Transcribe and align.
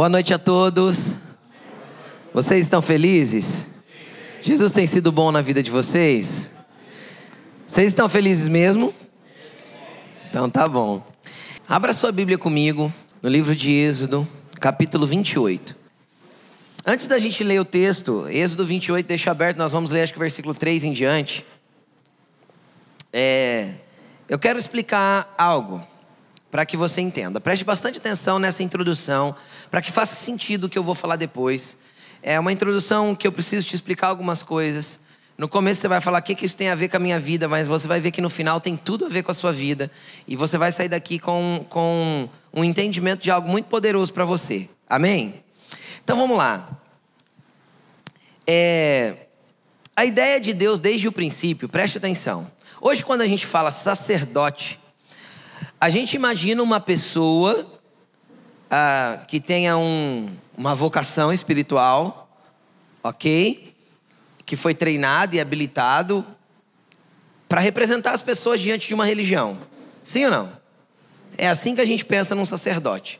Boa 0.00 0.08
noite 0.08 0.32
a 0.32 0.38
todos. 0.38 1.18
Vocês 2.32 2.64
estão 2.64 2.80
felizes? 2.80 3.66
Jesus 4.40 4.72
tem 4.72 4.86
sido 4.86 5.12
bom 5.12 5.30
na 5.30 5.42
vida 5.42 5.62
de 5.62 5.70
vocês? 5.70 6.52
Vocês 7.68 7.88
estão 7.88 8.08
felizes 8.08 8.48
mesmo? 8.48 8.94
Então 10.26 10.48
tá 10.48 10.66
bom. 10.66 11.06
Abra 11.68 11.92
sua 11.92 12.10
Bíblia 12.10 12.38
comigo 12.38 12.90
no 13.20 13.28
livro 13.28 13.54
de 13.54 13.72
Êxodo, 13.72 14.26
capítulo 14.58 15.06
28. 15.06 15.76
Antes 16.86 17.06
da 17.06 17.18
gente 17.18 17.44
ler 17.44 17.60
o 17.60 17.64
texto, 17.66 18.26
Êxodo 18.30 18.64
28, 18.64 19.06
deixa 19.06 19.30
aberto, 19.30 19.58
nós 19.58 19.72
vamos 19.72 19.90
ler 19.90 20.00
acho 20.00 20.14
que 20.14 20.18
o 20.18 20.20
versículo 20.20 20.54
3 20.54 20.84
em 20.84 20.94
diante. 20.94 21.44
É, 23.12 23.74
eu 24.30 24.38
quero 24.38 24.58
explicar 24.58 25.34
algo 25.36 25.86
para 26.50 26.66
que 26.66 26.76
você 26.76 27.00
entenda. 27.00 27.40
Preste 27.40 27.64
bastante 27.64 27.98
atenção 27.98 28.38
nessa 28.38 28.62
introdução, 28.62 29.34
para 29.70 29.80
que 29.80 29.92
faça 29.92 30.14
sentido 30.14 30.64
o 30.64 30.68
que 30.68 30.78
eu 30.78 30.82
vou 30.82 30.94
falar 30.94 31.16
depois. 31.16 31.78
É 32.22 32.38
uma 32.38 32.52
introdução 32.52 33.14
que 33.14 33.26
eu 33.26 33.32
preciso 33.32 33.66
te 33.66 33.74
explicar 33.74 34.08
algumas 34.08 34.42
coisas. 34.42 35.00
No 35.38 35.48
começo 35.48 35.80
você 35.80 35.88
vai 35.88 36.00
falar 36.00 36.18
o 36.18 36.22
que, 36.22 36.34
que 36.34 36.44
isso 36.44 36.56
tem 36.56 36.68
a 36.68 36.74
ver 36.74 36.88
com 36.88 36.96
a 36.96 37.00
minha 37.00 37.18
vida, 37.18 37.48
mas 37.48 37.66
você 37.66 37.88
vai 37.88 38.00
ver 38.00 38.10
que 38.10 38.20
no 38.20 38.28
final 38.28 38.60
tem 38.60 38.76
tudo 38.76 39.06
a 39.06 39.08
ver 39.08 39.22
com 39.22 39.30
a 39.30 39.34
sua 39.34 39.52
vida. 39.52 39.90
E 40.26 40.36
você 40.36 40.58
vai 40.58 40.70
sair 40.72 40.88
daqui 40.88 41.18
com, 41.18 41.64
com 41.68 42.28
um 42.52 42.64
entendimento 42.64 43.22
de 43.22 43.30
algo 43.30 43.48
muito 43.48 43.66
poderoso 43.66 44.12
para 44.12 44.24
você. 44.24 44.68
Amém? 44.88 45.42
Então 46.04 46.18
vamos 46.18 46.36
lá. 46.36 46.68
É, 48.46 49.28
a 49.94 50.04
ideia 50.04 50.40
de 50.40 50.52
Deus 50.52 50.80
desde 50.80 51.06
o 51.06 51.12
princípio, 51.12 51.68
preste 51.68 51.98
atenção. 51.98 52.50
Hoje, 52.80 53.04
quando 53.04 53.20
a 53.20 53.26
gente 53.28 53.46
fala 53.46 53.70
sacerdote, 53.70 54.79
a 55.80 55.88
gente 55.88 56.14
imagina 56.14 56.62
uma 56.62 56.78
pessoa 56.78 57.66
ah, 58.70 59.24
que 59.26 59.40
tenha 59.40 59.78
um, 59.78 60.28
uma 60.54 60.74
vocação 60.74 61.32
espiritual, 61.32 62.28
ok? 63.02 63.74
Que 64.44 64.56
foi 64.56 64.74
treinado 64.74 65.34
e 65.34 65.40
habilitado 65.40 66.24
para 67.48 67.62
representar 67.62 68.12
as 68.12 68.20
pessoas 68.20 68.60
diante 68.60 68.88
de 68.88 68.94
uma 68.94 69.06
religião. 69.06 69.58
Sim 70.04 70.26
ou 70.26 70.30
não? 70.30 70.52
É 71.38 71.48
assim 71.48 71.74
que 71.74 71.80
a 71.80 71.86
gente 71.86 72.04
pensa 72.04 72.34
num 72.34 72.44
sacerdote. 72.44 73.18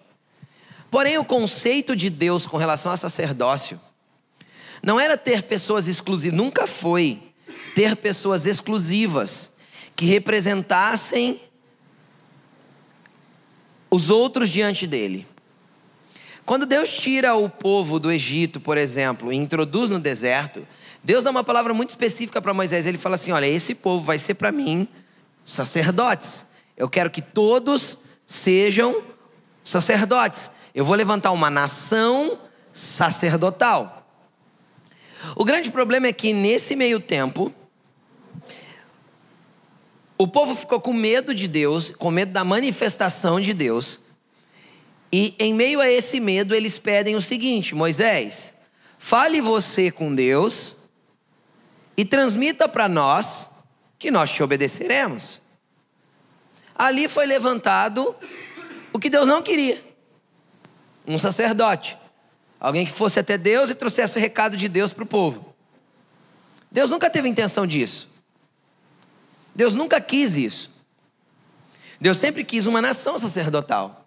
Porém, 0.90 1.16
o 1.16 1.24
conceito 1.24 1.96
de 1.96 2.10
Deus 2.10 2.46
com 2.46 2.58
relação 2.58 2.92
a 2.92 2.96
sacerdócio 2.96 3.80
não 4.82 5.00
era 5.00 5.16
ter 5.16 5.44
pessoas 5.44 5.88
exclusivas, 5.88 6.36
nunca 6.36 6.66
foi 6.66 7.22
ter 7.74 7.96
pessoas 7.96 8.44
exclusivas 8.44 9.54
que 9.96 10.04
representassem 10.04 11.40
os 13.90 14.10
outros 14.10 14.48
diante 14.48 14.86
dele. 14.86 15.26
Quando 16.46 16.66
Deus 16.66 16.92
tira 16.94 17.34
o 17.34 17.48
povo 17.48 17.98
do 17.98 18.10
Egito, 18.10 18.60
por 18.60 18.76
exemplo, 18.76 19.32
e 19.32 19.36
introduz 19.36 19.90
no 19.90 20.00
deserto, 20.00 20.66
Deus 21.02 21.24
dá 21.24 21.30
uma 21.30 21.44
palavra 21.44 21.72
muito 21.72 21.90
específica 21.90 22.40
para 22.40 22.54
Moisés. 22.54 22.86
Ele 22.86 22.98
fala 22.98 23.14
assim: 23.14 23.32
Olha, 23.32 23.46
esse 23.46 23.74
povo 23.74 24.04
vai 24.04 24.18
ser 24.18 24.34
para 24.34 24.50
mim 24.50 24.88
sacerdotes. 25.44 26.48
Eu 26.76 26.88
quero 26.88 27.10
que 27.10 27.22
todos 27.22 27.98
sejam 28.26 29.02
sacerdotes. 29.64 30.52
Eu 30.74 30.84
vou 30.84 30.96
levantar 30.96 31.30
uma 31.30 31.50
nação 31.50 32.38
sacerdotal. 32.72 34.06
O 35.36 35.44
grande 35.44 35.70
problema 35.70 36.06
é 36.06 36.12
que 36.12 36.32
nesse 36.32 36.74
meio 36.74 37.00
tempo, 37.00 37.52
o 40.20 40.28
povo 40.28 40.54
ficou 40.54 40.78
com 40.78 40.92
medo 40.92 41.34
de 41.34 41.48
Deus, 41.48 41.92
com 41.92 42.10
medo 42.10 42.30
da 42.30 42.44
manifestação 42.44 43.40
de 43.40 43.54
Deus. 43.54 44.02
E 45.10 45.34
em 45.38 45.54
meio 45.54 45.80
a 45.80 45.88
esse 45.88 46.20
medo, 46.20 46.54
eles 46.54 46.78
pedem 46.78 47.16
o 47.16 47.22
seguinte: 47.22 47.74
Moisés, 47.74 48.52
fale 48.98 49.40
você 49.40 49.90
com 49.90 50.14
Deus 50.14 50.76
e 51.96 52.04
transmita 52.04 52.68
para 52.68 52.86
nós 52.86 53.48
que 53.98 54.10
nós 54.10 54.30
te 54.30 54.42
obedeceremos. 54.42 55.40
Ali 56.74 57.08
foi 57.08 57.24
levantado 57.24 58.14
o 58.92 58.98
que 58.98 59.08
Deus 59.08 59.26
não 59.26 59.40
queria: 59.40 59.82
um 61.06 61.18
sacerdote, 61.18 61.96
alguém 62.60 62.84
que 62.84 62.92
fosse 62.92 63.18
até 63.18 63.38
Deus 63.38 63.70
e 63.70 63.74
trouxesse 63.74 64.18
o 64.18 64.20
recado 64.20 64.54
de 64.54 64.68
Deus 64.68 64.92
para 64.92 65.04
o 65.04 65.06
povo. 65.06 65.54
Deus 66.70 66.90
nunca 66.90 67.08
teve 67.08 67.26
intenção 67.26 67.66
disso. 67.66 68.09
Deus 69.60 69.74
nunca 69.74 70.00
quis 70.00 70.36
isso. 70.36 70.70
Deus 72.00 72.16
sempre 72.16 72.44
quis 72.44 72.64
uma 72.64 72.80
nação 72.80 73.18
sacerdotal. 73.18 74.06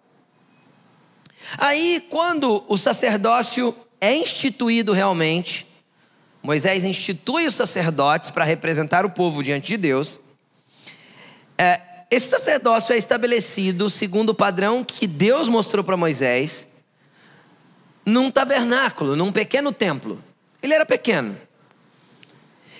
Aí, 1.56 2.04
quando 2.10 2.64
o 2.66 2.76
sacerdócio 2.76 3.72
é 4.00 4.16
instituído 4.16 4.92
realmente, 4.92 5.64
Moisés 6.42 6.82
institui 6.82 7.46
os 7.46 7.54
sacerdotes 7.54 8.32
para 8.32 8.42
representar 8.42 9.06
o 9.06 9.10
povo 9.10 9.44
diante 9.44 9.68
de 9.68 9.76
Deus. 9.76 10.18
É, 11.56 11.80
esse 12.10 12.30
sacerdócio 12.30 12.92
é 12.92 12.96
estabelecido 12.96 13.88
segundo 13.88 14.30
o 14.30 14.34
padrão 14.34 14.82
que 14.82 15.06
Deus 15.06 15.46
mostrou 15.46 15.84
para 15.84 15.96
Moisés, 15.96 16.66
num 18.04 18.28
tabernáculo, 18.28 19.14
num 19.14 19.30
pequeno 19.30 19.72
templo. 19.72 20.20
Ele 20.60 20.74
era 20.74 20.84
pequeno. 20.84 21.38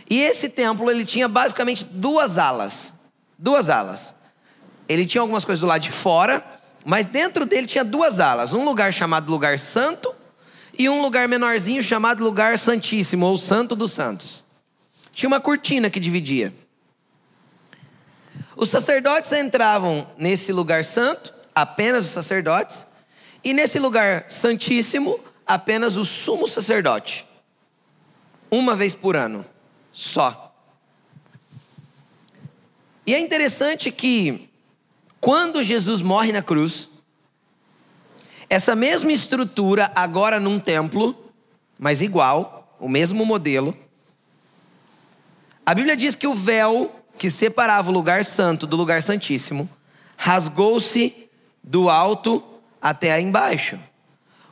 E 0.08 0.20
esse 0.20 0.48
templo 0.48 0.90
ele 0.90 1.04
tinha 1.04 1.28
basicamente 1.28 1.84
duas 1.84 2.36
alas, 2.38 2.94
duas 3.38 3.70
alas. 3.70 4.14
Ele 4.88 5.06
tinha 5.06 5.20
algumas 5.22 5.44
coisas 5.44 5.60
do 5.60 5.66
lado 5.66 5.80
de 5.80 5.92
fora, 5.92 6.44
mas 6.84 7.06
dentro 7.06 7.46
dele 7.46 7.66
tinha 7.66 7.84
duas 7.84 8.20
alas, 8.20 8.52
um 8.52 8.64
lugar 8.64 8.92
chamado 8.92 9.30
lugar 9.30 9.58
santo 9.58 10.14
e 10.78 10.88
um 10.88 11.00
lugar 11.00 11.26
menorzinho 11.26 11.82
chamado 11.82 12.22
lugar 12.22 12.58
santíssimo 12.58 13.26
ou 13.26 13.38
santo 13.38 13.74
dos 13.74 13.92
santos. 13.92 14.44
Tinha 15.12 15.28
uma 15.28 15.40
cortina 15.40 15.88
que 15.88 16.00
dividia. 16.00 16.52
Os 18.56 18.68
sacerdotes 18.68 19.32
entravam 19.32 20.06
nesse 20.18 20.52
lugar 20.52 20.84
santo, 20.84 21.32
apenas 21.54 22.04
os 22.04 22.10
sacerdotes, 22.10 22.86
e 23.42 23.52
nesse 23.52 23.78
lugar 23.78 24.26
santíssimo, 24.28 25.18
apenas 25.46 25.96
o 25.96 26.04
sumo 26.04 26.46
sacerdote. 26.46 27.26
Uma 28.50 28.76
vez 28.76 28.94
por 28.94 29.16
ano 29.16 29.44
só. 29.94 30.52
E 33.06 33.14
é 33.14 33.20
interessante 33.20 33.92
que, 33.92 34.50
quando 35.20 35.62
Jesus 35.62 36.02
morre 36.02 36.32
na 36.32 36.42
cruz, 36.42 36.88
essa 38.50 38.74
mesma 38.74 39.12
estrutura, 39.12 39.90
agora 39.94 40.40
num 40.40 40.58
templo, 40.58 41.32
mas 41.78 42.02
igual, 42.02 42.76
o 42.80 42.88
mesmo 42.88 43.24
modelo, 43.24 43.76
a 45.64 45.72
Bíblia 45.72 45.96
diz 45.96 46.16
que 46.16 46.26
o 46.26 46.34
véu 46.34 47.04
que 47.16 47.30
separava 47.30 47.88
o 47.88 47.92
lugar 47.92 48.24
santo 48.24 48.66
do 48.66 48.76
lugar 48.76 49.00
santíssimo 49.00 49.70
rasgou-se 50.16 51.30
do 51.62 51.88
alto 51.88 52.42
até 52.82 53.20
embaixo, 53.20 53.78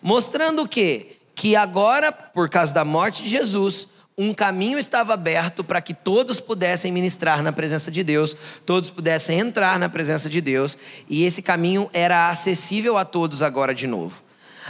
mostrando 0.00 0.62
o 0.62 0.68
quê? 0.68 1.16
Que 1.34 1.56
agora, 1.56 2.12
por 2.12 2.48
causa 2.48 2.72
da 2.72 2.84
morte 2.84 3.24
de 3.24 3.28
Jesus, 3.28 3.88
um 4.16 4.34
caminho 4.34 4.78
estava 4.78 5.14
aberto 5.14 5.64
para 5.64 5.80
que 5.80 5.94
todos 5.94 6.38
pudessem 6.38 6.92
ministrar 6.92 7.42
na 7.42 7.52
presença 7.52 7.90
de 7.90 8.04
Deus, 8.04 8.36
todos 8.66 8.90
pudessem 8.90 9.38
entrar 9.38 9.78
na 9.78 9.88
presença 9.88 10.28
de 10.28 10.40
Deus, 10.40 10.76
e 11.08 11.24
esse 11.24 11.40
caminho 11.40 11.88
era 11.92 12.28
acessível 12.28 12.98
a 12.98 13.04
todos 13.04 13.42
agora 13.42 13.74
de 13.74 13.86
novo. 13.86 14.22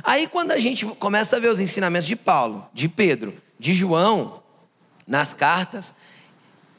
Aí, 0.03 0.27
quando 0.27 0.53
a 0.53 0.59
gente 0.59 0.87
começa 0.87 1.37
a 1.37 1.41
ver 1.41 1.49
os 1.49 1.61
ensinamentos 1.61 2.07
de 2.07 2.17
Paulo, 2.17 2.67
de 2.73 2.89
Pedro, 2.89 3.35
de 3.59 3.75
João, 3.75 4.43
nas 5.07 5.35
cartas, 5.35 5.95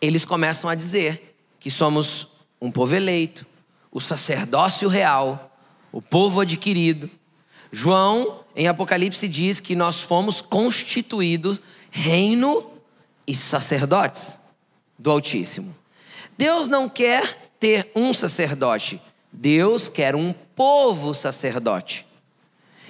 eles 0.01 0.25
começam 0.25 0.69
a 0.69 0.75
dizer 0.75 1.37
que 1.59 1.69
somos 1.69 2.29
um 2.59 2.71
povo 2.71 2.95
eleito, 2.95 3.45
o 3.91 3.99
sacerdócio 3.99 4.87
real, 4.89 5.55
o 5.91 6.01
povo 6.01 6.41
adquirido. 6.41 7.09
João, 7.71 8.39
em 8.55 8.67
Apocalipse, 8.67 9.27
diz 9.27 9.59
que 9.59 9.75
nós 9.75 9.99
fomos 9.99 10.41
constituídos 10.41 11.61
reino 11.93 12.71
e 13.27 13.35
sacerdotes 13.35 14.39
do 14.97 15.11
Altíssimo. 15.11 15.73
Deus 16.35 16.67
não 16.67 16.89
quer 16.89 17.51
ter 17.59 17.91
um 17.95 18.13
sacerdote, 18.15 18.99
Deus 19.31 19.87
quer 19.87 20.15
um 20.15 20.33
povo 20.33 21.13
sacerdote. 21.13 22.05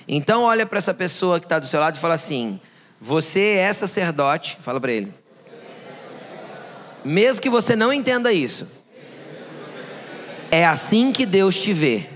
Então 0.07 0.43
olha 0.43 0.65
para 0.65 0.77
essa 0.77 0.93
pessoa 0.93 1.37
que 1.39 1.45
está 1.45 1.59
do 1.59 1.65
seu 1.65 1.81
lado 1.81 1.97
e 1.97 1.99
fala 1.99 2.13
assim: 2.13 2.59
você 2.99 3.57
é 3.57 3.73
sacerdote, 3.73 4.57
fala 4.61 4.79
para 4.79 4.93
ele. 4.93 5.13
Mesmo 7.03 7.41
que 7.41 7.49
você 7.49 7.75
não 7.75 7.91
entenda 7.91 8.31
isso, 8.31 8.65
é 10.49 10.65
assim 10.65 11.11
que 11.11 11.25
Deus 11.25 11.61
te 11.61 11.73
vê. 11.73 12.09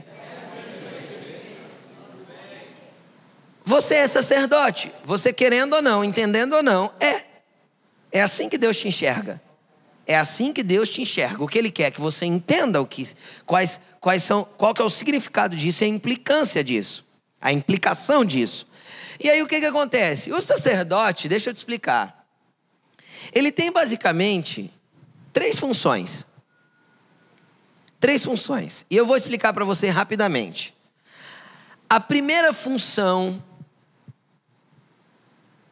Você 3.68 3.96
é 3.96 4.08
sacerdote, 4.08 4.90
você 5.04 5.34
querendo 5.34 5.74
ou 5.74 5.82
não, 5.82 6.02
entendendo 6.02 6.54
ou 6.54 6.64
não, 6.64 6.90
é. 7.02 7.22
É 8.10 8.22
assim 8.22 8.48
que 8.48 8.58
Deus 8.58 8.78
te 8.78 8.88
enxerga. 8.88 9.42
É 10.06 10.18
assim 10.18 10.54
que 10.54 10.64
Deus 10.64 10.88
te 10.88 11.02
enxerga. 11.02 11.44
O 11.44 11.48
que 11.50 11.58
Ele 11.58 11.70
quer 11.70 11.92
que 11.92 12.00
você 12.00 12.26
entenda 12.26 12.82
o 12.82 12.88
que, 12.88 13.06
quais, 13.46 13.82
quais 14.00 14.24
são, 14.24 14.46
qual 14.46 14.74
que 14.74 14.82
é 14.82 14.86
o 14.86 14.90
significado 14.90 15.54
disso 15.54 15.84
e 15.84 15.86
a 15.86 15.90
implicância 15.90 16.64
disso, 16.64 17.06
a 17.42 17.52
implicação 17.52 18.24
disso. 18.24 18.70
E 19.20 19.30
aí 19.30 19.42
o 19.44 19.48
que, 19.48 19.60
que 19.60 19.66
acontece? 19.66 20.32
O 20.32 20.42
sacerdote, 20.42 21.28
deixa 21.28 21.50
eu 21.50 21.54
te 21.54 21.58
explicar. 21.58 22.26
Ele 23.34 23.52
tem 23.52 23.70
basicamente 23.70 24.72
três 25.34 25.60
funções. 25.60 26.26
Três 28.00 28.24
funções. 28.24 28.86
E 28.90 28.96
eu 28.96 29.06
vou 29.06 29.18
explicar 29.18 29.52
para 29.52 29.66
você 29.66 29.90
rapidamente. 29.90 30.74
A 31.90 32.00
primeira 32.00 32.54
função 32.54 33.44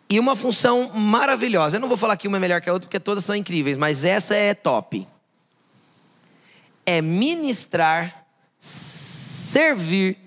e 0.09 0.19
uma 0.19 0.35
função 0.35 0.91
maravilhosa. 0.93 1.77
Eu 1.77 1.81
não 1.81 1.87
vou 1.87 1.97
falar 1.97 2.17
que 2.17 2.27
uma 2.27 2.37
é 2.37 2.39
melhor 2.39 2.61
que 2.61 2.69
a 2.69 2.73
outra, 2.73 2.87
porque 2.87 2.99
todas 2.99 3.25
são 3.25 3.35
incríveis, 3.35 3.77
mas 3.77 4.05
essa 4.05 4.35
é 4.35 4.53
top. 4.53 5.07
É 6.85 7.01
ministrar, 7.01 8.25
servir, 8.59 10.17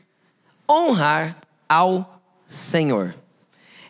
honrar 0.68 1.36
ao 1.68 2.20
Senhor. 2.44 3.14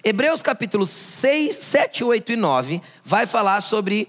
Hebreus 0.05 0.43
capítulo 0.43 0.87
6, 0.87 1.55
7, 1.56 2.05
8 2.05 2.32
e 2.32 2.37
9 2.37 2.82
vai 3.05 3.26
falar 3.26 3.61
sobre, 3.61 4.08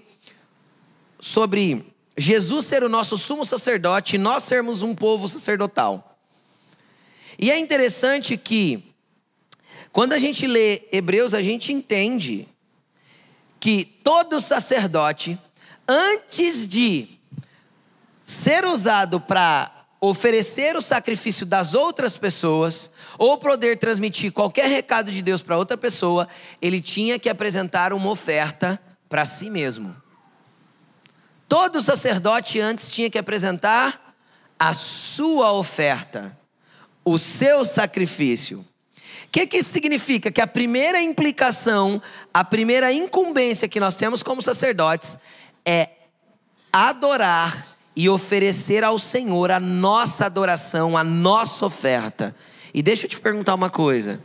sobre 1.18 1.84
Jesus 2.16 2.66
ser 2.66 2.84
o 2.84 2.88
nosso 2.88 3.16
sumo 3.16 3.44
sacerdote 3.44 4.16
e 4.16 4.18
nós 4.18 4.44
sermos 4.44 4.82
um 4.82 4.94
povo 4.94 5.28
sacerdotal. 5.28 6.18
E 7.38 7.50
é 7.50 7.58
interessante 7.58 8.36
que 8.36 8.89
quando 9.92 10.12
a 10.12 10.18
gente 10.18 10.46
lê 10.46 10.82
Hebreus, 10.92 11.34
a 11.34 11.42
gente 11.42 11.72
entende 11.72 12.48
que 13.58 13.84
todo 13.84 14.40
sacerdote, 14.40 15.38
antes 15.86 16.66
de 16.66 17.18
ser 18.24 18.64
usado 18.64 19.20
para 19.20 19.70
oferecer 20.00 20.76
o 20.76 20.80
sacrifício 20.80 21.44
das 21.44 21.74
outras 21.74 22.16
pessoas, 22.16 22.90
ou 23.18 23.36
poder 23.36 23.78
transmitir 23.78 24.32
qualquer 24.32 24.66
recado 24.66 25.12
de 25.12 25.20
Deus 25.20 25.42
para 25.42 25.58
outra 25.58 25.76
pessoa, 25.76 26.26
ele 26.62 26.80
tinha 26.80 27.18
que 27.18 27.28
apresentar 27.28 27.92
uma 27.92 28.08
oferta 28.08 28.80
para 29.08 29.26
si 29.26 29.50
mesmo. 29.50 29.94
Todo 31.46 31.82
sacerdote 31.82 32.60
antes 32.60 32.88
tinha 32.90 33.10
que 33.10 33.18
apresentar 33.18 34.14
a 34.58 34.72
sua 34.72 35.52
oferta, 35.52 36.38
o 37.04 37.18
seu 37.18 37.64
sacrifício. 37.64 38.64
O 39.30 39.32
que, 39.32 39.46
que 39.46 39.58
isso 39.58 39.70
significa? 39.70 40.28
Que 40.32 40.40
a 40.40 40.46
primeira 40.46 41.00
implicação, 41.00 42.02
a 42.34 42.42
primeira 42.42 42.92
incumbência 42.92 43.68
que 43.68 43.78
nós 43.78 43.94
temos 43.94 44.24
como 44.24 44.42
sacerdotes 44.42 45.18
é 45.64 45.90
adorar 46.72 47.76
e 47.94 48.08
oferecer 48.08 48.82
ao 48.82 48.98
Senhor 48.98 49.52
a 49.52 49.60
nossa 49.60 50.26
adoração, 50.26 50.96
a 50.96 51.04
nossa 51.04 51.64
oferta. 51.64 52.34
E 52.74 52.82
deixa 52.82 53.06
eu 53.06 53.08
te 53.08 53.20
perguntar 53.20 53.54
uma 53.54 53.70
coisa: 53.70 54.20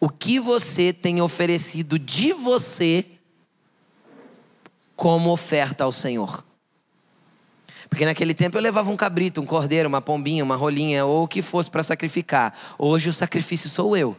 o 0.00 0.08
que 0.08 0.40
você 0.40 0.90
tem 0.90 1.20
oferecido 1.20 1.98
de 1.98 2.32
você 2.32 3.04
como 4.96 5.28
oferta 5.28 5.84
ao 5.84 5.92
Senhor? 5.92 6.42
Porque 7.90 8.06
naquele 8.06 8.32
tempo 8.32 8.56
eu 8.56 8.62
levava 8.62 8.90
um 8.90 8.96
cabrito, 8.96 9.38
um 9.38 9.44
cordeiro, 9.44 9.86
uma 9.86 10.00
pombinha, 10.00 10.42
uma 10.42 10.56
rolinha, 10.56 11.04
ou 11.04 11.24
o 11.24 11.28
que 11.28 11.42
fosse 11.42 11.70
para 11.70 11.82
sacrificar. 11.82 12.58
Hoje 12.78 13.10
o 13.10 13.12
sacrifício 13.12 13.68
sou 13.68 13.94
eu. 13.94 14.16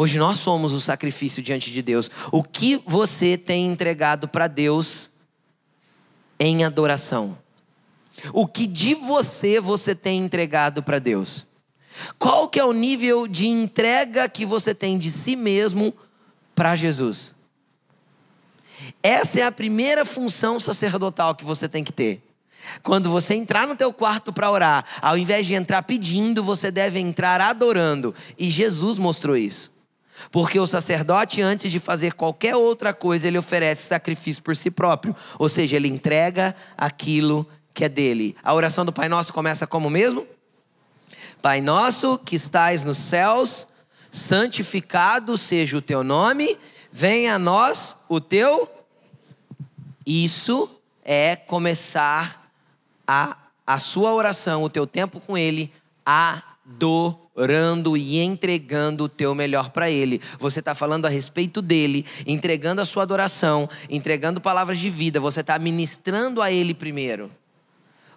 Hoje 0.00 0.18
nós 0.18 0.38
somos 0.38 0.72
o 0.72 0.80
sacrifício 0.80 1.42
diante 1.42 1.70
de 1.70 1.82
Deus. 1.82 2.10
O 2.32 2.42
que 2.42 2.82
você 2.86 3.36
tem 3.36 3.70
entregado 3.70 4.26
para 4.26 4.46
Deus 4.46 5.10
em 6.38 6.64
adoração? 6.64 7.36
O 8.32 8.46
que 8.46 8.66
de 8.66 8.94
você 8.94 9.60
você 9.60 9.94
tem 9.94 10.24
entregado 10.24 10.82
para 10.82 10.98
Deus? 10.98 11.46
Qual 12.18 12.48
que 12.48 12.58
é 12.58 12.64
o 12.64 12.72
nível 12.72 13.28
de 13.28 13.46
entrega 13.46 14.26
que 14.26 14.46
você 14.46 14.74
tem 14.74 14.98
de 14.98 15.10
si 15.10 15.36
mesmo 15.36 15.92
para 16.54 16.74
Jesus? 16.74 17.34
Essa 19.02 19.40
é 19.40 19.42
a 19.42 19.52
primeira 19.52 20.06
função 20.06 20.58
sacerdotal 20.58 21.34
que 21.34 21.44
você 21.44 21.68
tem 21.68 21.84
que 21.84 21.92
ter. 21.92 22.22
Quando 22.82 23.10
você 23.10 23.34
entrar 23.34 23.66
no 23.66 23.76
teu 23.76 23.92
quarto 23.92 24.32
para 24.32 24.50
orar, 24.50 24.82
ao 25.02 25.18
invés 25.18 25.46
de 25.46 25.52
entrar 25.52 25.82
pedindo, 25.82 26.42
você 26.42 26.70
deve 26.70 26.98
entrar 26.98 27.38
adorando. 27.42 28.14
E 28.38 28.48
Jesus 28.48 28.96
mostrou 28.96 29.36
isso. 29.36 29.78
Porque 30.30 30.58
o 30.58 30.66
sacerdote, 30.66 31.42
antes 31.42 31.70
de 31.70 31.78
fazer 31.78 32.14
qualquer 32.14 32.56
outra 32.56 32.92
coisa, 32.92 33.28
ele 33.28 33.38
oferece 33.38 33.88
sacrifício 33.88 34.42
por 34.42 34.56
si 34.56 34.70
próprio. 34.70 35.14
Ou 35.38 35.48
seja, 35.48 35.76
ele 35.76 35.88
entrega 35.88 36.54
aquilo 36.76 37.46
que 37.72 37.84
é 37.84 37.88
dele. 37.88 38.36
A 38.42 38.54
oração 38.54 38.84
do 38.84 38.92
Pai 38.92 39.08
Nosso 39.08 39.32
começa 39.32 39.66
como 39.66 39.88
mesmo? 39.88 40.26
Pai 41.40 41.62
nosso 41.62 42.18
que 42.18 42.36
estais 42.36 42.84
nos 42.84 42.98
céus, 42.98 43.68
santificado 44.10 45.38
seja 45.38 45.78
o 45.78 45.82
teu 45.82 46.04
nome, 46.04 46.58
venha 46.92 47.36
a 47.36 47.38
nós 47.38 47.96
o 48.08 48.20
teu. 48.20 48.70
Isso 50.04 50.70
é 51.02 51.36
começar 51.36 52.52
a, 53.06 53.36
a 53.66 53.78
sua 53.78 54.12
oração, 54.12 54.62
o 54.62 54.68
teu 54.68 54.86
tempo 54.86 55.18
com 55.18 55.38
Ele, 55.38 55.72
adorando 56.04 57.19
orando 57.34 57.96
e 57.96 58.18
entregando 58.18 59.04
o 59.04 59.08
teu 59.08 59.34
melhor 59.34 59.70
para 59.70 59.90
Ele. 59.90 60.20
Você 60.38 60.58
está 60.60 60.74
falando 60.74 61.06
a 61.06 61.08
respeito 61.08 61.62
dele, 61.62 62.04
entregando 62.26 62.80
a 62.80 62.84
sua 62.84 63.02
adoração, 63.02 63.68
entregando 63.88 64.40
palavras 64.40 64.78
de 64.78 64.90
vida. 64.90 65.20
Você 65.20 65.40
está 65.40 65.58
ministrando 65.58 66.42
a 66.42 66.50
Ele 66.50 66.74
primeiro. 66.74 67.30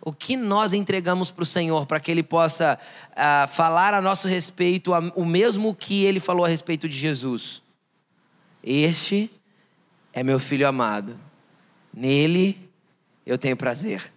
O 0.01 0.12
que 0.12 0.36
nós 0.36 0.74
entregamos 0.74 1.31
para 1.31 1.44
o 1.44 1.45
Senhor 1.45 1.86
para 1.86 2.00
que 2.00 2.12
Ele 2.12 2.24
possa 2.24 2.77
uh, 3.12 3.48
falar 3.48 3.94
a 3.94 4.01
nosso 4.01 4.27
respeito 4.27 4.92
o 5.15 5.25
mesmo 5.25 5.74
que 5.74 6.04
Ele 6.04 6.19
falou 6.19 6.45
a 6.45 6.50
respeito 6.50 6.89
de 6.89 6.95
Jesus? 6.95 7.62
Este 8.62 9.31
é 10.12 10.21
meu 10.21 10.39
filho 10.39 10.68
amado. 10.68 11.18
Nele 11.94 12.69
eu 13.25 13.38
tenho 13.38 13.56
prazer. 13.56 14.12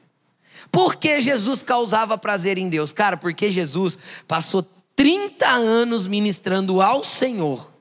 Por 0.73 0.97
que 0.97 1.21
Jesus 1.21 1.63
causava 1.63 2.19
prazer 2.19 2.59
em 2.59 2.69
Deus? 2.69 2.91
Cara, 2.91 3.17
porque 3.17 3.51
Jesus 3.51 3.99
passou 4.27 4.67
30 4.97 5.47
anos 5.47 6.07
ministrando 6.07 6.81
ao 6.81 7.05
Senhor 7.05 7.75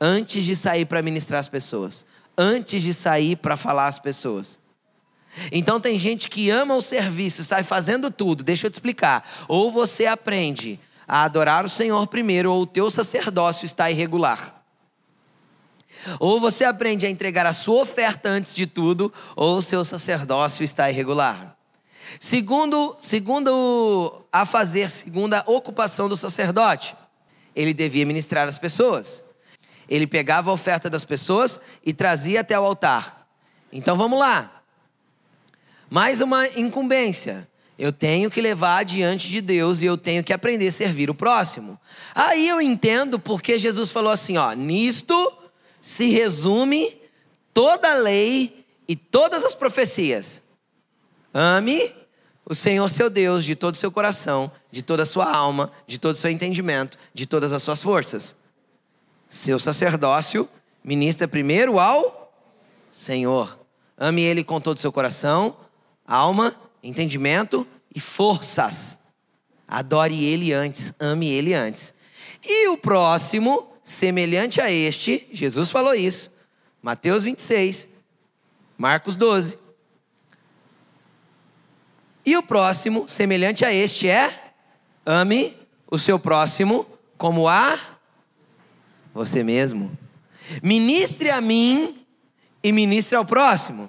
antes 0.00 0.44
de 0.44 0.54
sair 0.54 0.84
para 0.84 1.02
ministrar 1.02 1.40
as 1.40 1.48
pessoas, 1.48 2.06
antes 2.38 2.82
de 2.82 2.94
sair 2.94 3.36
para 3.36 3.56
falar 3.56 3.88
às 3.88 3.98
pessoas. 3.98 4.60
Então 5.50 5.80
tem 5.80 5.98
gente 5.98 6.28
que 6.28 6.48
ama 6.48 6.74
o 6.76 6.80
serviço, 6.80 7.44
sai 7.44 7.62
fazendo 7.62 8.10
tudo. 8.10 8.44
Deixa 8.44 8.68
eu 8.68 8.70
te 8.70 8.74
explicar. 8.74 9.28
Ou 9.48 9.70
você 9.70 10.06
aprende 10.06 10.78
a 11.06 11.24
adorar 11.24 11.64
o 11.64 11.68
Senhor 11.68 12.06
primeiro, 12.06 12.52
ou 12.52 12.62
o 12.62 12.66
teu 12.66 12.88
sacerdócio 12.88 13.66
está 13.66 13.90
irregular. 13.90 14.62
Ou 16.20 16.40
você 16.40 16.64
aprende 16.64 17.04
a 17.04 17.10
entregar 17.10 17.46
a 17.46 17.52
sua 17.52 17.82
oferta 17.82 18.28
antes 18.28 18.54
de 18.54 18.66
tudo, 18.66 19.12
ou 19.34 19.58
o 19.58 19.62
seu 19.62 19.84
sacerdócio 19.84 20.62
está 20.62 20.88
irregular. 20.88 21.55
Segundo, 22.20 22.96
segundo 23.00 24.24
a 24.32 24.44
fazer, 24.44 24.88
segundo 24.88 25.34
a 25.34 25.44
ocupação 25.46 26.08
do 26.08 26.16
sacerdote, 26.16 26.96
ele 27.54 27.72
devia 27.72 28.06
ministrar 28.06 28.48
as 28.48 28.58
pessoas. 28.58 29.24
Ele 29.88 30.06
pegava 30.06 30.50
a 30.50 30.54
oferta 30.54 30.90
das 30.90 31.04
pessoas 31.04 31.60
e 31.84 31.92
trazia 31.92 32.40
até 32.40 32.58
o 32.58 32.64
altar. 32.64 33.26
Então 33.72 33.96
vamos 33.96 34.18
lá. 34.18 34.62
Mais 35.88 36.20
uma 36.20 36.46
incumbência. 36.48 37.48
Eu 37.78 37.92
tenho 37.92 38.30
que 38.30 38.40
levar 38.40 38.84
diante 38.84 39.28
de 39.28 39.40
Deus 39.40 39.82
e 39.82 39.86
eu 39.86 39.98
tenho 39.98 40.24
que 40.24 40.32
aprender 40.32 40.68
a 40.68 40.72
servir 40.72 41.10
o 41.10 41.14
próximo. 41.14 41.78
Aí 42.14 42.48
eu 42.48 42.60
entendo 42.60 43.18
porque 43.18 43.58
Jesus 43.58 43.90
falou 43.90 44.10
assim: 44.10 44.36
ó, 44.38 44.52
nisto 44.52 45.32
se 45.80 46.08
resume 46.08 46.96
toda 47.52 47.92
a 47.92 47.96
lei 47.96 48.64
e 48.88 48.96
todas 48.96 49.44
as 49.44 49.54
profecias. 49.54 50.42
Ame 51.38 51.94
o 52.46 52.54
Senhor 52.54 52.88
seu 52.88 53.10
Deus 53.10 53.44
de 53.44 53.54
todo 53.54 53.74
o 53.74 53.76
seu 53.76 53.92
coração, 53.92 54.50
de 54.72 54.80
toda 54.80 55.02
a 55.02 55.06
sua 55.06 55.30
alma, 55.30 55.70
de 55.86 55.98
todo 55.98 56.14
o 56.14 56.18
seu 56.18 56.30
entendimento, 56.30 56.96
de 57.12 57.26
todas 57.26 57.52
as 57.52 57.62
suas 57.62 57.82
forças. 57.82 58.34
Seu 59.28 59.58
sacerdócio 59.58 60.48
ministra 60.82 61.28
primeiro 61.28 61.78
ao 61.78 62.32
Senhor. 62.90 63.58
Ame 63.98 64.22
Ele 64.22 64.42
com 64.42 64.58
todo 64.58 64.78
o 64.78 64.80
seu 64.80 64.90
coração, 64.90 65.54
alma, 66.06 66.56
entendimento 66.82 67.66
e 67.94 68.00
forças. 68.00 69.00
Adore 69.68 70.24
Ele 70.24 70.54
antes, 70.54 70.94
ame 70.98 71.28
Ele 71.28 71.52
antes. 71.52 71.92
E 72.42 72.68
o 72.68 72.78
próximo, 72.78 73.74
semelhante 73.82 74.58
a 74.58 74.72
este, 74.72 75.28
Jesus 75.30 75.68
falou 75.68 75.94
isso, 75.94 76.34
Mateus 76.80 77.24
26, 77.24 77.90
Marcos 78.78 79.16
12. 79.16 79.65
E 82.26 82.36
o 82.36 82.42
próximo, 82.42 83.08
semelhante 83.08 83.64
a 83.64 83.72
este, 83.72 84.08
é: 84.08 84.52
ame 85.06 85.56
o 85.88 85.96
seu 85.96 86.18
próximo 86.18 86.84
como 87.16 87.48
a 87.48 87.78
você 89.14 89.44
mesmo. 89.44 89.96
Ministre 90.60 91.30
a 91.30 91.40
mim 91.40 92.04
e 92.62 92.72
ministre 92.72 93.16
ao 93.16 93.24
próximo. 93.24 93.88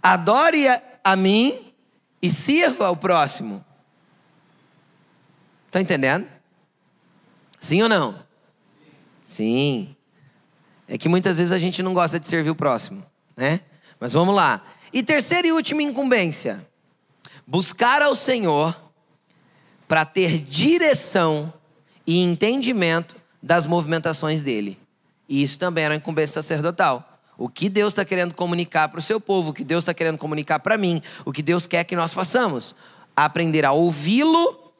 Adore 0.00 0.66
a 1.02 1.16
mim 1.16 1.72
e 2.22 2.30
sirva 2.30 2.86
ao 2.86 2.96
próximo. 2.96 3.64
Tá 5.70 5.80
entendendo? 5.80 6.26
Sim 7.58 7.82
ou 7.82 7.88
não? 7.88 8.18
Sim. 9.22 9.94
É 10.88 10.96
que 10.96 11.08
muitas 11.08 11.38
vezes 11.38 11.52
a 11.52 11.58
gente 11.58 11.82
não 11.82 11.92
gosta 11.92 12.18
de 12.18 12.26
servir 12.26 12.50
o 12.50 12.54
próximo, 12.54 13.04
né? 13.36 13.60
Mas 13.98 14.12
vamos 14.12 14.34
lá. 14.34 14.64
E 14.92 15.02
terceira 15.02 15.46
e 15.46 15.52
última 15.52 15.82
incumbência: 15.82 16.64
buscar 17.46 18.02
ao 18.02 18.14
Senhor 18.14 18.76
para 19.86 20.04
ter 20.04 20.38
direção 20.38 21.52
e 22.06 22.22
entendimento 22.22 23.16
das 23.42 23.66
movimentações 23.66 24.42
dele. 24.42 24.78
E 25.28 25.42
isso 25.42 25.58
também 25.58 25.84
era 25.84 25.94
uma 25.94 25.98
incumbência 25.98 26.42
sacerdotal. 26.42 27.06
O 27.38 27.48
que 27.48 27.68
Deus 27.68 27.92
está 27.92 28.04
querendo 28.04 28.34
comunicar 28.34 28.88
para 28.88 28.98
o 28.98 29.02
seu 29.02 29.20
povo, 29.20 29.50
o 29.50 29.54
que 29.54 29.64
Deus 29.64 29.82
está 29.82 29.94
querendo 29.94 30.18
comunicar 30.18 30.58
para 30.60 30.76
mim, 30.76 31.00
o 31.24 31.32
que 31.32 31.42
Deus 31.42 31.66
quer 31.66 31.84
que 31.84 31.96
nós 31.96 32.12
façamos. 32.12 32.76
Aprender 33.16 33.64
a 33.64 33.72
ouvi-lo 33.72 34.72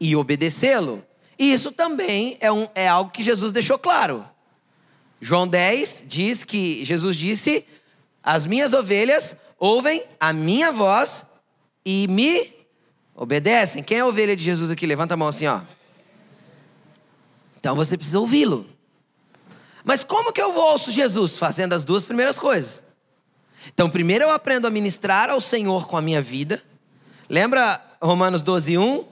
e 0.00 0.16
obedecê-lo. 0.16 1.04
E 1.38 1.52
isso 1.52 1.70
também 1.70 2.36
é, 2.40 2.50
um, 2.50 2.66
é 2.74 2.88
algo 2.88 3.10
que 3.10 3.22
Jesus 3.22 3.52
deixou 3.52 3.78
claro. 3.78 4.26
João 5.20 5.46
10 5.46 6.04
diz 6.06 6.44
que 6.44 6.84
Jesus 6.84 7.16
disse: 7.16 7.64
As 8.22 8.46
minhas 8.46 8.72
ovelhas 8.72 9.36
ouvem 9.58 10.04
a 10.20 10.32
minha 10.32 10.70
voz 10.70 11.26
e 11.84 12.06
me 12.08 12.54
obedecem. 13.14 13.82
Quem 13.82 13.98
é 13.98 14.00
a 14.00 14.06
ovelha 14.06 14.36
de 14.36 14.44
Jesus 14.44 14.70
aqui? 14.70 14.86
Levanta 14.86 15.14
a 15.14 15.16
mão 15.16 15.28
assim, 15.28 15.46
ó. 15.46 15.60
Então 17.58 17.74
você 17.74 17.96
precisa 17.96 18.20
ouvi-lo. 18.20 18.66
Mas 19.84 20.04
como 20.04 20.32
que 20.32 20.40
eu 20.40 20.54
ouço 20.54 20.92
Jesus? 20.92 21.36
Fazendo 21.36 21.72
as 21.72 21.84
duas 21.84 22.04
primeiras 22.04 22.38
coisas. 22.38 22.82
Então, 23.66 23.90
primeiro 23.90 24.24
eu 24.24 24.30
aprendo 24.30 24.66
a 24.66 24.70
ministrar 24.70 25.30
ao 25.30 25.40
Senhor 25.40 25.86
com 25.88 25.96
a 25.96 26.02
minha 26.02 26.22
vida. 26.22 26.62
Lembra 27.28 27.82
Romanos 28.00 28.40
12, 28.40 28.78
1? 28.78 29.04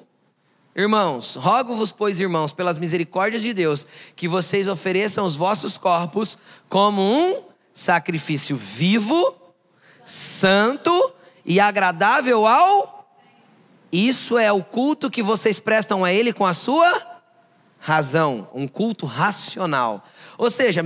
Irmãos, 0.76 1.36
rogo-vos, 1.36 1.90
pois, 1.90 2.20
irmãos, 2.20 2.52
pelas 2.52 2.76
misericórdias 2.76 3.42
de 3.42 3.54
Deus, 3.54 3.86
que 4.14 4.28
vocês 4.28 4.68
ofereçam 4.68 5.24
os 5.24 5.34
vossos 5.34 5.78
corpos 5.78 6.36
como 6.68 7.02
um 7.02 7.42
sacrifício 7.72 8.56
vivo, 8.56 9.34
santo 10.06 11.12
e 11.44 11.60
agradável 11.60 12.46
ao. 12.46 13.06
Isso 13.92 14.38
é 14.38 14.50
o 14.50 14.64
culto 14.64 15.10
que 15.10 15.22
vocês 15.22 15.58
prestam 15.58 16.04
a 16.04 16.12
Ele 16.12 16.32
com 16.32 16.46
a 16.46 16.54
sua 16.54 17.16
razão, 17.86 18.48
um 18.52 18.66
culto 18.66 19.06
racional. 19.06 20.04
Ou 20.36 20.50
seja, 20.50 20.82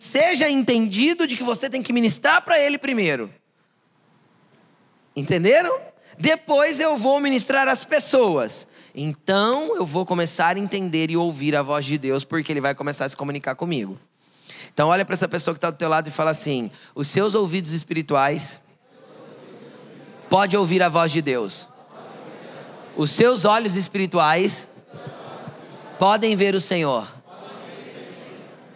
seja 0.00 0.48
entendido 0.48 1.26
de 1.26 1.36
que 1.36 1.42
você 1.42 1.68
tem 1.68 1.82
que 1.82 1.92
ministrar 1.92 2.42
para 2.42 2.58
ele 2.58 2.78
primeiro. 2.78 3.30
Entenderam? 5.14 5.78
Depois 6.18 6.80
eu 6.80 6.96
vou 6.96 7.20
ministrar 7.20 7.68
às 7.68 7.84
pessoas. 7.84 8.66
Então 8.94 9.76
eu 9.76 9.84
vou 9.84 10.06
começar 10.06 10.56
a 10.56 10.58
entender 10.58 11.10
e 11.10 11.16
ouvir 11.16 11.54
a 11.54 11.62
voz 11.62 11.84
de 11.84 11.98
Deus, 11.98 12.24
porque 12.24 12.50
ele 12.50 12.60
vai 12.60 12.74
começar 12.74 13.04
a 13.04 13.08
se 13.08 13.16
comunicar 13.16 13.54
comigo. 13.54 13.98
Então 14.72 14.88
olha 14.88 15.04
para 15.04 15.14
essa 15.14 15.28
pessoa 15.28 15.54
que 15.54 15.58
está 15.58 15.70
do 15.70 15.76
teu 15.76 15.88
lado 15.88 16.08
e 16.08 16.10
fala 16.10 16.30
assim: 16.30 16.70
os 16.94 17.08
seus 17.08 17.34
ouvidos 17.34 17.72
espirituais 17.72 18.60
pode 20.28 20.56
ouvir 20.56 20.82
a 20.82 20.88
voz 20.88 21.10
de 21.10 21.20
Deus. 21.20 21.68
Os 22.96 23.10
seus 23.10 23.44
olhos 23.44 23.76
espirituais 23.76 24.68
podem 25.98 26.36
ver 26.36 26.54
o 26.54 26.60
Senhor. 26.60 27.06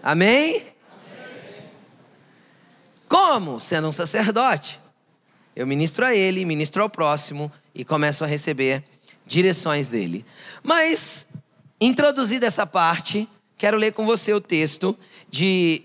Amém? 0.03 0.63
Como? 3.09 3.61
Sendo 3.61 3.89
um 3.89 3.93
sacerdote. 3.93 4.81
Eu 5.57 5.67
ministro 5.67 6.05
a 6.05 6.15
ele, 6.15 6.45
ministro 6.45 6.83
ao 6.83 6.91
próximo 6.91 7.51
e 7.75 7.85
começo 7.85 8.25
a 8.25 8.27
receber 8.27 8.83
direções 9.25 9.89
dele. 9.89 10.25
Mas, 10.63 11.27
introduzida 11.81 12.47
essa 12.47 12.67
parte, 12.67 13.29
quero 13.57 13.77
ler 13.77 13.93
com 13.93 14.05
você 14.05 14.33
o 14.33 14.41
texto 14.41 14.97
de 15.35 15.83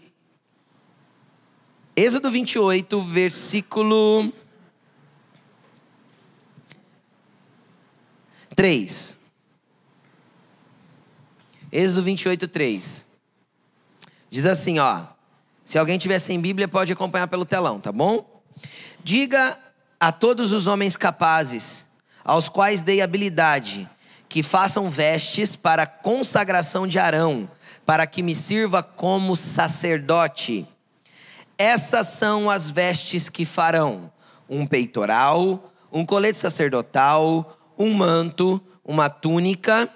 Êxodo 1.95 2.29
28, 2.29 3.01
versículo 3.01 4.31
3. 8.55 9.17
Êxodo 11.71 12.03
28, 12.03 12.47
3. 12.47 13.07
Diz 14.29 14.45
assim, 14.45 14.77
ó. 14.77 15.01
Se 15.65 15.79
alguém 15.79 15.97
tiver 15.97 16.19
sem 16.19 16.39
Bíblia, 16.39 16.67
pode 16.67 16.93
acompanhar 16.93 17.27
pelo 17.27 17.43
telão, 17.43 17.79
tá 17.79 17.91
bom? 17.91 18.43
Diga 19.03 19.57
a 19.99 20.11
todos 20.11 20.51
os 20.51 20.67
homens 20.67 20.95
capazes, 20.95 21.87
aos 22.23 22.47
quais 22.47 22.83
dei 22.83 23.01
habilidade, 23.01 23.89
que 24.29 24.43
façam 24.43 24.91
vestes 24.91 25.55
para 25.55 25.83
a 25.83 25.87
consagração 25.87 26.87
de 26.87 26.99
Arão, 26.99 27.49
para 27.89 28.05
que 28.05 28.21
me 28.21 28.35
sirva 28.35 28.83
como 28.83 29.35
sacerdote. 29.35 30.63
Essas 31.57 32.05
são 32.05 32.47
as 32.47 32.69
vestes 32.69 33.29
que 33.29 33.45
farão: 33.45 34.11
um 34.47 34.63
peitoral, 34.63 35.73
um 35.91 36.05
colete 36.05 36.37
sacerdotal, 36.37 37.57
um 37.75 37.91
manto, 37.95 38.61
uma 38.85 39.09
túnica 39.09 39.89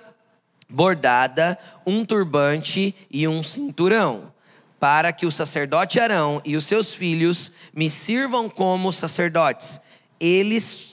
bordada, 0.67 1.55
um 1.85 2.03
turbante 2.03 2.95
e 3.11 3.27
um 3.27 3.43
cinturão, 3.43 4.33
para 4.79 5.13
que 5.13 5.27
o 5.27 5.31
sacerdote 5.31 5.99
Arão 5.99 6.41
e 6.43 6.57
os 6.57 6.65
seus 6.65 6.91
filhos 6.91 7.51
me 7.75 7.87
sirvam 7.91 8.49
como 8.49 8.91
sacerdotes. 8.91 9.79
Eles 10.19 10.92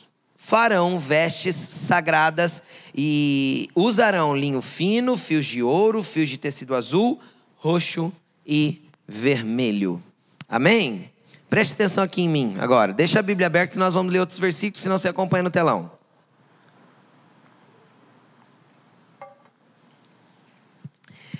farão 0.51 0.99
vestes 0.99 1.55
sagradas 1.55 2.61
e 2.93 3.71
usarão 3.73 4.37
linho 4.37 4.61
fino, 4.61 5.17
fios 5.17 5.47
de 5.47 5.63
ouro, 5.63 6.03
fios 6.03 6.29
de 6.29 6.37
tecido 6.37 6.75
azul, 6.75 7.21
roxo 7.55 8.13
e 8.45 8.83
vermelho. 9.07 10.03
Amém? 10.49 11.09
Preste 11.49 11.75
atenção 11.75 12.03
aqui 12.03 12.23
em 12.23 12.29
mim 12.29 12.57
agora. 12.59 12.93
Deixa 12.93 13.21
a 13.21 13.23
Bíblia 13.23 13.47
aberta 13.47 13.75
que 13.75 13.79
nós 13.79 13.95
vamos 13.95 14.13
ler 14.13 14.19
outros 14.19 14.41
versículos, 14.41 14.83
senão 14.83 14.99
você 14.99 15.07
acompanha 15.07 15.45
no 15.45 15.51
telão. 15.51 15.89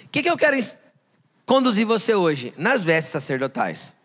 O 0.05 0.09
que, 0.13 0.23
que 0.23 0.31
eu 0.31 0.37
quero 0.37 0.57
conduzir 1.45 1.85
você 1.85 2.15
hoje? 2.15 2.55
Nas 2.57 2.85
vestes 2.85 3.11
sacerdotais. 3.11 3.97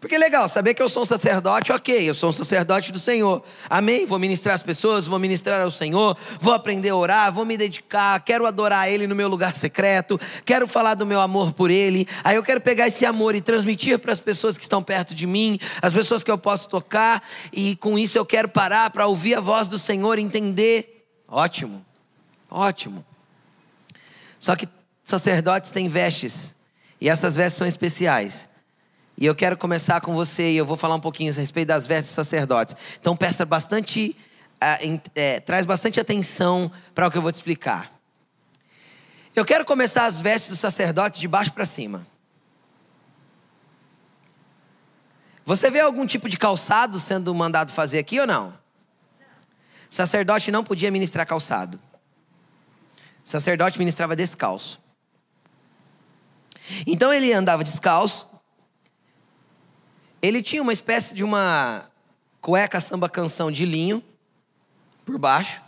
Porque 0.00 0.14
é 0.14 0.18
legal, 0.18 0.48
saber 0.48 0.74
que 0.74 0.82
eu 0.82 0.88
sou 0.88 1.02
um 1.02 1.06
sacerdote, 1.06 1.72
ok, 1.72 2.08
eu 2.08 2.14
sou 2.14 2.30
um 2.30 2.32
sacerdote 2.32 2.92
do 2.92 3.00
Senhor. 3.00 3.42
Amém? 3.68 4.06
Vou 4.06 4.18
ministrar 4.18 4.54
as 4.54 4.62
pessoas, 4.62 5.06
vou 5.06 5.18
ministrar 5.18 5.60
ao 5.60 5.72
Senhor, 5.72 6.16
vou 6.40 6.54
aprender 6.54 6.90
a 6.90 6.96
orar, 6.96 7.32
vou 7.32 7.44
me 7.44 7.56
dedicar, 7.56 8.20
quero 8.20 8.46
adorar 8.46 8.88
Ele 8.88 9.08
no 9.08 9.14
meu 9.16 9.26
lugar 9.26 9.56
secreto, 9.56 10.20
quero 10.44 10.68
falar 10.68 10.94
do 10.94 11.04
meu 11.04 11.20
amor 11.20 11.52
por 11.52 11.68
Ele. 11.68 12.06
Aí 12.22 12.36
eu 12.36 12.44
quero 12.44 12.60
pegar 12.60 12.86
esse 12.86 13.04
amor 13.04 13.34
e 13.34 13.40
transmitir 13.40 13.98
para 13.98 14.12
as 14.12 14.20
pessoas 14.20 14.56
que 14.56 14.62
estão 14.62 14.82
perto 14.82 15.16
de 15.16 15.26
mim, 15.26 15.58
as 15.82 15.92
pessoas 15.92 16.22
que 16.22 16.30
eu 16.30 16.38
posso 16.38 16.68
tocar, 16.68 17.22
e 17.52 17.74
com 17.76 17.98
isso 17.98 18.16
eu 18.16 18.24
quero 18.24 18.48
parar 18.48 18.90
para 18.90 19.06
ouvir 19.06 19.34
a 19.34 19.40
voz 19.40 19.66
do 19.66 19.78
Senhor, 19.78 20.16
entender. 20.18 21.06
Ótimo, 21.26 21.84
ótimo. 22.48 23.04
Só 24.38 24.54
que 24.54 24.68
sacerdotes 25.02 25.72
têm 25.72 25.88
vestes, 25.88 26.54
e 27.00 27.08
essas 27.08 27.34
vestes 27.34 27.58
são 27.58 27.66
especiais. 27.66 28.47
E 29.20 29.26
eu 29.26 29.34
quero 29.34 29.56
começar 29.56 30.00
com 30.00 30.14
você, 30.14 30.52
e 30.52 30.56
eu 30.56 30.64
vou 30.64 30.76
falar 30.76 30.94
um 30.94 31.00
pouquinho 31.00 31.32
a 31.32 31.34
respeito 31.34 31.66
das 31.66 31.88
vestes 31.88 32.10
dos 32.10 32.14
sacerdotes. 32.14 32.76
Então, 33.00 33.16
peça 33.16 33.44
bastante, 33.44 34.16
é, 34.60 35.00
é, 35.16 35.40
traz 35.40 35.66
bastante 35.66 35.98
atenção 35.98 36.70
para 36.94 37.08
o 37.08 37.10
que 37.10 37.18
eu 37.18 37.22
vou 37.22 37.32
te 37.32 37.34
explicar. 37.34 37.92
Eu 39.34 39.44
quero 39.44 39.64
começar 39.64 40.06
as 40.06 40.20
vestes 40.20 40.50
dos 40.50 40.60
sacerdotes 40.60 41.18
de 41.18 41.26
baixo 41.26 41.52
para 41.52 41.66
cima. 41.66 42.06
Você 45.44 45.68
vê 45.68 45.80
algum 45.80 46.06
tipo 46.06 46.28
de 46.28 46.36
calçado 46.36 47.00
sendo 47.00 47.34
mandado 47.34 47.72
fazer 47.72 47.98
aqui 47.98 48.20
ou 48.20 48.26
não? 48.26 48.56
Sacerdote 49.90 50.52
não 50.52 50.62
podia 50.62 50.92
ministrar 50.92 51.26
calçado. 51.26 51.80
Sacerdote 53.24 53.78
ministrava 53.78 54.14
descalço. 54.14 54.80
Então 56.86 57.12
ele 57.12 57.32
andava 57.32 57.64
descalço. 57.64 58.37
Ele 60.20 60.42
tinha 60.42 60.62
uma 60.62 60.72
espécie 60.72 61.14
de 61.14 61.22
uma 61.22 61.84
cueca 62.40 62.80
samba 62.80 63.08
canção 63.08 63.50
de 63.50 63.64
linho 63.64 64.02
por 65.04 65.18
baixo. 65.18 65.62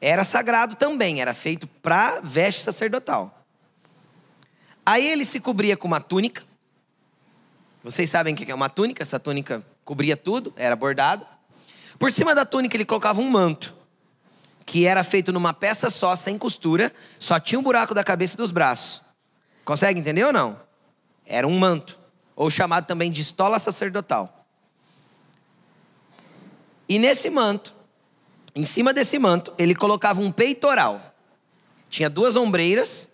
Era 0.00 0.22
sagrado 0.24 0.76
também, 0.76 1.20
era 1.20 1.34
feito 1.34 1.66
para 1.66 2.20
veste 2.20 2.62
sacerdotal. 2.62 3.44
Aí 4.86 5.06
ele 5.06 5.24
se 5.24 5.40
cobria 5.40 5.76
com 5.76 5.88
uma 5.88 6.00
túnica. 6.00 6.44
Vocês 7.82 8.08
sabem 8.08 8.34
o 8.34 8.36
que 8.36 8.50
é 8.50 8.54
uma 8.54 8.68
túnica? 8.68 9.02
Essa 9.02 9.18
túnica 9.18 9.64
cobria 9.84 10.16
tudo, 10.16 10.52
era 10.56 10.76
bordada. 10.76 11.26
Por 11.98 12.12
cima 12.12 12.34
da 12.34 12.46
túnica 12.46 12.76
ele 12.76 12.84
colocava 12.84 13.20
um 13.20 13.28
manto, 13.28 13.74
que 14.64 14.86
era 14.86 15.02
feito 15.02 15.32
numa 15.32 15.52
peça 15.52 15.90
só, 15.90 16.14
sem 16.14 16.38
costura, 16.38 16.92
só 17.18 17.40
tinha 17.40 17.58
um 17.58 17.62
buraco 17.62 17.94
da 17.94 18.04
cabeça 18.04 18.34
e 18.34 18.36
dos 18.36 18.52
braços. 18.52 19.02
Consegue 19.64 19.98
entender 19.98 20.24
ou 20.24 20.32
não? 20.32 20.60
Era 21.26 21.46
um 21.46 21.58
manto, 21.58 21.98
ou 22.38 22.48
chamado 22.48 22.86
também 22.86 23.10
de 23.10 23.20
estola 23.20 23.58
sacerdotal. 23.58 24.46
E 26.88 26.96
nesse 26.96 27.28
manto, 27.28 27.74
em 28.54 28.64
cima 28.64 28.94
desse 28.94 29.18
manto, 29.18 29.52
ele 29.58 29.74
colocava 29.74 30.20
um 30.20 30.30
peitoral. 30.30 31.02
tinha 31.90 32.08
duas 32.08 32.36
ombreiras 32.36 33.08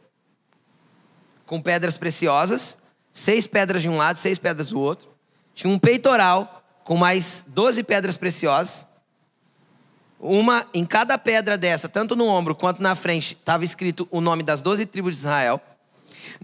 com 1.47 1.59
pedras 1.61 1.97
preciosas, 1.97 2.83
seis 3.15 3.47
pedras 3.47 3.81
de 3.81 3.89
um 3.89 3.97
lado, 3.97 4.19
seis 4.19 4.37
pedras 4.37 4.67
do 4.69 4.79
outro. 4.79 5.11
Tinha 5.55 5.73
um 5.73 5.79
peitoral 5.79 6.63
com 6.85 6.95
mais 6.95 7.47
doze 7.49 7.83
pedras 7.83 8.19
preciosas. 8.19 8.87
Uma 10.21 10.67
em 10.75 10.85
cada 10.85 11.17
pedra 11.17 11.57
dessa, 11.57 11.89
tanto 11.89 12.15
no 12.15 12.27
ombro 12.27 12.55
quanto 12.55 12.83
na 12.83 12.95
frente, 12.95 13.33
estava 13.33 13.65
escrito 13.65 14.07
o 14.11 14.21
nome 14.21 14.43
das 14.43 14.61
doze 14.61 14.85
tribos 14.85 15.15
de 15.15 15.21
Israel. 15.21 15.63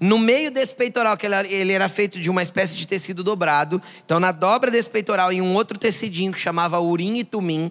No 0.01 0.19
meio 0.19 0.51
desse 0.51 0.75
peitoral, 0.75 1.17
que 1.17 1.27
ele 1.27 1.73
era 1.73 1.89
feito 1.89 2.19
de 2.21 2.31
uma 2.31 2.43
espécie 2.43 2.75
de 2.75 2.87
tecido 2.87 3.23
dobrado. 3.23 3.81
Então, 4.05 4.19
na 4.21 4.33
dobra 4.33 4.71
desse 4.71 4.89
peitoral, 4.89 5.33
em 5.33 5.41
um 5.41 5.55
outro 5.55 5.79
tecidinho 5.79 6.33
que 6.33 6.39
chamava 6.39 6.81
Urim 6.81 7.19
e 7.19 7.25
Tumim, 7.25 7.71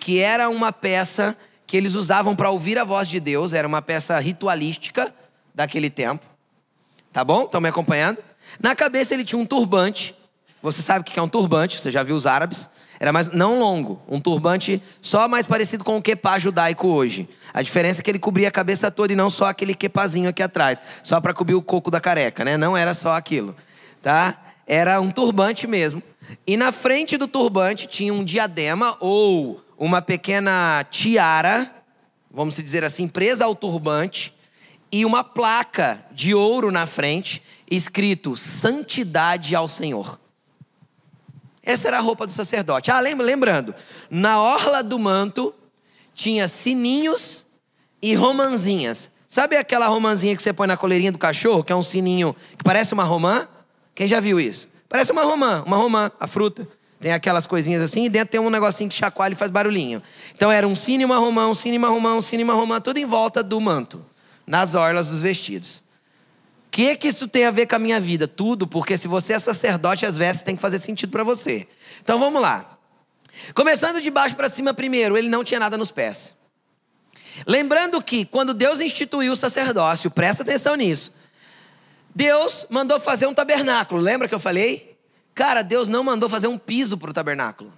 que 0.00 0.18
era 0.18 0.48
uma 0.48 0.72
peça 0.72 1.36
que 1.66 1.76
eles 1.76 1.94
usavam 1.94 2.36
para 2.36 2.50
ouvir 2.50 2.78
a 2.78 2.84
voz 2.84 3.08
de 3.08 3.18
Deus, 3.18 3.52
era 3.52 3.66
uma 3.66 3.82
peça 3.82 4.18
ritualística 4.18 5.12
daquele 5.54 5.90
tempo. 5.90 6.24
Tá 7.12 7.24
bom? 7.24 7.44
Estão 7.44 7.60
me 7.60 7.68
acompanhando? 7.68 8.18
Na 8.60 8.76
cabeça 8.76 9.14
ele 9.14 9.24
tinha 9.24 9.38
um 9.38 9.46
turbante. 9.46 10.14
Você 10.62 10.82
sabe 10.82 11.00
o 11.00 11.04
que 11.04 11.18
é 11.18 11.22
um 11.22 11.28
turbante, 11.28 11.80
você 11.80 11.90
já 11.90 12.02
viu 12.02 12.14
os 12.14 12.26
árabes. 12.26 12.70
Era 12.98 13.12
mais 13.12 13.32
não 13.32 13.58
longo, 13.58 14.00
um 14.08 14.18
turbante 14.18 14.82
só 15.00 15.28
mais 15.28 15.46
parecido 15.46 15.84
com 15.84 15.96
o 15.96 16.02
quepá 16.02 16.38
judaico 16.38 16.88
hoje. 16.88 17.28
A 17.52 17.62
diferença 17.62 18.00
é 18.00 18.02
que 18.02 18.10
ele 18.10 18.18
cobria 18.18 18.48
a 18.48 18.50
cabeça 18.50 18.90
toda 18.90 19.12
e 19.12 19.16
não 19.16 19.30
só 19.30 19.46
aquele 19.46 19.74
quepazinho 19.74 20.28
aqui 20.28 20.42
atrás, 20.42 20.80
só 21.02 21.20
para 21.20 21.34
cobrir 21.34 21.54
o 21.54 21.62
coco 21.62 21.90
da 21.90 22.00
careca, 22.00 22.44
né? 22.44 22.56
Não 22.56 22.76
era 22.76 22.94
só 22.94 23.16
aquilo, 23.16 23.54
tá? 24.02 24.42
Era 24.66 25.00
um 25.00 25.10
turbante 25.10 25.66
mesmo. 25.66 26.02
E 26.46 26.56
na 26.56 26.72
frente 26.72 27.16
do 27.16 27.28
turbante 27.28 27.86
tinha 27.86 28.12
um 28.12 28.24
diadema 28.24 28.96
ou 28.98 29.60
uma 29.78 30.00
pequena 30.02 30.84
tiara, 30.90 31.70
vamos 32.30 32.56
dizer 32.56 32.82
assim, 32.82 33.06
presa 33.06 33.44
ao 33.44 33.54
turbante, 33.54 34.34
e 34.90 35.04
uma 35.04 35.22
placa 35.22 36.00
de 36.12 36.34
ouro 36.34 36.70
na 36.70 36.86
frente, 36.86 37.42
escrito 37.70 38.36
Santidade 38.36 39.54
ao 39.54 39.68
Senhor. 39.68 40.18
Essa 41.66 41.88
era 41.88 41.98
a 41.98 42.00
roupa 42.00 42.24
do 42.24 42.30
sacerdote. 42.30 42.92
Ah, 42.92 43.00
lembrando, 43.00 43.74
na 44.08 44.40
orla 44.40 44.84
do 44.84 44.96
manto 45.00 45.52
tinha 46.14 46.46
sininhos 46.46 47.44
e 48.00 48.14
romanzinhas. 48.14 49.10
Sabe 49.26 49.56
aquela 49.56 49.88
romanzinha 49.88 50.36
que 50.36 50.42
você 50.42 50.52
põe 50.52 50.68
na 50.68 50.76
coleirinha 50.76 51.10
do 51.10 51.18
cachorro, 51.18 51.64
que 51.64 51.72
é 51.72 51.76
um 51.76 51.82
sininho 51.82 52.36
que 52.56 52.62
parece 52.62 52.94
uma 52.94 53.02
romã? 53.02 53.48
Quem 53.96 54.06
já 54.06 54.20
viu 54.20 54.38
isso? 54.38 54.68
Parece 54.88 55.10
uma 55.10 55.24
romã, 55.24 55.64
uma 55.66 55.76
romã, 55.76 56.12
a 56.20 56.28
fruta. 56.28 56.68
Tem 57.00 57.12
aquelas 57.12 57.48
coisinhas 57.48 57.82
assim 57.82 58.04
e 58.04 58.08
dentro 58.08 58.30
tem 58.30 58.40
um 58.40 58.48
negocinho 58.48 58.88
que 58.88 58.94
chacoalha 58.94 59.32
e 59.32 59.36
faz 59.36 59.50
barulhinho. 59.50 60.00
Então 60.34 60.52
era 60.52 60.68
um 60.68 60.76
sino 60.76 61.02
e 61.02 61.04
uma 61.04 61.18
romã, 61.18 61.48
um 61.48 61.54
sino 61.54 61.74
e 61.74 61.78
uma 61.78 61.88
romã, 61.88 62.14
um 62.14 62.22
sino 62.22 62.42
e 62.42 62.44
uma 62.44 62.54
romã, 62.54 62.80
tudo 62.80 62.98
em 62.98 63.04
volta 63.04 63.42
do 63.42 63.60
manto, 63.60 64.06
nas 64.46 64.76
orlas 64.76 65.08
dos 65.08 65.20
vestidos 65.20 65.84
que 66.76 66.94
que 66.94 67.08
isso 67.08 67.26
tem 67.26 67.46
a 67.46 67.50
ver 67.50 67.66
com 67.66 67.76
a 67.76 67.78
minha 67.78 67.98
vida? 67.98 68.28
Tudo, 68.28 68.66
porque 68.66 68.98
se 68.98 69.08
você 69.08 69.32
é 69.32 69.38
sacerdote, 69.38 70.04
as 70.04 70.18
vestes 70.18 70.42
têm 70.42 70.54
que 70.54 70.60
fazer 70.60 70.78
sentido 70.78 71.10
para 71.10 71.24
você. 71.24 71.66
Então 72.02 72.18
vamos 72.18 72.42
lá. 72.42 72.78
Começando 73.54 73.98
de 73.98 74.10
baixo 74.10 74.36
para 74.36 74.46
cima 74.50 74.74
primeiro, 74.74 75.16
ele 75.16 75.30
não 75.30 75.42
tinha 75.42 75.58
nada 75.58 75.78
nos 75.78 75.90
pés. 75.90 76.36
Lembrando 77.46 78.02
que 78.02 78.26
quando 78.26 78.52
Deus 78.52 78.82
instituiu 78.82 79.32
o 79.32 79.36
sacerdócio, 79.36 80.10
presta 80.10 80.42
atenção 80.42 80.74
nisso. 80.74 81.14
Deus 82.14 82.66
mandou 82.68 83.00
fazer 83.00 83.26
um 83.26 83.32
tabernáculo. 83.32 83.98
Lembra 83.98 84.28
que 84.28 84.34
eu 84.34 84.40
falei? 84.40 84.98
Cara, 85.34 85.62
Deus 85.62 85.88
não 85.88 86.04
mandou 86.04 86.28
fazer 86.28 86.46
um 86.46 86.58
piso 86.58 86.98
para 86.98 87.08
o 87.08 87.14
tabernáculo. 87.14 87.72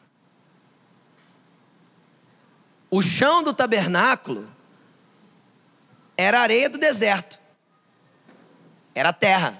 O 2.91 3.01
chão 3.01 3.45
do 3.45 3.55
tabernáculo 3.55 4.49
era 6.17 6.41
areia 6.41 6.69
do 6.69 6.79
deserto. 6.79 7.39
Era 8.99 9.13
terra. 9.13 9.57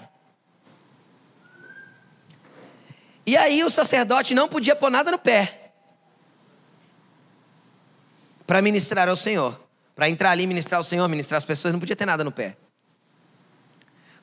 E 3.25 3.37
aí 3.37 3.63
o 3.63 3.69
sacerdote 3.69 4.35
não 4.35 4.49
podia 4.49 4.75
pôr 4.75 4.89
nada 4.89 5.11
no 5.11 5.17
pé 5.17 5.71
para 8.45 8.61
ministrar 8.61 9.07
ao 9.07 9.15
Senhor. 9.15 9.57
Para 9.95 10.09
entrar 10.09 10.31
ali 10.31 10.45
ministrar 10.45 10.79
ao 10.79 10.83
Senhor, 10.83 11.07
ministrar 11.07 11.37
as 11.37 11.45
pessoas, 11.45 11.71
não 11.71 11.79
podia 11.79 11.95
ter 11.95 12.05
nada 12.05 12.21
no 12.21 12.33
pé. 12.33 12.57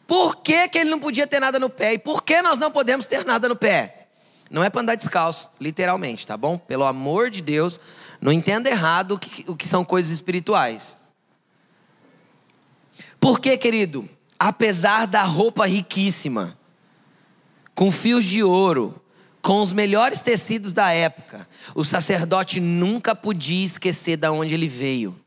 Por 0.06 0.36
que, 0.36 0.68
que 0.68 0.76
ele 0.76 0.90
não 0.90 1.00
podia 1.00 1.26
ter 1.26 1.40
nada 1.40 1.58
no 1.58 1.70
pé? 1.70 1.94
E 1.94 1.98
por 1.98 2.22
que 2.22 2.42
nós 2.42 2.58
não 2.58 2.70
podemos 2.70 3.06
ter 3.06 3.24
nada 3.24 3.48
no 3.48 3.56
pé? 3.56 4.08
Não 4.50 4.62
é 4.62 4.68
para 4.68 4.82
andar 4.82 4.96
descalço, 4.96 5.50
literalmente, 5.58 6.26
tá 6.26 6.36
bom? 6.36 6.58
Pelo 6.58 6.84
amor 6.84 7.30
de 7.30 7.40
Deus, 7.40 7.80
não 8.20 8.30
entenda 8.30 8.68
errado 8.68 9.12
o 9.12 9.18
que, 9.18 9.50
o 9.50 9.56
que 9.56 9.66
são 9.66 9.82
coisas 9.82 10.12
espirituais. 10.12 10.98
Por 13.18 13.40
que, 13.40 13.56
querido? 13.56 14.06
Apesar 14.38 15.06
da 15.06 15.22
roupa 15.22 15.66
riquíssima, 15.66 16.56
com 17.74 17.90
fios 17.92 18.24
de 18.24 18.42
ouro, 18.42 19.00
com 19.42 19.62
os 19.62 19.72
melhores 19.72 20.22
tecidos 20.22 20.72
da 20.72 20.90
época, 20.90 21.46
o 21.74 21.84
sacerdote 21.84 22.58
nunca 22.58 23.14
podia 23.14 23.64
esquecer 23.64 24.16
de 24.16 24.28
onde 24.28 24.54
ele 24.54 24.68
veio. 24.68 25.18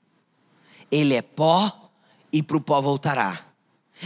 Ele 0.91 1.13
é 1.13 1.21
pó 1.21 1.91
e 2.31 2.43
para 2.43 2.57
o 2.57 2.61
pó 2.61 2.81
voltará. 2.81 3.39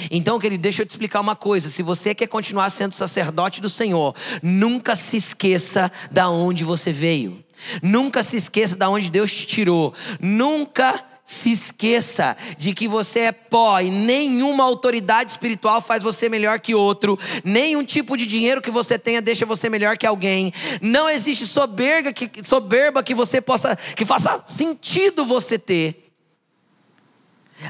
Então, 0.10 0.40
querido, 0.40 0.62
deixa 0.62 0.82
eu 0.82 0.86
te 0.86 0.92
explicar 0.92 1.22
uma 1.22 1.36
coisa. 1.36 1.70
Se 1.70 1.84
você 1.84 2.16
quer 2.16 2.28
continuar 2.28 2.70
sendo 2.70 2.94
sacerdote 2.94 3.62
do 3.62 3.70
Senhor, 3.70 4.16
nunca 4.42 4.96
se 4.96 5.18
esqueça 5.18 5.92
da 6.12 6.30
onde 6.30 6.64
você 6.64 6.92
veio. 6.92 7.44
Nunca 7.82 8.24
se 8.24 8.38
esqueça 8.38 8.76
da 8.76 8.90
onde 8.90 9.10
Deus 9.10 9.32
te 9.32 9.46
tirou. 9.46 9.94
Nunca 10.20 11.04
se 11.26 11.52
esqueça 11.52 12.36
de 12.58 12.74
que 12.74 12.88
você 12.88 13.22
é 13.22 13.32
pó 13.32 13.80
e 13.80 13.90
nenhuma 13.90 14.64
autoridade 14.64 15.32
espiritual 15.32 15.82
faz 15.82 16.04
você 16.04 16.28
melhor 16.28 16.60
que 16.60 16.76
outro, 16.76 17.18
nenhum 17.44 17.84
tipo 17.84 18.18
de 18.18 18.28
dinheiro 18.28 18.62
que 18.62 18.70
você 18.70 19.00
tenha 19.00 19.22
deixa 19.22 19.46
você 19.46 19.70
melhor 19.70 19.98
que 19.98 20.06
alguém. 20.06 20.54
Não 20.82 21.10
existe 21.10 21.48
soberba 21.48 22.12
que, 22.12 22.30
soberba 22.44 23.02
que 23.02 23.16
você 23.16 23.40
possa 23.40 23.76
que 23.76 24.06
faça 24.06 24.44
sentido 24.46 25.26
você 25.26 25.58
ter. 25.58 26.12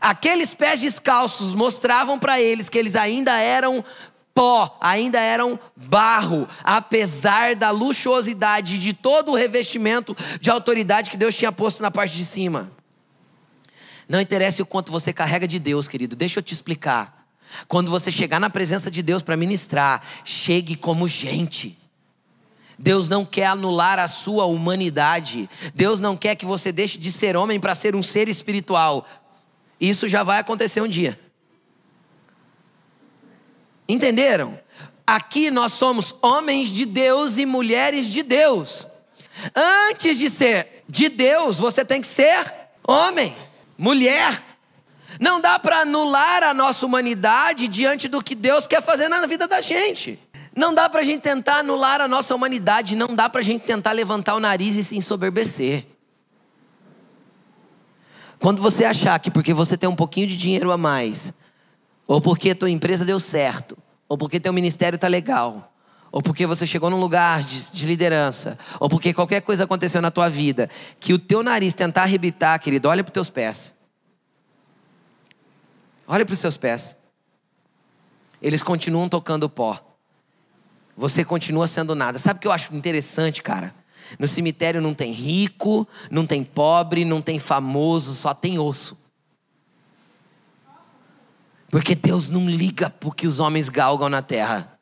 Aqueles 0.01 0.55
pés 0.55 0.81
descalços 0.81 1.53
mostravam 1.53 2.17
para 2.17 2.41
eles 2.41 2.69
que 2.69 2.77
eles 2.79 2.95
ainda 2.95 3.37
eram 3.37 3.85
pó, 4.33 4.77
ainda 4.81 5.19
eram 5.19 5.59
barro, 5.75 6.47
apesar 6.63 7.55
da 7.55 7.69
luxuosidade 7.69 8.79
de 8.79 8.93
todo 8.93 9.31
o 9.31 9.35
revestimento 9.35 10.15
de 10.41 10.49
autoridade 10.49 11.11
que 11.11 11.17
Deus 11.17 11.35
tinha 11.35 11.51
posto 11.51 11.83
na 11.83 11.91
parte 11.91 12.17
de 12.17 12.25
cima. 12.25 12.71
Não 14.13 14.21
interessa 14.21 14.61
o 14.61 14.65
quanto 14.67 14.91
você 14.91 15.11
carrega 15.11 15.47
de 15.47 15.57
Deus, 15.57 15.87
querido, 15.87 16.15
deixa 16.15 16.37
eu 16.37 16.43
te 16.43 16.53
explicar. 16.53 17.25
Quando 17.67 17.89
você 17.89 18.11
chegar 18.11 18.39
na 18.39 18.47
presença 18.47 18.91
de 18.91 19.01
Deus 19.01 19.23
para 19.23 19.35
ministrar, 19.35 20.05
chegue 20.23 20.75
como 20.75 21.07
gente. 21.07 21.75
Deus 22.77 23.09
não 23.09 23.25
quer 23.25 23.47
anular 23.47 23.97
a 23.97 24.07
sua 24.07 24.45
humanidade. 24.45 25.49
Deus 25.73 25.99
não 25.99 26.15
quer 26.15 26.35
que 26.35 26.45
você 26.45 26.71
deixe 26.71 26.99
de 26.99 27.11
ser 27.11 27.35
homem 27.35 27.59
para 27.59 27.73
ser 27.73 27.95
um 27.95 28.03
ser 28.03 28.27
espiritual. 28.27 29.03
Isso 29.81 30.07
já 30.07 30.21
vai 30.21 30.37
acontecer 30.37 30.79
um 30.79 30.87
dia. 30.87 31.19
Entenderam? 33.89 34.59
Aqui 35.07 35.49
nós 35.49 35.73
somos 35.73 36.13
homens 36.21 36.69
de 36.69 36.85
Deus 36.85 37.39
e 37.39 37.47
mulheres 37.47 38.05
de 38.05 38.21
Deus. 38.21 38.85
Antes 39.55 40.19
de 40.19 40.29
ser 40.29 40.83
de 40.87 41.09
Deus, 41.09 41.57
você 41.57 41.83
tem 41.83 41.99
que 41.99 42.05
ser 42.05 42.53
homem 42.87 43.35
mulher. 43.83 44.41
Não 45.19 45.41
dá 45.41 45.59
para 45.59 45.81
anular 45.81 46.41
a 46.41 46.53
nossa 46.53 46.85
humanidade 46.85 47.67
diante 47.67 48.07
do 48.07 48.23
que 48.23 48.33
Deus 48.33 48.65
quer 48.65 48.81
fazer 48.81 49.09
na 49.09 49.27
vida 49.27 49.45
da 49.45 49.59
gente. 49.59 50.17
Não 50.55 50.73
dá 50.73 50.87
para 50.87 51.01
a 51.01 51.03
gente 51.03 51.21
tentar 51.21 51.57
anular 51.57 51.99
a 51.99 52.07
nossa 52.07 52.33
humanidade, 52.33 52.95
não 52.95 53.13
dá 53.13 53.29
para 53.29 53.41
a 53.41 53.43
gente 53.43 53.65
tentar 53.65 53.91
levantar 53.91 54.35
o 54.35 54.39
nariz 54.39 54.75
e 54.75 54.83
se 54.83 54.95
ensoberbecer. 54.95 55.85
Quando 58.39 58.61
você 58.61 58.85
achar 58.85 59.19
que 59.19 59.29
porque 59.29 59.53
você 59.53 59.77
tem 59.77 59.89
um 59.89 59.95
pouquinho 59.95 60.27
de 60.27 60.37
dinheiro 60.37 60.71
a 60.71 60.77
mais, 60.77 61.33
ou 62.07 62.21
porque 62.21 62.55
tua 62.55 62.69
empresa 62.69 63.03
deu 63.03 63.19
certo, 63.19 63.77
ou 64.07 64.17
porque 64.17 64.39
teu 64.39 64.53
ministério 64.53 64.95
está 64.95 65.07
legal, 65.07 65.72
ou 66.13 66.21
porque 66.21 66.45
você 66.45 66.67
chegou 66.67 66.91
num 66.91 66.99
lugar 66.99 67.41
de, 67.41 67.71
de, 67.71 67.87
liderança, 67.87 68.59
ou 68.79 68.87
porque 68.87 69.15
qualquer 69.15 69.41
coisa 69.41 69.63
aconteceu 69.63 69.99
na 69.99 70.11
tua 70.11 70.29
vida, 70.29 70.69
que 70.99 71.11
o 71.11 71.17
teu 71.17 71.41
nariz 71.41 71.73
tentar 71.73 72.03
arrebitar, 72.03 72.59
querido, 72.59 72.87
olha 72.87 73.03
para 73.03 73.09
os 73.09 73.13
teus 73.13 73.31
pés. 73.31 73.73
Olha 76.07 76.23
para 76.23 76.33
os 76.33 76.37
seus 76.37 76.55
pés. 76.55 76.95
Eles 78.39 78.61
continuam 78.61 79.09
tocando 79.09 79.49
pó. 79.49 79.97
Você 80.95 81.25
continua 81.25 81.65
sendo 81.65 81.95
nada. 81.95 82.19
Sabe 82.19 82.37
o 82.37 82.41
que 82.41 82.47
eu 82.47 82.51
acho 82.51 82.75
interessante, 82.75 83.41
cara? 83.41 83.73
No 84.19 84.27
cemitério 84.27 84.79
não 84.79 84.93
tem 84.93 85.11
rico, 85.11 85.87
não 86.11 86.27
tem 86.27 86.43
pobre, 86.43 87.03
não 87.03 87.23
tem 87.23 87.39
famoso, 87.39 88.13
só 88.13 88.35
tem 88.35 88.59
osso. 88.59 88.95
Porque 91.71 91.95
Deus 91.95 92.29
não 92.29 92.47
liga 92.47 92.91
porque 92.91 93.25
os 93.25 93.39
homens 93.39 93.67
galgam 93.67 94.09
na 94.09 94.21
terra. 94.21 94.72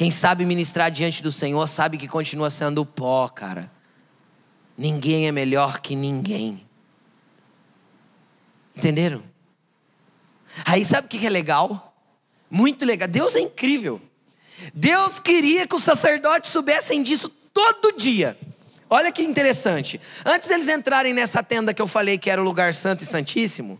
Quem 0.00 0.10
sabe 0.10 0.46
ministrar 0.46 0.90
diante 0.90 1.22
do 1.22 1.30
Senhor 1.30 1.68
sabe 1.68 1.98
que 1.98 2.08
continua 2.08 2.48
sendo 2.48 2.86
pó, 2.86 3.28
cara. 3.28 3.70
Ninguém 4.74 5.28
é 5.28 5.30
melhor 5.30 5.78
que 5.78 5.94
ninguém. 5.94 6.66
Entenderam? 8.74 9.22
Aí 10.64 10.86
sabe 10.86 11.06
o 11.06 11.10
que 11.10 11.26
é 11.26 11.28
legal? 11.28 11.94
Muito 12.50 12.86
legal. 12.86 13.06
Deus 13.08 13.36
é 13.36 13.40
incrível. 13.40 14.00
Deus 14.72 15.20
queria 15.20 15.66
que 15.66 15.76
os 15.76 15.84
sacerdotes 15.84 16.48
soubessem 16.48 17.02
disso 17.02 17.28
todo 17.52 17.94
dia. 17.94 18.38
Olha 18.88 19.12
que 19.12 19.20
interessante. 19.20 20.00
Antes 20.24 20.48
deles 20.48 20.68
entrarem 20.68 21.12
nessa 21.12 21.42
tenda 21.42 21.74
que 21.74 21.82
eu 21.82 21.86
falei 21.86 22.16
que 22.16 22.30
era 22.30 22.40
o 22.40 22.44
lugar 22.44 22.72
santo 22.72 23.02
e 23.02 23.06
santíssimo, 23.06 23.78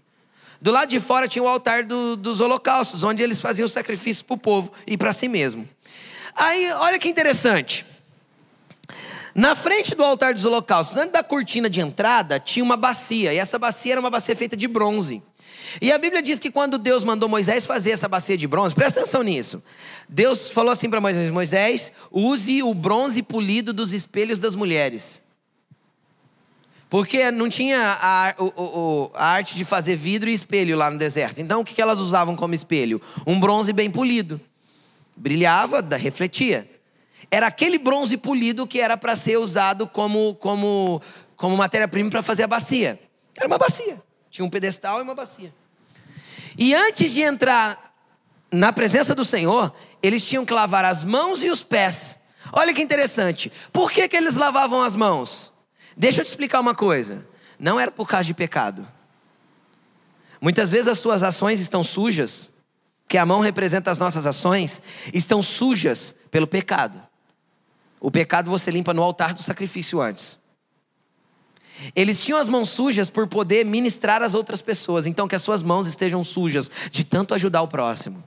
do 0.61 0.71
lado 0.71 0.91
de 0.91 1.01
fora 1.01 1.27
tinha 1.27 1.43
o 1.43 1.49
altar 1.49 1.83
do, 1.83 2.15
dos 2.15 2.41
holocaustos, 2.43 3.05
onde 3.05 3.23
eles 3.23 3.41
faziam 3.41 3.67
sacrifícios 3.67 4.21
para 4.21 4.35
o 4.35 4.39
povo 4.39 4.71
e 4.87 4.99
para 4.99 5.15
si 5.15 5.27
mesmo. 5.27 5.67
Aí, 6.41 6.73
olha 6.73 6.99
que 6.99 7.07
interessante. 7.07 7.85
Na 9.35 9.55
frente 9.55 9.95
do 9.95 10.03
altar 10.03 10.33
dos 10.33 10.47
holocaustos, 10.47 10.97
antes 10.97 11.13
da 11.13 11.23
cortina 11.23 11.69
de 11.69 11.83
entrada, 11.83 12.41
tinha 12.41 12.65
uma 12.65 12.79
bacia, 12.79 13.35
e 13.35 13.37
essa 13.37 13.59
bacia 13.59 13.93
era 13.93 14.01
uma 14.01 14.09
bacia 14.09 14.35
feita 14.35 14.57
de 14.57 14.67
bronze. 14.67 15.23
E 15.83 15.93
a 15.93 15.99
Bíblia 15.99 16.23
diz 16.23 16.39
que 16.39 16.51
quando 16.51 16.79
Deus 16.79 17.05
mandou 17.05 17.29
Moisés 17.29 17.67
fazer 17.67 17.91
essa 17.91 18.09
bacia 18.09 18.39
de 18.39 18.49
bronze, 18.49 18.75
presta 18.75 19.01
atenção 19.01 19.23
nisso. 19.23 19.63
Deus 20.09 20.51
falou 20.51 20.73
assim 20.73 20.89
para 20.89 20.99
Moisés: 20.99 21.31
Moisés, 21.31 21.93
use 22.11 22.63
o 22.63 22.73
bronze 22.73 23.23
polido 23.23 23.75
dos 23.75 23.93
espelhos 23.93 24.41
das 24.41 24.55
mulheres. 24.55 25.21
Porque 26.89 27.31
não 27.31 27.51
tinha 27.51 27.79
a, 27.81 28.31
a, 28.31 28.35
a, 29.15 29.27
arte 29.27 29.57
de 29.57 29.65
fazer 29.67 29.95
vidro 29.95 30.31
e 30.31 30.33
espelho 30.33 30.75
lá 30.75 30.91
no 30.91 30.99
deserto. 30.99 31.41
Então 31.41 31.61
o 31.61 31.65
que 31.65 31.81
elas 31.83 31.99
usavam 31.99 32.35
como 32.35 32.55
espelho? 32.55 33.01
Um 33.27 33.39
bronze 33.39 33.75
bem 33.75 33.91
polido. 33.91 34.41
Brilhava, 35.21 35.87
refletia. 35.99 36.67
Era 37.31 37.47
aquele 37.47 37.77
bronze 37.77 38.17
polido 38.17 38.67
que 38.67 38.81
era 38.81 38.97
para 38.97 39.15
ser 39.15 39.37
usado 39.37 39.87
como, 39.87 40.35
como, 40.37 41.03
como 41.37 41.59
matéria-prima 41.59 42.09
para 42.09 42.23
fazer 42.23 42.45
a 42.45 42.47
bacia. 42.47 42.99
Era 43.37 43.47
uma 43.47 43.59
bacia. 43.59 44.03
Tinha 44.31 44.47
um 44.47 44.49
pedestal 44.49 44.99
e 44.99 45.03
uma 45.03 45.15
bacia. 45.15 45.53
E 46.57 46.73
antes 46.73 47.13
de 47.13 47.21
entrar 47.21 47.95
na 48.51 48.73
presença 48.73 49.15
do 49.15 49.23
Senhor, 49.23 49.71
eles 50.03 50.27
tinham 50.27 50.47
que 50.47 50.55
lavar 50.55 50.87
as 50.87 51.05
mãos 51.05 51.45
e 51.45 51.51
os 51.51 51.63
pés. 51.63 52.21
Olha 52.51 52.73
que 52.73 52.81
interessante. 52.81 53.53
Por 53.71 53.93
que, 53.93 54.09
que 54.09 54.17
eles 54.17 54.37
lavavam 54.37 54.81
as 54.81 54.97
mãos? 54.97 55.53
Deixa 55.95 56.23
eu 56.23 56.25
te 56.25 56.29
explicar 56.29 56.61
uma 56.61 56.75
coisa. 56.75 57.27
Não 57.59 57.79
era 57.79 57.91
por 57.91 58.09
causa 58.09 58.25
de 58.25 58.33
pecado. 58.33 58.89
Muitas 60.41 60.71
vezes 60.71 60.89
as 60.89 60.99
suas 60.99 61.23
ações 61.23 61.61
estão 61.61 61.85
sujas, 61.85 62.51
que 63.11 63.19
a 63.19 63.27
mão 63.27 63.41
representa 63.41 63.91
as 63.91 63.99
nossas 63.99 64.25
ações, 64.25 64.81
estão 65.13 65.43
sujas 65.43 66.15
pelo 66.31 66.47
pecado. 66.47 67.03
O 68.01 68.09
pecado 68.09 68.49
você 68.49 68.71
limpa 68.71 68.95
no 68.95 69.03
altar 69.03 69.35
do 69.35 69.43
sacrifício 69.43 70.01
antes. 70.01 70.39
Eles 71.97 72.21
tinham 72.21 72.39
as 72.39 72.49
mãos 72.49 72.69
sujas 72.69 73.11
por 73.11 73.27
poder 73.27 73.67
ministrar 73.67 74.23
às 74.23 74.33
outras 74.33 74.63
pessoas, 74.63 75.07
então 75.07 75.27
que 75.27 75.35
as 75.35 75.43
suas 75.43 75.61
mãos 75.61 75.89
estejam 75.89 76.23
sujas 76.23 76.71
de 76.93 77.03
tanto 77.03 77.35
ajudar 77.35 77.63
o 77.63 77.67
próximo. 77.67 78.23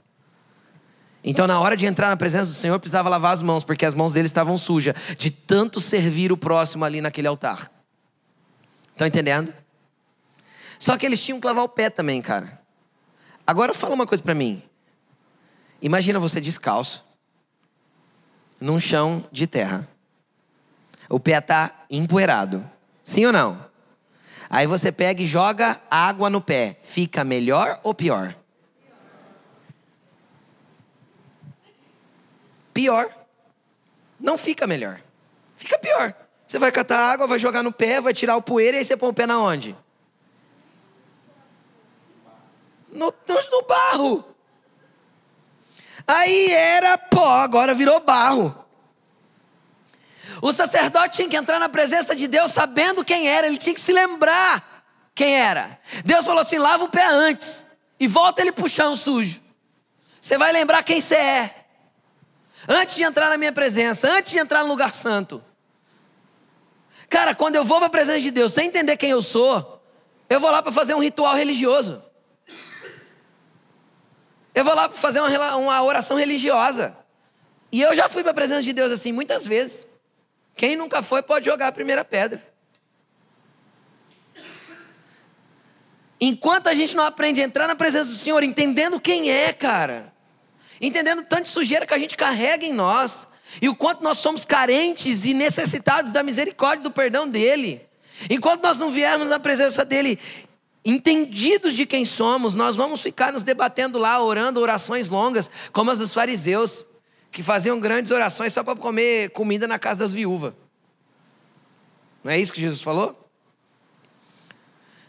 Então, 1.24 1.46
na 1.46 1.58
hora 1.58 1.78
de 1.78 1.86
entrar 1.86 2.10
na 2.10 2.16
presença 2.18 2.50
do 2.50 2.56
Senhor, 2.56 2.78
precisava 2.78 3.08
lavar 3.08 3.32
as 3.32 3.40
mãos, 3.40 3.64
porque 3.64 3.86
as 3.86 3.94
mãos 3.94 4.12
dele 4.12 4.26
estavam 4.26 4.58
sujas, 4.58 4.94
de 5.16 5.30
tanto 5.30 5.80
servir 5.80 6.30
o 6.30 6.36
próximo 6.36 6.84
ali 6.84 7.00
naquele 7.00 7.26
altar. 7.26 7.70
Estão 8.92 9.06
entendendo? 9.06 9.50
Só 10.78 10.98
que 10.98 11.06
eles 11.06 11.24
tinham 11.24 11.40
que 11.40 11.46
lavar 11.46 11.64
o 11.64 11.70
pé 11.70 11.88
também, 11.88 12.20
cara. 12.20 12.60
Agora 13.46 13.72
fala 13.72 13.94
uma 13.94 14.06
coisa 14.06 14.22
para 14.22 14.34
mim. 14.34 14.62
Imagina 15.84 16.18
você 16.18 16.40
descalço, 16.40 17.04
num 18.58 18.80
chão 18.80 19.22
de 19.30 19.46
terra. 19.46 19.86
O 21.10 21.20
pé 21.20 21.36
está 21.36 21.84
empoeirado. 21.90 22.64
Sim 23.04 23.26
ou 23.26 23.32
não? 23.34 23.62
Aí 24.48 24.66
você 24.66 24.90
pega 24.90 25.22
e 25.22 25.26
joga 25.26 25.78
água 25.90 26.30
no 26.30 26.40
pé. 26.40 26.78
Fica 26.80 27.22
melhor 27.22 27.78
ou 27.82 27.92
pior? 27.94 28.34
Pior. 32.72 33.14
Não 34.18 34.38
fica 34.38 34.66
melhor. 34.66 35.02
Fica 35.58 35.78
pior. 35.78 36.14
Você 36.46 36.58
vai 36.58 36.72
catar 36.72 37.12
água, 37.12 37.26
vai 37.26 37.38
jogar 37.38 37.62
no 37.62 37.70
pé, 37.70 38.00
vai 38.00 38.14
tirar 38.14 38.36
o 38.36 38.42
poeira 38.42 38.78
e 38.78 38.80
aí 38.80 38.84
você 38.86 38.96
põe 38.96 39.10
o 39.10 39.14
pé 39.14 39.26
na 39.26 39.38
onde? 39.38 39.76
No, 42.90 43.12
no, 43.28 43.50
no 43.50 43.62
barro. 43.66 44.33
Aí 46.06 46.50
era 46.50 46.98
pó, 46.98 47.36
agora 47.36 47.74
virou 47.74 48.00
barro. 48.00 48.64
O 50.42 50.52
sacerdote 50.52 51.16
tinha 51.16 51.28
que 51.28 51.36
entrar 51.36 51.58
na 51.58 51.68
presença 51.68 52.14
de 52.14 52.28
Deus 52.28 52.52
sabendo 52.52 53.04
quem 53.04 53.28
era, 53.28 53.46
ele 53.46 53.56
tinha 53.56 53.74
que 53.74 53.80
se 53.80 53.92
lembrar 53.92 54.84
quem 55.14 55.34
era. 55.34 55.78
Deus 56.04 56.26
falou 56.26 56.42
assim: 56.42 56.58
lava 56.58 56.84
o 56.84 56.88
pé 56.88 57.06
antes 57.06 57.64
e 57.98 58.06
volta 58.06 58.42
ele 58.42 58.52
pro 58.52 58.68
chão 58.68 58.94
sujo. 58.94 59.40
Você 60.20 60.36
vai 60.36 60.52
lembrar 60.52 60.82
quem 60.82 61.00
você 61.00 61.16
é 61.16 61.54
antes 62.68 62.96
de 62.96 63.02
entrar 63.02 63.30
na 63.30 63.36
minha 63.36 63.52
presença, 63.52 64.10
antes 64.10 64.32
de 64.32 64.38
entrar 64.38 64.62
no 64.62 64.68
lugar 64.68 64.94
santo. 64.94 65.42
Cara, 67.08 67.34
quando 67.34 67.56
eu 67.56 67.64
vou 67.64 67.78
para 67.78 67.86
a 67.86 67.90
presença 67.90 68.20
de 68.20 68.30
Deus 68.30 68.52
sem 68.52 68.68
entender 68.68 68.96
quem 68.96 69.10
eu 69.10 69.22
sou, 69.22 69.82
eu 70.28 70.40
vou 70.40 70.50
lá 70.50 70.62
para 70.62 70.72
fazer 70.72 70.94
um 70.94 71.02
ritual 71.02 71.34
religioso. 71.34 72.02
Eu 74.54 74.64
vou 74.64 74.74
lá 74.74 74.88
fazer 74.88 75.20
uma, 75.20 75.56
uma 75.56 75.82
oração 75.82 76.16
religiosa. 76.16 76.96
E 77.72 77.80
eu 77.80 77.94
já 77.94 78.08
fui 78.08 78.22
para 78.22 78.30
a 78.30 78.34
presença 78.34 78.62
de 78.62 78.72
Deus 78.72 78.92
assim 78.92 79.10
muitas 79.10 79.44
vezes. 79.44 79.88
Quem 80.54 80.76
nunca 80.76 81.02
foi 81.02 81.22
pode 81.22 81.46
jogar 81.46 81.68
a 81.68 81.72
primeira 81.72 82.04
pedra. 82.04 82.42
Enquanto 86.20 86.68
a 86.68 86.74
gente 86.74 86.94
não 86.94 87.04
aprende 87.04 87.42
a 87.42 87.44
entrar 87.44 87.66
na 87.66 87.74
presença 87.74 88.10
do 88.10 88.16
Senhor, 88.16 88.42
entendendo 88.42 89.00
quem 89.00 89.30
é, 89.30 89.52
cara, 89.52 90.12
entendendo 90.80 91.24
tanto 91.24 91.48
sujeira 91.48 91.84
que 91.84 91.92
a 91.92 91.98
gente 91.98 92.16
carrega 92.16 92.64
em 92.64 92.72
nós, 92.72 93.28
e 93.60 93.68
o 93.68 93.74
quanto 93.74 94.02
nós 94.02 94.18
somos 94.18 94.44
carentes 94.44 95.24
e 95.26 95.34
necessitados 95.34 96.12
da 96.12 96.22
misericórdia 96.22 96.80
e 96.80 96.84
do 96.84 96.90
perdão 96.90 97.28
dEle. 97.28 97.86
Enquanto 98.30 98.62
nós 98.62 98.78
não 98.78 98.90
viermos 98.90 99.28
na 99.28 99.38
presença 99.38 99.84
dEle, 99.84 100.18
entendidos 100.84 101.74
de 101.74 101.86
quem 101.86 102.04
somos, 102.04 102.54
nós 102.54 102.76
vamos 102.76 103.00
ficar 103.00 103.32
nos 103.32 103.42
debatendo 103.42 103.98
lá, 103.98 104.22
orando 104.22 104.60
orações 104.60 105.08
longas, 105.08 105.50
como 105.72 105.90
as 105.90 105.98
dos 105.98 106.12
fariseus, 106.12 106.86
que 107.32 107.42
faziam 107.42 107.80
grandes 107.80 108.12
orações 108.12 108.52
só 108.52 108.62
para 108.62 108.76
comer 108.76 109.30
comida 109.30 109.66
na 109.66 109.78
casa 109.78 110.00
das 110.00 110.12
viúvas. 110.12 110.52
Não 112.22 112.30
é 112.30 112.38
isso 112.38 112.52
que 112.52 112.60
Jesus 112.60 112.82
falou? 112.82 113.28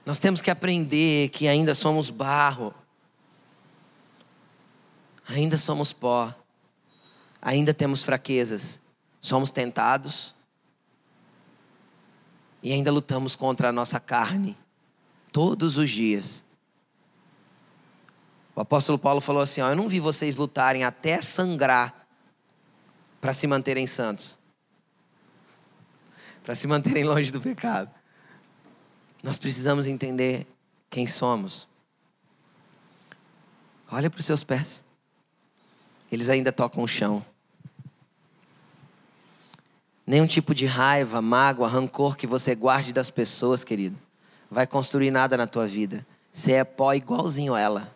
Nós 0.05 0.19
temos 0.19 0.41
que 0.41 0.51
aprender 0.51 1.29
que 1.29 1.47
ainda 1.47 1.75
somos 1.75 2.09
barro 2.09 2.73
ainda 5.27 5.57
somos 5.57 5.91
pó, 5.91 6.33
ainda 7.41 7.73
temos 7.73 8.03
fraquezas, 8.03 8.79
somos 9.19 9.51
tentados 9.51 10.35
e 12.61 12.71
ainda 12.71 12.91
lutamos 12.91 13.35
contra 13.35 13.69
a 13.69 13.71
nossa 13.71 13.99
carne 13.99 14.57
todos 15.35 15.77
os 15.77 15.89
dias. 15.89 16.45
O 18.55 18.61
apóstolo 18.61 18.97
Paulo 18.97 19.19
falou 19.19 19.41
assim: 19.41 19.59
ó, 19.59 19.67
Eu 19.67 19.75
não 19.75 19.89
vi 19.89 19.99
vocês 19.99 20.37
lutarem 20.37 20.85
até 20.85 21.21
sangrar 21.21 22.07
para 23.19 23.33
se 23.33 23.45
manterem 23.45 23.85
santos, 23.85 24.39
para 26.41 26.55
se 26.55 26.67
manterem 26.67 27.03
longe 27.03 27.31
do 27.31 27.41
pecado. 27.41 27.91
Nós 29.21 29.37
precisamos 29.37 29.87
entender 29.87 30.47
quem 30.89 31.05
somos. 31.05 31.67
Olha 33.91 34.09
para 34.09 34.21
os 34.21 34.25
seus 34.25 34.41
pés 34.41 34.85
eles 36.09 36.29
ainda 36.29 36.49
tocam 36.49 36.81
o 36.81 36.87
chão. 36.87 37.25
Nenhum 40.07 40.27
tipo 40.27 40.55
de 40.55 40.65
raiva, 40.65 41.21
mágoa, 41.21 41.67
rancor 41.67 42.15
que 42.15 42.25
você 42.25 42.55
guarde 42.55 42.93
das 42.93 43.09
pessoas, 43.09 43.65
querido, 43.65 43.97
vai 44.49 44.67
construir 44.67 45.11
nada 45.11 45.37
na 45.37 45.47
tua 45.47 45.67
vida. 45.67 46.05
Você 46.31 46.53
é 46.53 46.63
pó 46.63 46.93
igualzinho 46.93 47.53
a 47.53 47.59
ela. 47.59 47.95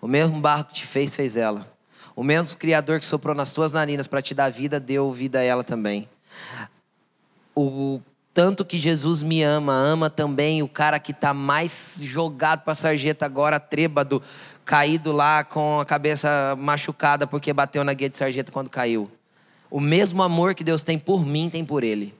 O 0.00 0.06
mesmo 0.06 0.40
barro 0.40 0.64
que 0.64 0.74
te 0.74 0.86
fez, 0.86 1.14
fez 1.14 1.36
ela. 1.36 1.66
O 2.16 2.22
mesmo 2.22 2.56
Criador 2.58 3.00
que 3.00 3.06
soprou 3.06 3.34
nas 3.34 3.52
tuas 3.52 3.72
narinas 3.72 4.06
para 4.06 4.22
te 4.22 4.34
dar 4.34 4.50
vida, 4.50 4.78
deu 4.78 5.12
vida 5.12 5.38
a 5.38 5.42
ela 5.42 5.64
também. 5.64 6.08
O 7.54 8.00
tanto 8.34 8.64
que 8.64 8.78
Jesus 8.78 9.22
me 9.22 9.42
ama, 9.42 9.72
ama 9.72 10.10
também 10.10 10.62
o 10.62 10.68
cara 10.68 10.98
que 10.98 11.12
está 11.12 11.32
mais 11.32 11.98
jogado 12.00 12.62
para 12.62 12.72
a 12.72 12.76
sarjeta 12.76 13.24
agora, 13.24 13.60
trêbado, 13.60 14.20
caído 14.64 15.12
lá 15.12 15.44
com 15.44 15.78
a 15.80 15.84
cabeça 15.84 16.56
machucada 16.58 17.26
porque 17.26 17.52
bateu 17.52 17.84
na 17.84 17.92
guia 17.92 18.08
de 18.08 18.16
sarjeta 18.18 18.50
quando 18.50 18.68
caiu. 18.68 19.10
O 19.70 19.80
mesmo 19.80 20.22
amor 20.22 20.54
que 20.54 20.64
Deus 20.64 20.82
tem 20.82 20.98
por 20.98 21.24
mim, 21.24 21.48
tem 21.48 21.64
por 21.64 21.84
ele. 21.84 22.14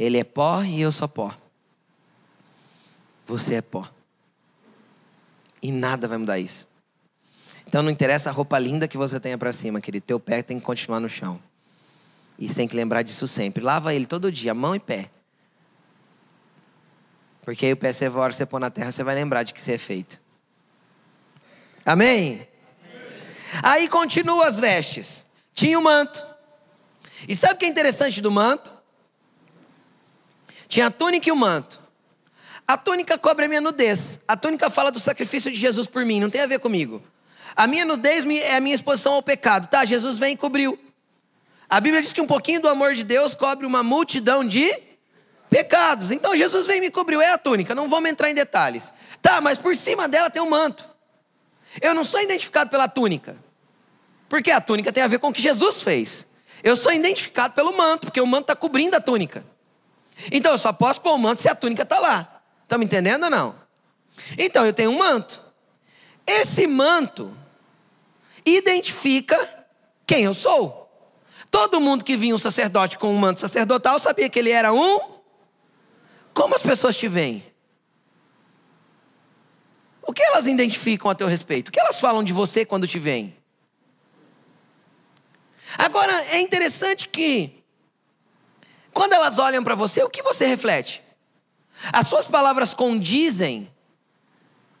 Ele 0.00 0.16
é 0.16 0.24
pó 0.24 0.62
e 0.62 0.80
eu 0.80 0.90
sou 0.90 1.06
pó. 1.06 1.30
Você 3.26 3.56
é 3.56 3.60
pó. 3.60 3.86
E 5.60 5.70
nada 5.70 6.08
vai 6.08 6.16
mudar 6.16 6.38
isso. 6.38 6.66
Então 7.66 7.82
não 7.82 7.90
interessa 7.90 8.30
a 8.30 8.32
roupa 8.32 8.58
linda 8.58 8.88
que 8.88 8.96
você 8.96 9.20
tenha 9.20 9.36
para 9.36 9.52
cima, 9.52 9.78
querido. 9.78 10.06
Teu 10.06 10.18
pé 10.18 10.42
tem 10.42 10.58
que 10.58 10.64
continuar 10.64 11.00
no 11.00 11.08
chão. 11.08 11.38
E 12.38 12.48
você 12.48 12.54
tem 12.54 12.66
que 12.66 12.74
lembrar 12.74 13.02
disso 13.02 13.28
sempre. 13.28 13.62
Lava 13.62 13.92
ele 13.92 14.06
todo 14.06 14.32
dia, 14.32 14.54
mão 14.54 14.74
e 14.74 14.80
pé. 14.80 15.10
Porque 17.42 17.66
aí 17.66 17.72
o 17.74 17.76
persevera, 17.76 18.32
você 18.32 18.46
pôr 18.46 18.58
na 18.58 18.70
terra, 18.70 18.90
você 18.90 19.04
vai 19.04 19.14
lembrar 19.14 19.42
de 19.42 19.52
que 19.52 19.60
você 19.60 19.72
é 19.72 19.78
feito. 19.78 20.18
Amém? 21.84 22.32
Amém? 22.32 22.48
Aí 23.62 23.86
continua 23.86 24.46
as 24.46 24.58
vestes. 24.58 25.26
Tinha 25.52 25.78
o 25.78 25.82
manto. 25.82 26.24
E 27.28 27.36
sabe 27.36 27.52
o 27.52 27.58
que 27.58 27.66
é 27.66 27.68
interessante 27.68 28.22
do 28.22 28.30
manto? 28.30 28.79
Tinha 30.70 30.86
a 30.86 30.90
túnica 30.90 31.28
e 31.28 31.32
o 31.32 31.36
manto. 31.36 31.80
A 32.66 32.76
túnica 32.78 33.18
cobre 33.18 33.44
a 33.44 33.48
minha 33.48 33.60
nudez. 33.60 34.20
A 34.28 34.36
túnica 34.36 34.70
fala 34.70 34.92
do 34.92 35.00
sacrifício 35.00 35.50
de 35.50 35.58
Jesus 35.58 35.88
por 35.88 36.04
mim, 36.04 36.20
não 36.20 36.30
tem 36.30 36.40
a 36.40 36.46
ver 36.46 36.60
comigo. 36.60 37.02
A 37.56 37.66
minha 37.66 37.84
nudez 37.84 38.24
é 38.24 38.54
a 38.54 38.60
minha 38.60 38.76
exposição 38.76 39.14
ao 39.14 39.22
pecado. 39.22 39.66
Tá, 39.66 39.84
Jesus 39.84 40.16
vem 40.16 40.34
e 40.34 40.36
cobriu. 40.36 40.78
A 41.68 41.80
Bíblia 41.80 42.00
diz 42.00 42.12
que 42.12 42.20
um 42.20 42.26
pouquinho 42.26 42.62
do 42.62 42.68
amor 42.68 42.94
de 42.94 43.02
Deus 43.02 43.34
cobre 43.34 43.66
uma 43.66 43.82
multidão 43.82 44.46
de 44.46 44.72
pecados. 45.50 46.12
Então 46.12 46.36
Jesus 46.36 46.68
vem 46.68 46.78
e 46.78 46.80
me 46.82 46.90
cobriu. 46.90 47.20
É 47.20 47.32
a 47.32 47.38
túnica, 47.38 47.74
não 47.74 47.88
vamos 47.88 48.08
entrar 48.08 48.30
em 48.30 48.34
detalhes. 48.34 48.92
Tá, 49.20 49.40
mas 49.40 49.58
por 49.58 49.74
cima 49.74 50.06
dela 50.06 50.30
tem 50.30 50.40
um 50.40 50.48
manto. 50.48 50.88
Eu 51.82 51.94
não 51.94 52.04
sou 52.04 52.20
identificado 52.20 52.70
pela 52.70 52.86
túnica. 52.86 53.36
Porque 54.28 54.52
a 54.52 54.60
túnica 54.60 54.92
tem 54.92 55.02
a 55.02 55.08
ver 55.08 55.18
com 55.18 55.30
o 55.30 55.32
que 55.32 55.42
Jesus 55.42 55.82
fez. 55.82 56.28
Eu 56.62 56.76
sou 56.76 56.92
identificado 56.92 57.54
pelo 57.54 57.76
manto, 57.76 58.06
porque 58.06 58.20
o 58.20 58.26
manto 58.26 58.42
está 58.42 58.54
cobrindo 58.54 58.96
a 58.96 59.00
túnica. 59.00 59.44
Então 60.30 60.52
eu 60.52 60.58
só 60.58 60.72
posso 60.72 61.00
pôr 61.00 61.14
o 61.14 61.18
manto 61.18 61.40
se 61.40 61.48
a 61.48 61.54
túnica 61.54 61.82
está 61.82 61.98
lá. 61.98 62.42
Estão 62.62 62.78
me 62.78 62.84
entendendo 62.84 63.24
ou 63.24 63.30
não? 63.30 63.54
Então 64.36 64.64
eu 64.66 64.72
tenho 64.72 64.90
um 64.90 64.98
manto. 64.98 65.42
Esse 66.26 66.66
manto 66.66 67.36
identifica 68.44 69.66
quem 70.06 70.24
eu 70.24 70.34
sou. 70.34 70.80
Todo 71.50 71.80
mundo 71.80 72.04
que 72.04 72.16
vinha 72.16 72.34
um 72.34 72.38
sacerdote 72.38 72.96
com 72.96 73.12
um 73.12 73.18
manto 73.18 73.40
sacerdotal 73.40 73.98
sabia 73.98 74.28
que 74.28 74.38
ele 74.38 74.50
era 74.50 74.72
um. 74.72 75.20
Como 76.32 76.54
as 76.54 76.62
pessoas 76.62 76.96
te 76.96 77.08
veem? 77.08 77.44
O 80.02 80.12
que 80.12 80.22
elas 80.22 80.46
identificam 80.46 81.10
a 81.10 81.14
teu 81.14 81.26
respeito? 81.26 81.68
O 81.68 81.72
que 81.72 81.80
elas 81.80 81.98
falam 82.00 82.22
de 82.22 82.32
você 82.32 82.64
quando 82.64 82.86
te 82.86 82.98
veem? 82.98 83.36
Agora, 85.78 86.12
é 86.26 86.40
interessante 86.40 87.08
que, 87.08 87.59
quando 88.92 89.12
elas 89.12 89.38
olham 89.38 89.62
para 89.62 89.74
você, 89.74 90.02
o 90.02 90.10
que 90.10 90.22
você 90.22 90.46
reflete? 90.46 91.02
As 91.92 92.06
suas 92.06 92.26
palavras 92.26 92.74
condizem 92.74 93.70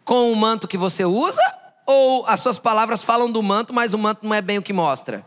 com 0.04 0.32
o 0.32 0.36
manto 0.36 0.68
que 0.68 0.76
você 0.76 1.04
usa? 1.04 1.42
Ou 1.86 2.26
as 2.26 2.40
suas 2.40 2.58
palavras 2.58 3.02
falam 3.02 3.30
do 3.30 3.42
manto, 3.42 3.72
mas 3.72 3.94
o 3.94 3.98
manto 3.98 4.26
não 4.26 4.34
é 4.34 4.42
bem 4.42 4.58
o 4.58 4.62
que 4.62 4.72
mostra? 4.72 5.24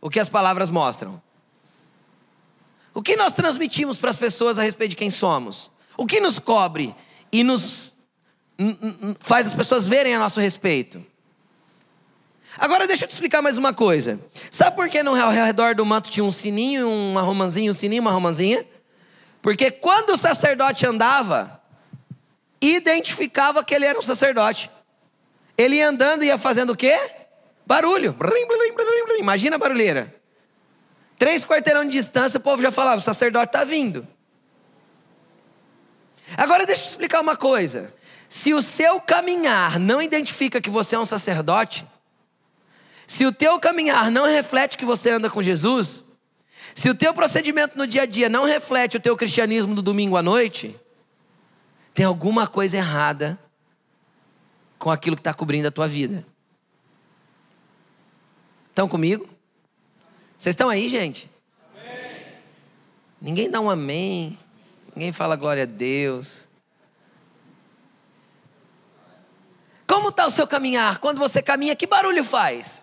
O 0.00 0.10
que 0.10 0.18
as 0.18 0.28
palavras 0.28 0.68
mostram? 0.68 1.22
O 2.94 3.02
que 3.02 3.16
nós 3.16 3.34
transmitimos 3.34 3.98
para 3.98 4.10
as 4.10 4.16
pessoas 4.16 4.58
a 4.58 4.62
respeito 4.62 4.90
de 4.90 4.96
quem 4.96 5.10
somos? 5.10 5.70
O 5.96 6.06
que 6.06 6.20
nos 6.20 6.38
cobre 6.38 6.94
e 7.30 7.42
nos 7.42 7.96
faz 9.18 9.46
as 9.46 9.54
pessoas 9.54 9.86
verem 9.86 10.14
a 10.14 10.18
nosso 10.18 10.40
respeito? 10.40 11.04
Agora 12.58 12.86
deixa 12.86 13.04
eu 13.04 13.08
te 13.08 13.12
explicar 13.12 13.40
mais 13.40 13.56
uma 13.56 13.72
coisa. 13.72 14.20
Sabe 14.50 14.76
por 14.76 14.88
que 14.88 15.02
no 15.02 15.14
ao 15.14 15.30
redor 15.30 15.74
do 15.74 15.84
manto 15.86 16.10
tinha 16.10 16.24
um 16.24 16.30
sininho, 16.30 16.88
uma 16.88 17.22
romanzinha, 17.22 17.70
um 17.70 17.74
sininho, 17.74 18.02
uma 18.02 18.10
romanzinha? 18.10 18.64
Porque 19.40 19.70
quando 19.70 20.10
o 20.10 20.16
sacerdote 20.16 20.86
andava, 20.86 21.60
identificava 22.60 23.64
que 23.64 23.74
ele 23.74 23.86
era 23.86 23.98
um 23.98 24.02
sacerdote. 24.02 24.70
Ele 25.56 25.76
ia 25.76 25.88
andando 25.88 26.22
e 26.22 26.26
ia 26.26 26.38
fazendo 26.38 26.70
o 26.70 26.76
quê? 26.76 26.98
Barulho. 27.66 28.16
Imagina 29.18 29.56
a 29.56 29.58
barulheira. 29.58 30.14
Três 31.18 31.44
quarteirão 31.44 31.84
de 31.84 31.90
distância, 31.90 32.38
o 32.38 32.42
povo 32.42 32.62
já 32.62 32.70
falava: 32.70 32.98
o 32.98 33.00
sacerdote 33.00 33.46
está 33.46 33.64
vindo. 33.64 34.06
Agora 36.36 36.66
deixa 36.66 36.82
eu 36.82 36.86
te 36.86 36.90
explicar 36.90 37.20
uma 37.20 37.36
coisa. 37.36 37.92
Se 38.28 38.54
o 38.54 38.62
seu 38.62 39.00
caminhar 39.00 39.78
não 39.78 40.00
identifica 40.00 40.60
que 40.60 40.70
você 40.70 40.96
é 40.96 40.98
um 40.98 41.04
sacerdote, 41.04 41.86
se 43.12 43.26
o 43.26 43.32
teu 43.32 43.60
caminhar 43.60 44.10
não 44.10 44.24
reflete 44.24 44.78
que 44.78 44.86
você 44.86 45.10
anda 45.10 45.28
com 45.28 45.42
Jesus, 45.42 46.02
se 46.74 46.88
o 46.88 46.94
teu 46.94 47.12
procedimento 47.12 47.76
no 47.76 47.86
dia 47.86 48.04
a 48.04 48.06
dia 48.06 48.26
não 48.26 48.46
reflete 48.46 48.96
o 48.96 49.00
teu 49.00 49.14
cristianismo 49.14 49.74
do 49.74 49.82
domingo 49.82 50.16
à 50.16 50.22
noite, 50.22 50.74
tem 51.92 52.06
alguma 52.06 52.46
coisa 52.46 52.78
errada 52.78 53.38
com 54.78 54.90
aquilo 54.90 55.14
que 55.14 55.20
está 55.20 55.34
cobrindo 55.34 55.68
a 55.68 55.70
tua 55.70 55.86
vida. 55.86 56.26
Estão 58.70 58.88
comigo? 58.88 59.28
Vocês 60.38 60.54
estão 60.54 60.70
aí, 60.70 60.88
gente? 60.88 61.30
Amém. 61.70 62.26
Ninguém 63.20 63.50
dá 63.50 63.60
um 63.60 63.68
amém. 63.68 64.38
Ninguém 64.96 65.12
fala 65.12 65.36
glória 65.36 65.64
a 65.64 65.66
Deus. 65.66 66.48
Como 69.86 70.08
está 70.08 70.24
o 70.24 70.30
seu 70.30 70.46
caminhar? 70.46 70.96
Quando 70.96 71.18
você 71.18 71.42
caminha, 71.42 71.76
que 71.76 71.86
barulho 71.86 72.24
faz? 72.24 72.82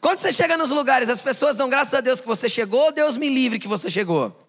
Quando 0.00 0.18
você 0.18 0.32
chega 0.32 0.56
nos 0.56 0.70
lugares, 0.70 1.08
as 1.08 1.20
pessoas 1.20 1.56
dão 1.56 1.68
graças 1.68 1.94
a 1.94 2.00
Deus 2.00 2.20
que 2.20 2.26
você 2.26 2.48
chegou, 2.48 2.92
Deus 2.92 3.16
me 3.16 3.28
livre 3.28 3.58
que 3.58 3.68
você 3.68 3.90
chegou. 3.90 4.46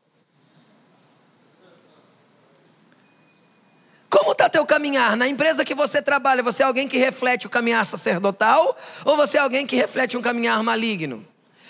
Como 4.09 4.31
está 4.31 4.49
teu 4.49 4.65
caminhar? 4.65 5.17
Na 5.17 5.27
empresa 5.27 5.65
que 5.65 5.75
você 5.75 6.01
trabalha, 6.01 6.41
você 6.41 6.63
é 6.63 6.65
alguém 6.65 6.87
que 6.87 6.97
reflete 6.97 7.45
o 7.45 7.49
caminhar 7.49 7.85
sacerdotal 7.85 8.77
ou 9.03 9.17
você 9.17 9.37
é 9.37 9.41
alguém 9.41 9.65
que 9.65 9.75
reflete 9.75 10.17
um 10.17 10.21
caminhar 10.21 10.61
maligno? 10.63 11.25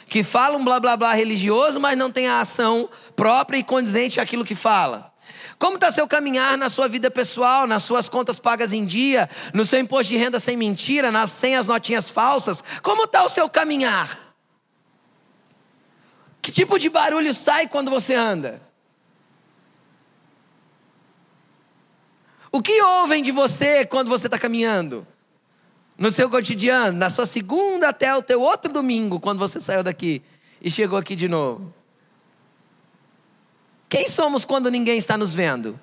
Que 0.07 0.23
fala 0.23 0.57
um 0.57 0.63
blá 0.63 0.79
blá 0.79 0.95
blá 0.95 1.13
religioso, 1.13 1.79
mas 1.79 1.97
não 1.97 2.11
tem 2.11 2.27
a 2.27 2.39
ação 2.39 2.89
própria 3.15 3.57
e 3.57 3.63
condizente 3.63 4.19
àquilo 4.19 4.45
que 4.45 4.55
fala. 4.55 5.11
Como 5.59 5.75
está 5.75 5.91
seu 5.91 6.07
caminhar 6.07 6.57
na 6.57 6.69
sua 6.69 6.87
vida 6.87 7.09
pessoal, 7.09 7.65
nas 7.65 7.83
suas 7.83 8.07
contas 8.07 8.37
pagas 8.37 8.73
em 8.73 8.85
dia, 8.85 9.27
no 9.53 9.65
seu 9.65 9.79
imposto 9.79 10.09
de 10.09 10.17
renda 10.17 10.39
sem 10.39 10.55
mentira, 10.55 11.11
nas, 11.11 11.31
sem 11.31 11.55
as 11.55 11.67
notinhas 11.67 12.09
falsas? 12.09 12.63
Como 12.83 13.05
está 13.05 13.23
o 13.23 13.29
seu 13.29 13.49
caminhar? 13.49 14.35
Que 16.41 16.51
tipo 16.51 16.77
de 16.77 16.89
barulho 16.89 17.33
sai 17.33 17.67
quando 17.67 17.89
você 17.89 18.13
anda? 18.13 18.61
O 22.51 22.61
que 22.61 22.81
ouvem 22.81 23.23
de 23.23 23.31
você 23.31 23.83
quando 23.83 24.09
você 24.09 24.27
está 24.27 24.37
caminhando? 24.37 25.05
No 25.97 26.11
seu 26.11 26.29
cotidiano, 26.29 26.97
na 26.97 27.09
sua 27.09 27.25
segunda 27.25 27.89
até 27.89 28.15
o 28.15 28.21
teu 28.21 28.41
outro 28.41 28.71
domingo, 28.71 29.19
quando 29.19 29.39
você 29.39 29.59
saiu 29.59 29.81
daqui 29.81 30.21
e 30.61 30.69
chegou 30.69 30.99
aqui 30.99 31.15
de 31.15 31.27
novo. 31.27 31.73
Quem 33.89 34.07
somos 34.07 34.43
quando 34.43 34.69
ninguém 34.69 34.97
está 34.97 35.17
nos 35.17 35.33
vendo? 35.33 35.79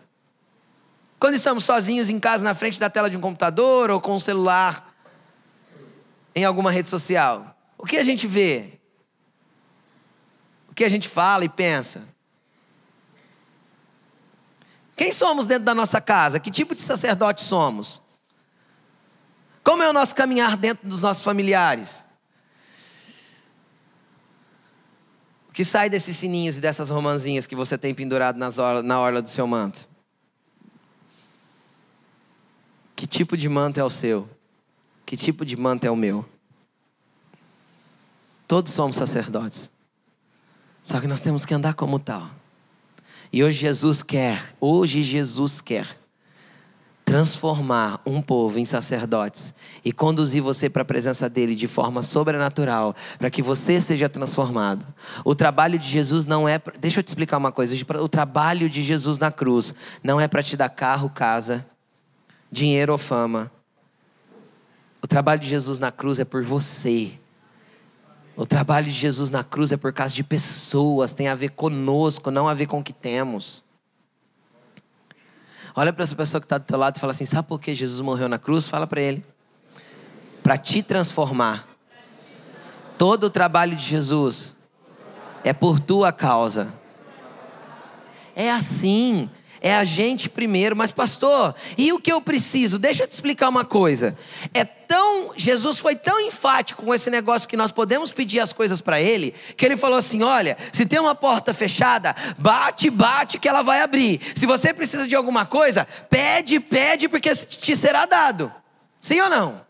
Quando 1.19 1.35
estamos 1.35 1.65
sozinhos 1.65 2.11
em 2.11 2.21
casa 2.21 2.45
na 2.45 2.55
frente 2.55 2.79
da 2.79 2.91
tela 2.91 3.09
de 3.09 3.17
um 3.17 3.21
computador 3.21 3.91
ou 3.91 4.01
com 4.01 4.17
um 4.17 4.21
celular 4.21 4.95
em 6.35 6.45
alguma 6.45 6.71
rede 6.71 6.89
social? 6.89 7.57
O 7.79 7.87
que 7.87 7.97
a 7.97 8.05
gente 8.05 8.27
vê? 8.27 8.79
O 10.69 10.75
que 10.75 10.85
a 10.85 10.89
gente 10.89 11.09
fala 11.09 11.45
e 11.45 11.49
pensa? 11.49 12.03
Quem 14.97 15.11
somos 15.11 15.47
dentro 15.47 15.65
da 15.65 15.75
nossa 15.75 16.01
casa? 16.01 16.39
Que 16.39 16.51
tipo 16.51 16.75
de 16.75 16.83
sacerdote 16.83 17.43
somos? 17.43 18.03
Como 19.63 19.83
é 19.83 19.89
o 19.89 19.93
nosso 19.93 20.15
caminhar 20.15 20.57
dentro 20.57 20.89
dos 20.89 21.01
nossos 21.01 21.25
familiares? 21.25 22.05
O 25.44 25.44
que 25.55 25.65
sai 25.65 25.89
desses 25.89 26.17
sininhos 26.17 26.59
e 26.59 26.61
dessas 26.61 26.91
romanzinhas 26.91 27.47
que 27.47 27.55
você 27.55 27.79
tem 27.79 27.95
pendurado 27.95 28.37
na 28.37 29.01
orla 29.01 29.23
do 29.23 29.29
seu 29.29 29.47
manto? 29.47 29.89
Que 32.97 33.07
tipo 33.07 33.37
de 33.37 33.49
manto 33.49 33.79
é 33.79 33.85
o 33.85 33.89
seu? 33.89 34.29
Que 35.07 35.17
tipo 35.17 35.47
de 35.47 35.57
manto 35.57 35.85
é 35.85 35.91
o 35.91 35.97
meu? 35.97 36.29
Todos 38.49 38.73
somos 38.73 38.97
sacerdotes. 38.97 39.71
Só 40.83 41.01
que 41.01 41.07
nós 41.07 41.21
temos 41.21 41.45
que 41.45 41.55
andar 41.55 41.75
como 41.75 42.01
tal. 42.01 42.29
E 43.33 43.45
hoje 43.45 43.61
Jesus 43.61 44.03
quer, 44.03 44.55
hoje 44.61 45.03
Jesus 45.03 45.61
quer 45.61 45.87
transformar 47.05 48.01
um 48.07 48.21
povo 48.23 48.59
em 48.59 48.65
sacerdotes 48.65 49.55
e 49.85 49.93
conduzir 49.93 50.43
você 50.43 50.71
para 50.71 50.83
a 50.83 50.87
presença 50.87 51.29
dele 51.29 51.55
de 51.55 51.69
forma 51.69 52.03
sobrenatural, 52.03 52.95
para 53.19 53.31
que 53.31 53.43
você 53.43 53.81
seja 53.81 54.09
transformado. 54.09 54.87
O 55.25 55.35
trabalho 55.35 55.79
de 55.79 55.87
Jesus 55.89 56.25
não 56.25 56.49
é, 56.49 56.61
deixa 56.81 57.01
eu 57.01 57.05
te 57.05 57.09
explicar 57.09 57.37
uma 57.37 57.53
coisa, 57.53 57.75
o 58.01 58.09
trabalho 58.09 58.71
de 58.71 58.83
Jesus 58.83 59.19
na 59.19 59.31
cruz 59.31 59.75
não 60.03 60.21
é 60.21 60.27
para 60.27 60.43
te 60.43 60.57
dar 60.57 60.71
carro, 60.71 61.11
casa, 61.11 61.67
dinheiro 62.51 62.93
ou 62.93 62.99
fama. 62.99 63.51
O 65.03 65.07
trabalho 65.07 65.41
de 65.41 65.49
Jesus 65.49 65.79
na 65.79 65.93
cruz 65.93 66.19
é 66.19 66.25
por 66.25 66.43
você. 66.43 67.13
O 68.37 68.47
trabalho 68.47 68.87
de 68.87 68.93
Jesus 68.93 69.31
na 69.31 69.45
cruz 69.45 69.71
é 69.71 69.77
por 69.77 69.93
causa 69.93 70.15
de 70.15 70.25
pessoas, 70.25 71.13
tem 71.13 71.29
a 71.29 71.35
ver 71.35 71.51
conosco, 71.51 72.31
não 72.31 72.49
a 72.49 72.55
ver 72.55 72.67
com 72.67 72.79
o 72.79 72.83
que 72.83 72.93
temos. 72.93 73.64
Olha 75.77 75.93
para 75.93 76.05
essa 76.05 76.15
pessoa 76.15 76.41
que 76.41 76.47
está 76.47 76.59
do 76.59 76.65
teu 76.65 76.79
lado 76.79 76.97
e 76.97 77.01
fala 77.01 77.11
assim: 77.11 77.25
sabe 77.25 77.49
por 77.49 77.61
que 77.61 77.75
Jesus 77.75 78.01
morreu 78.01 78.29
na 78.29 78.39
cruz? 78.39 78.69
Fala 78.69 78.87
para 78.87 79.01
ele. 79.01 79.25
Para 80.43 80.57
te 80.57 80.83
transformar. 80.83 81.67
Todo 82.97 83.25
o 83.25 83.31
trabalho 83.31 83.77
de 83.77 83.85
Jesus 83.85 84.57
é 85.43 85.53
por 85.53 85.81
tua 85.81 86.13
causa. 86.13 86.73
É 88.37 88.51
assim. 88.51 89.29
É 89.65 89.75
a 89.75 89.83
gente 89.83 90.29
primeiro, 90.29 90.77
mas 90.77 90.91
pastor, 90.91 91.55
e 91.79 91.91
o 91.91 91.99
que 91.99 92.13
eu 92.13 92.21
preciso? 92.21 92.79
Deixa 92.79 93.05
eu 93.05 93.09
te 93.09 93.13
explicar 93.13 93.49
uma 93.49 93.65
coisa. 93.65 94.15
É 94.53 94.63
tão, 94.63 95.33
Jesus 95.35 95.79
foi 95.79 95.97
tão 95.97 96.21
enfático 96.21 96.83
com 96.83 96.95
esse 96.95 97.09
negócio 97.09 97.49
que 97.49 97.57
nós 97.57 97.73
podemos 97.73 98.13
pedir 98.13 98.41
as 98.41 98.53
coisas 98.53 98.83
para 98.83 99.01
ele, 99.01 99.35
que 99.57 99.65
ele 99.65 99.79
falou 99.79 99.97
assim: 99.97 100.23
"Olha, 100.23 100.55
se 100.71 100.85
tem 100.85 101.01
uma 101.01 101.15
porta 101.15 101.55
fechada, 101.55 102.15
bate, 102.37 102.91
bate 102.91 103.39
que 103.39 103.49
ela 103.49 103.63
vai 103.63 103.81
abrir. 103.81 104.21
Se 104.35 104.45
você 104.45 104.75
precisa 104.75 105.09
de 105.09 105.17
alguma 105.17 105.47
coisa, 105.47 105.89
pede, 106.11 106.61
pede 106.61 107.09
porque 107.09 107.35
te 107.35 107.75
será 107.75 108.05
dado." 108.05 108.53
Sim 109.01 109.23
ou 109.23 109.31
não? 109.31 109.65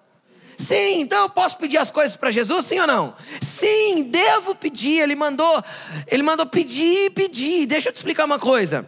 Sim, 0.57 1.03
então 1.03 1.23
eu 1.23 1.31
posso 1.31 1.57
pedir 1.57 1.79
as 1.79 1.93
coisas 1.93 2.17
para 2.17 2.33
Jesus, 2.33 2.67
sim 2.67 2.81
ou 2.81 2.87
não? 2.89 3.15
Sim, 3.41 4.03
devo 4.11 4.57
pedir. 4.57 4.99
Ele 4.99 5.15
mandou, 5.15 5.63
ele 6.09 6.25
mandou 6.25 6.47
pedir, 6.47 7.13
pedir. 7.13 7.67
Deixa 7.67 7.91
eu 7.91 7.93
te 7.93 7.97
explicar 7.97 8.25
uma 8.25 8.41
coisa. 8.41 8.85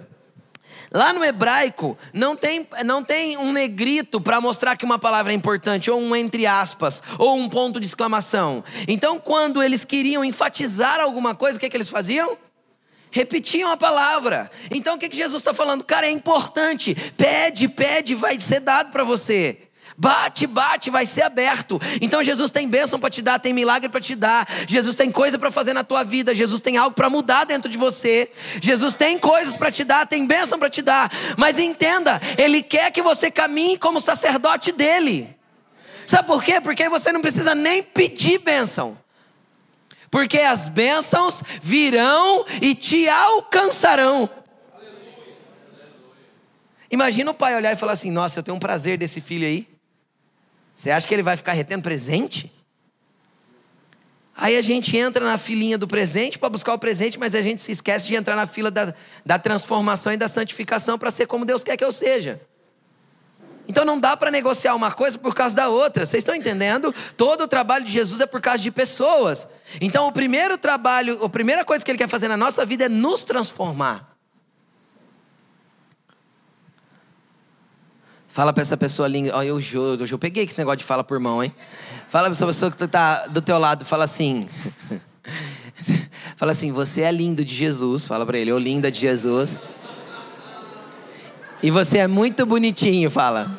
Lá 0.96 1.12
no 1.12 1.22
hebraico 1.22 1.94
não 2.10 2.34
tem, 2.34 2.66
não 2.82 3.04
tem 3.04 3.36
um 3.36 3.52
negrito 3.52 4.18
para 4.18 4.40
mostrar 4.40 4.76
que 4.76 4.84
uma 4.86 4.98
palavra 4.98 5.30
é 5.30 5.34
importante, 5.34 5.90
ou 5.90 6.00
um 6.00 6.16
entre 6.16 6.46
aspas, 6.46 7.02
ou 7.18 7.36
um 7.36 7.50
ponto 7.50 7.78
de 7.78 7.84
exclamação. 7.84 8.64
Então, 8.88 9.18
quando 9.18 9.62
eles 9.62 9.84
queriam 9.84 10.24
enfatizar 10.24 10.98
alguma 10.98 11.34
coisa, 11.34 11.58
o 11.58 11.60
que, 11.60 11.68
que 11.68 11.76
eles 11.76 11.90
faziam? 11.90 12.38
Repetiam 13.10 13.70
a 13.70 13.76
palavra. 13.76 14.50
Então, 14.70 14.96
o 14.96 14.98
que 14.98 15.14
Jesus 15.14 15.42
está 15.42 15.52
falando? 15.52 15.84
Cara, 15.84 16.06
é 16.06 16.10
importante. 16.10 16.94
Pede, 17.14 17.68
pede, 17.68 18.14
vai 18.14 18.40
ser 18.40 18.60
dado 18.60 18.90
para 18.90 19.04
você. 19.04 19.65
Bate, 19.98 20.46
bate, 20.46 20.90
vai 20.90 21.06
ser 21.06 21.22
aberto. 21.22 21.80
Então 22.02 22.22
Jesus 22.22 22.50
tem 22.50 22.68
bênção 22.68 23.00
para 23.00 23.08
te 23.08 23.22
dar, 23.22 23.38
tem 23.38 23.54
milagre 23.54 23.88
para 23.88 24.00
te 24.00 24.14
dar. 24.14 24.46
Jesus 24.68 24.94
tem 24.94 25.10
coisa 25.10 25.38
para 25.38 25.50
fazer 25.50 25.72
na 25.72 25.82
tua 25.82 26.04
vida. 26.04 26.34
Jesus 26.34 26.60
tem 26.60 26.76
algo 26.76 26.94
para 26.94 27.08
mudar 27.08 27.44
dentro 27.44 27.70
de 27.70 27.78
você. 27.78 28.30
Jesus 28.60 28.94
tem 28.94 29.18
coisas 29.18 29.56
para 29.56 29.70
te 29.70 29.84
dar, 29.84 30.06
tem 30.06 30.26
bênção 30.26 30.58
para 30.58 30.68
te 30.68 30.82
dar. 30.82 31.10
Mas 31.38 31.58
entenda, 31.58 32.20
Ele 32.36 32.62
quer 32.62 32.90
que 32.90 33.00
você 33.00 33.30
caminhe 33.30 33.78
como 33.78 34.00
sacerdote 34.00 34.70
dele. 34.70 35.34
Sabe 36.06 36.28
por 36.28 36.44
quê? 36.44 36.60
Porque 36.60 36.88
você 36.90 37.10
não 37.10 37.22
precisa 37.22 37.54
nem 37.54 37.82
pedir 37.82 38.38
bênção. 38.38 38.98
Porque 40.10 40.38
as 40.38 40.68
bênçãos 40.68 41.42
virão 41.62 42.44
e 42.60 42.74
te 42.74 43.08
alcançarão. 43.08 44.28
Imagina 46.90 47.30
o 47.30 47.34
pai 47.34 47.56
olhar 47.56 47.72
e 47.72 47.76
falar 47.76 47.92
assim: 47.92 48.10
Nossa, 48.10 48.38
eu 48.38 48.42
tenho 48.42 48.56
um 48.56 48.60
prazer 48.60 48.98
desse 48.98 49.20
filho 49.22 49.46
aí. 49.46 49.75
Você 50.76 50.90
acha 50.90 51.08
que 51.08 51.14
ele 51.14 51.22
vai 51.22 51.36
ficar 51.36 51.52
retendo 51.52 51.82
presente? 51.82 52.52
Aí 54.36 54.54
a 54.58 54.62
gente 54.62 54.94
entra 54.94 55.24
na 55.24 55.38
filinha 55.38 55.78
do 55.78 55.88
presente 55.88 56.38
para 56.38 56.50
buscar 56.50 56.74
o 56.74 56.78
presente, 56.78 57.18
mas 57.18 57.34
a 57.34 57.40
gente 57.40 57.62
se 57.62 57.72
esquece 57.72 58.06
de 58.06 58.14
entrar 58.14 58.36
na 58.36 58.46
fila 58.46 58.70
da, 58.70 58.92
da 59.24 59.38
transformação 59.38 60.12
e 60.12 60.16
da 60.18 60.28
santificação 60.28 60.98
para 60.98 61.10
ser 61.10 61.26
como 61.26 61.46
Deus 61.46 61.64
quer 61.64 61.78
que 61.78 61.84
eu 61.84 61.90
seja. 61.90 62.38
Então 63.66 63.84
não 63.84 63.98
dá 63.98 64.14
para 64.14 64.30
negociar 64.30 64.74
uma 64.74 64.92
coisa 64.92 65.18
por 65.18 65.34
causa 65.34 65.56
da 65.56 65.68
outra. 65.70 66.04
Vocês 66.04 66.20
estão 66.20 66.34
entendendo? 66.34 66.94
Todo 67.16 67.44
o 67.44 67.48
trabalho 67.48 67.84
de 67.84 67.90
Jesus 67.90 68.20
é 68.20 68.26
por 68.26 68.42
causa 68.42 68.62
de 68.62 68.70
pessoas. 68.70 69.48
Então 69.80 70.06
o 70.06 70.12
primeiro 70.12 70.58
trabalho, 70.58 71.24
a 71.24 71.28
primeira 71.28 71.64
coisa 71.64 71.82
que 71.82 71.90
ele 71.90 71.98
quer 71.98 72.08
fazer 72.08 72.28
na 72.28 72.36
nossa 72.36 72.64
vida 72.66 72.84
é 72.84 72.88
nos 72.88 73.24
transformar. 73.24 74.15
Fala 78.36 78.52
para 78.52 78.60
essa 78.60 78.76
pessoa 78.76 79.06
ali, 79.06 79.30
ó, 79.30 79.42
eu 79.42 79.58
juro, 79.58 80.04
eu 80.04 80.18
peguei 80.18 80.44
esse 80.44 80.58
negócio 80.58 80.76
de 80.76 80.84
fala 80.84 81.02
por 81.02 81.18
mão, 81.18 81.42
hein? 81.42 81.50
Fala 82.06 82.24
para 82.24 82.32
essa 82.32 82.46
pessoa 82.46 82.70
que 82.70 82.84
está 82.84 83.28
do 83.28 83.40
teu 83.40 83.58
lado, 83.58 83.82
fala 83.82 84.04
assim. 84.04 84.46
fala 86.36 86.52
assim, 86.52 86.70
você 86.70 87.00
é 87.00 87.10
lindo 87.10 87.42
de 87.42 87.54
Jesus. 87.54 88.06
Fala 88.06 88.26
para 88.26 88.36
ele, 88.36 88.52
ô 88.52 88.58
linda 88.58 88.90
de 88.90 89.00
Jesus. 89.00 89.58
E 91.62 91.70
você 91.70 91.96
é 91.96 92.06
muito 92.06 92.44
bonitinho, 92.44 93.10
fala. 93.10 93.58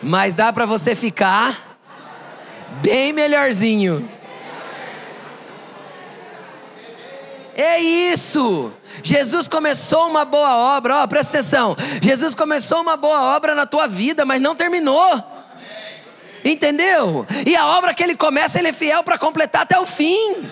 Mas 0.00 0.32
dá 0.36 0.52
para 0.52 0.64
você 0.64 0.94
ficar 0.94 1.76
bem 2.80 3.12
melhorzinho. 3.12 4.08
É 7.60 7.78
isso. 7.78 8.72
Jesus 9.02 9.46
começou 9.46 10.08
uma 10.08 10.24
boa 10.24 10.56
obra, 10.76 11.02
ó, 11.02 11.06
presta 11.06 11.36
atenção. 11.36 11.76
Jesus 12.00 12.34
começou 12.34 12.80
uma 12.80 12.96
boa 12.96 13.36
obra 13.36 13.54
na 13.54 13.66
tua 13.66 13.86
vida, 13.86 14.24
mas 14.24 14.40
não 14.40 14.54
terminou. 14.54 15.22
Entendeu? 16.42 17.26
E 17.46 17.54
a 17.54 17.66
obra 17.66 17.92
que 17.92 18.02
ele 18.02 18.16
começa, 18.16 18.58
ele 18.58 18.68
é 18.68 18.72
fiel 18.72 19.02
para 19.02 19.18
completar 19.18 19.60
até 19.62 19.78
o 19.78 19.84
fim. 19.84 20.50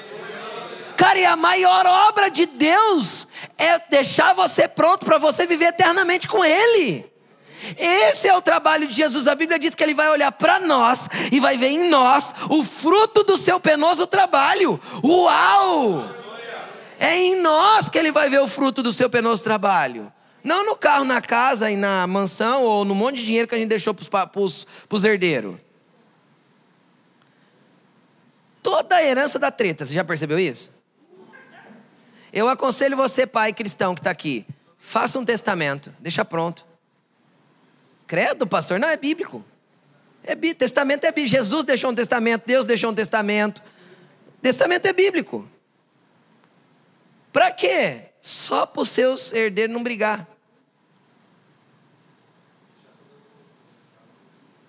Cara, 0.99 1.19
e 1.19 1.25
a 1.25 1.35
maior 1.35 1.87
obra 1.87 2.29
de 2.29 2.45
Deus 2.45 3.27
é 3.57 3.79
deixar 3.89 4.35
você 4.35 4.69
pronto 4.69 5.07
para 5.07 5.17
você 5.17 5.47
viver 5.47 5.69
eternamente 5.69 6.29
com 6.29 6.45
Ele. 6.45 7.11
Esse 7.79 8.29
é 8.29 8.37
o 8.37 8.43
trabalho 8.43 8.87
de 8.87 8.93
Jesus. 8.93 9.27
A 9.27 9.35
Bíblia 9.35 9.59
diz 9.59 9.75
que 9.75 9.83
ele 9.83 9.95
vai 9.95 10.11
olhar 10.11 10.31
para 10.33 10.61
nós 10.61 11.09
e 11.33 11.41
vai 11.41 11.57
ver 11.57 11.69
em 11.69 11.89
nós 11.89 12.35
o 12.51 12.63
fruto 12.63 13.23
do 13.23 13.39
seu 13.39 13.59
penoso 13.59 14.07
trabalho. 14.07 14.79
Uau! 15.03 16.18
É 16.99 17.17
em 17.17 17.41
nós 17.41 17.89
que 17.89 17.97
ele 17.97 18.11
vai 18.11 18.29
ver 18.29 18.41
o 18.41 18.49
fruto 18.49 18.83
do 18.83 18.93
seu 18.93 19.09
penoso 19.09 19.45
trabalho. 19.45 20.13
Não 20.43 20.67
no 20.67 20.77
carro, 20.77 21.05
na 21.05 21.21
casa 21.21 21.71
e 21.71 21.77
na 21.77 22.07
mansão 22.07 22.63
ou 22.63 22.85
no 22.85 22.95
monte 22.95 23.17
de 23.17 23.27
dinheiro 23.27 23.47
que 23.47 23.55
a 23.55 23.59
gente 23.59 23.69
deixou 23.69 23.95
para 23.95 24.31
os 24.37 25.05
herdeiros. 25.05 25.57
Toda 28.63 28.97
a 28.97 29.03
herança 29.03 29.39
da 29.39 29.51
treta, 29.51 29.87
você 29.87 29.95
já 29.95 30.05
percebeu 30.05 30.39
isso? 30.39 30.71
Eu 32.33 32.49
aconselho 32.49 32.97
você, 32.97 33.27
pai 33.27 33.53
cristão 33.53 33.95
que 33.95 34.01
está 34.01 34.11
aqui, 34.11 34.45
faça 34.79 35.19
um 35.19 35.25
testamento, 35.25 35.95
deixa 35.99 36.25
pronto. 36.25 36.67
Credo, 38.07 38.47
pastor, 38.47 38.79
não 38.79 38.89
é 38.89 38.97
bíblico. 38.97 39.45
É 40.25 40.35
bí, 40.35 40.53
testamento 40.55 41.05
é 41.05 41.13
bíblico. 41.13 41.29
Jesus 41.29 41.65
deixou 41.65 41.91
um 41.91 41.95
testamento, 41.95 42.45
Deus 42.47 42.67
deixou 42.67 42.91
um 42.91 42.95
testamento. 42.95 43.63
Testamento 44.43 44.87
é 44.87 44.93
bíblico. 44.93 45.49
Para 47.39 47.53
quê? 47.53 48.01
Só 48.21 48.67
para 48.67 48.83
os 48.83 48.89
seus 48.89 49.33
herdeiros 49.33 49.73
não 49.73 49.81
brigar. 49.81 50.27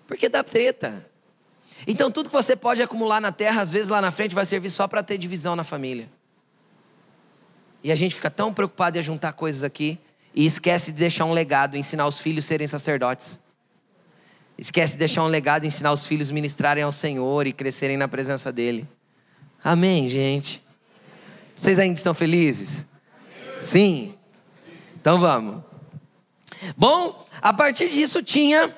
Porque 0.06 0.28
dá 0.28 0.44
treta. 0.44 1.04
Então 1.84 2.12
tudo 2.12 2.28
que 2.28 2.32
você 2.32 2.54
pode 2.54 2.80
acumular 2.80 3.20
na 3.20 3.32
terra, 3.32 3.60
às 3.60 3.72
vezes 3.72 3.88
lá 3.88 4.00
na 4.00 4.12
frente 4.12 4.36
vai 4.36 4.46
servir 4.46 4.70
só 4.70 4.86
para 4.86 5.02
ter 5.02 5.18
divisão 5.18 5.56
na 5.56 5.64
família. 5.64 6.08
E 7.82 7.90
a 7.90 7.96
gente 7.96 8.14
fica 8.14 8.30
tão 8.30 8.54
preocupado 8.54 8.96
em 8.96 9.02
juntar 9.02 9.32
coisas 9.32 9.64
aqui 9.64 9.98
e 10.32 10.46
esquece 10.46 10.92
de 10.92 10.98
deixar 10.98 11.24
um 11.24 11.32
legado, 11.32 11.76
ensinar 11.76 12.06
os 12.06 12.20
filhos 12.20 12.44
a 12.44 12.46
serem 12.46 12.68
sacerdotes. 12.68 13.40
Esquece 14.56 14.92
de 14.92 15.00
deixar 15.00 15.24
um 15.24 15.26
legado, 15.26 15.66
ensinar 15.66 15.90
os 15.90 16.06
filhos 16.06 16.30
a 16.30 16.34
ministrarem 16.34 16.84
ao 16.84 16.92
Senhor 16.92 17.48
e 17.48 17.52
crescerem 17.52 17.96
na 17.96 18.06
presença 18.06 18.52
dEle. 18.52 18.88
Amém, 19.60 20.08
gente? 20.08 20.69
Vocês 21.60 21.78
ainda 21.78 21.98
estão 21.98 22.14
felizes? 22.14 22.86
Sim? 23.60 24.14
Então 24.98 25.20
vamos. 25.20 25.62
Bom, 26.74 27.22
a 27.42 27.52
partir 27.52 27.90
disso 27.90 28.22
tinha 28.22 28.74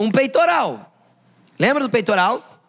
um 0.00 0.10
peitoral. 0.10 0.90
Lembra 1.58 1.82
do 1.82 1.90
peitoral? 1.90 2.62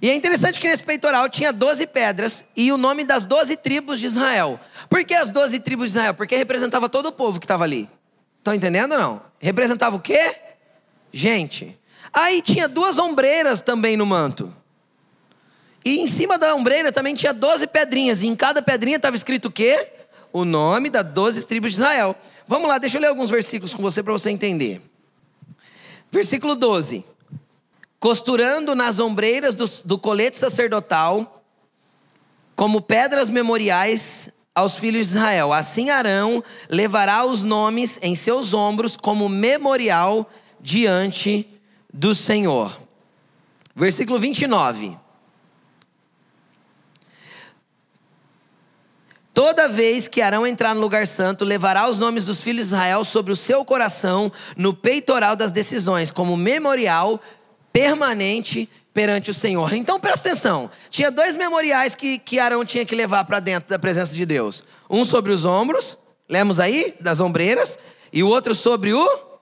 E 0.00 0.08
é 0.08 0.14
interessante 0.14 0.58
que 0.58 0.66
nesse 0.66 0.82
peitoral 0.82 1.28
tinha 1.28 1.52
12 1.52 1.86
pedras 1.88 2.46
e 2.56 2.72
o 2.72 2.78
nome 2.78 3.04
das 3.04 3.26
12 3.26 3.54
tribos 3.58 4.00
de 4.00 4.06
Israel. 4.06 4.58
Por 4.88 5.04
que 5.04 5.12
as 5.12 5.30
12 5.30 5.60
tribos 5.60 5.92
de 5.92 5.98
Israel? 5.98 6.14
Porque 6.14 6.34
representava 6.34 6.88
todo 6.88 7.06
o 7.06 7.12
povo 7.12 7.38
que 7.38 7.44
estava 7.44 7.64
ali. 7.64 7.86
Estão 8.38 8.54
entendendo 8.54 8.92
ou 8.92 8.98
não? 8.98 9.22
Representava 9.38 9.94
o 9.96 10.00
quê? 10.00 10.36
Gente. 11.12 11.78
Aí 12.10 12.40
tinha 12.40 12.66
duas 12.66 12.98
ombreiras 12.98 13.60
também 13.60 13.94
no 13.94 14.06
manto. 14.06 14.50
E 15.84 16.00
em 16.00 16.06
cima 16.06 16.38
da 16.38 16.54
ombreira 16.54 16.90
também 16.90 17.14
tinha 17.14 17.32
12 17.32 17.66
pedrinhas. 17.66 18.22
E 18.22 18.26
em 18.26 18.34
cada 18.34 18.62
pedrinha 18.62 18.96
estava 18.96 19.14
escrito 19.14 19.48
o 19.48 19.52
quê? 19.52 19.88
O 20.32 20.44
nome 20.44 20.88
das 20.88 21.04
12 21.04 21.46
tribos 21.46 21.72
de 21.72 21.76
Israel. 21.76 22.16
Vamos 22.48 22.68
lá, 22.68 22.78
deixa 22.78 22.96
eu 22.96 23.02
ler 23.02 23.08
alguns 23.08 23.28
versículos 23.28 23.74
com 23.74 23.82
você 23.82 24.02
para 24.02 24.12
você 24.12 24.30
entender. 24.30 24.80
Versículo 26.10 26.54
12. 26.54 27.04
Costurando 28.00 28.74
nas 28.74 28.98
ombreiras 28.98 29.54
do, 29.54 29.64
do 29.84 29.98
colete 29.98 30.36
sacerdotal, 30.36 31.42
como 32.56 32.80
pedras 32.80 33.28
memoriais 33.28 34.30
aos 34.54 34.76
filhos 34.76 35.08
de 35.08 35.16
Israel. 35.16 35.52
Assim 35.52 35.90
Arão 35.90 36.42
levará 36.68 37.24
os 37.24 37.42
nomes 37.42 37.98
em 38.02 38.14
seus 38.14 38.54
ombros 38.54 38.96
como 38.96 39.28
memorial 39.28 40.30
diante 40.60 41.46
do 41.92 42.14
Senhor. 42.14 42.78
Versículo 43.74 44.18
29. 44.18 45.03
Toda 49.34 49.66
vez 49.66 50.06
que 50.06 50.22
Arão 50.22 50.46
entrar 50.46 50.76
no 50.76 50.80
lugar 50.80 51.08
santo, 51.08 51.44
levará 51.44 51.88
os 51.88 51.98
nomes 51.98 52.24
dos 52.24 52.40
filhos 52.40 52.68
de 52.68 52.74
Israel 52.74 53.02
sobre 53.02 53.32
o 53.32 53.36
seu 53.36 53.64
coração, 53.64 54.30
no 54.56 54.72
peitoral 54.72 55.34
das 55.34 55.50
decisões, 55.50 56.08
como 56.08 56.36
memorial 56.36 57.20
permanente 57.72 58.68
perante 58.94 59.32
o 59.32 59.34
Senhor. 59.34 59.72
Então 59.72 59.98
presta 59.98 60.28
atenção: 60.28 60.70
tinha 60.88 61.10
dois 61.10 61.34
memoriais 61.34 61.96
que, 61.96 62.16
que 62.16 62.38
Arão 62.38 62.64
tinha 62.64 62.86
que 62.86 62.94
levar 62.94 63.24
para 63.24 63.40
dentro 63.40 63.68
da 63.68 63.78
presença 63.78 64.14
de 64.14 64.24
Deus: 64.24 64.62
um 64.88 65.04
sobre 65.04 65.32
os 65.32 65.44
ombros, 65.44 65.98
lemos 66.28 66.60
aí, 66.60 66.94
das 67.00 67.18
ombreiras, 67.18 67.76
e 68.12 68.22
o 68.22 68.28
outro 68.28 68.54
sobre 68.54 68.94
o 68.94 69.33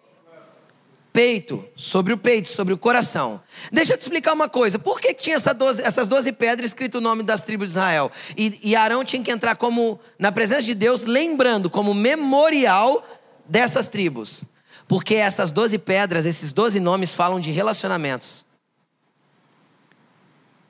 peito, 1.12 1.64
sobre 1.76 2.12
o 2.12 2.18
peito, 2.18 2.48
sobre 2.48 2.72
o 2.72 2.78
coração. 2.78 3.40
Deixa 3.70 3.92
eu 3.92 3.98
te 3.98 4.00
explicar 4.00 4.32
uma 4.32 4.48
coisa. 4.48 4.78
Por 4.78 5.00
que, 5.00 5.12
que 5.12 5.22
tinha 5.22 5.36
essa 5.36 5.52
12, 5.52 5.82
essas 5.82 6.08
12 6.08 6.32
pedras 6.32 6.70
escrito 6.70 6.98
o 6.98 7.00
nome 7.00 7.22
das 7.22 7.42
tribos 7.42 7.70
de 7.70 7.72
Israel? 7.72 8.10
E, 8.36 8.58
e 8.62 8.74
Arão 8.74 9.04
tinha 9.04 9.22
que 9.22 9.30
entrar 9.30 9.56
como 9.56 10.00
na 10.18 10.32
presença 10.32 10.62
de 10.62 10.74
Deus, 10.74 11.04
lembrando 11.04 11.68
como 11.68 11.92
memorial 11.92 13.06
dessas 13.46 13.88
tribos. 13.88 14.44
Porque 14.88 15.14
essas 15.14 15.50
12 15.50 15.78
pedras, 15.78 16.24
esses 16.24 16.52
12 16.52 16.80
nomes 16.80 17.12
falam 17.12 17.38
de 17.40 17.50
relacionamentos. 17.50 18.44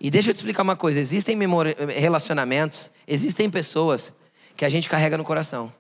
E 0.01 0.11
deixa 0.11 0.31
eu 0.31 0.35
te 0.35 0.39
explicar 0.39 0.63
uma 0.63 0.77
coisa: 0.77 0.99
existem 0.99 1.39
relacionamentos, 1.89 2.91
existem 3.07 3.49
pessoas 3.49 4.13
que 4.57 4.65
a 4.65 4.69
gente 4.69 4.89
carrega 4.89 5.17
no 5.17 5.25
coração. 5.25 5.73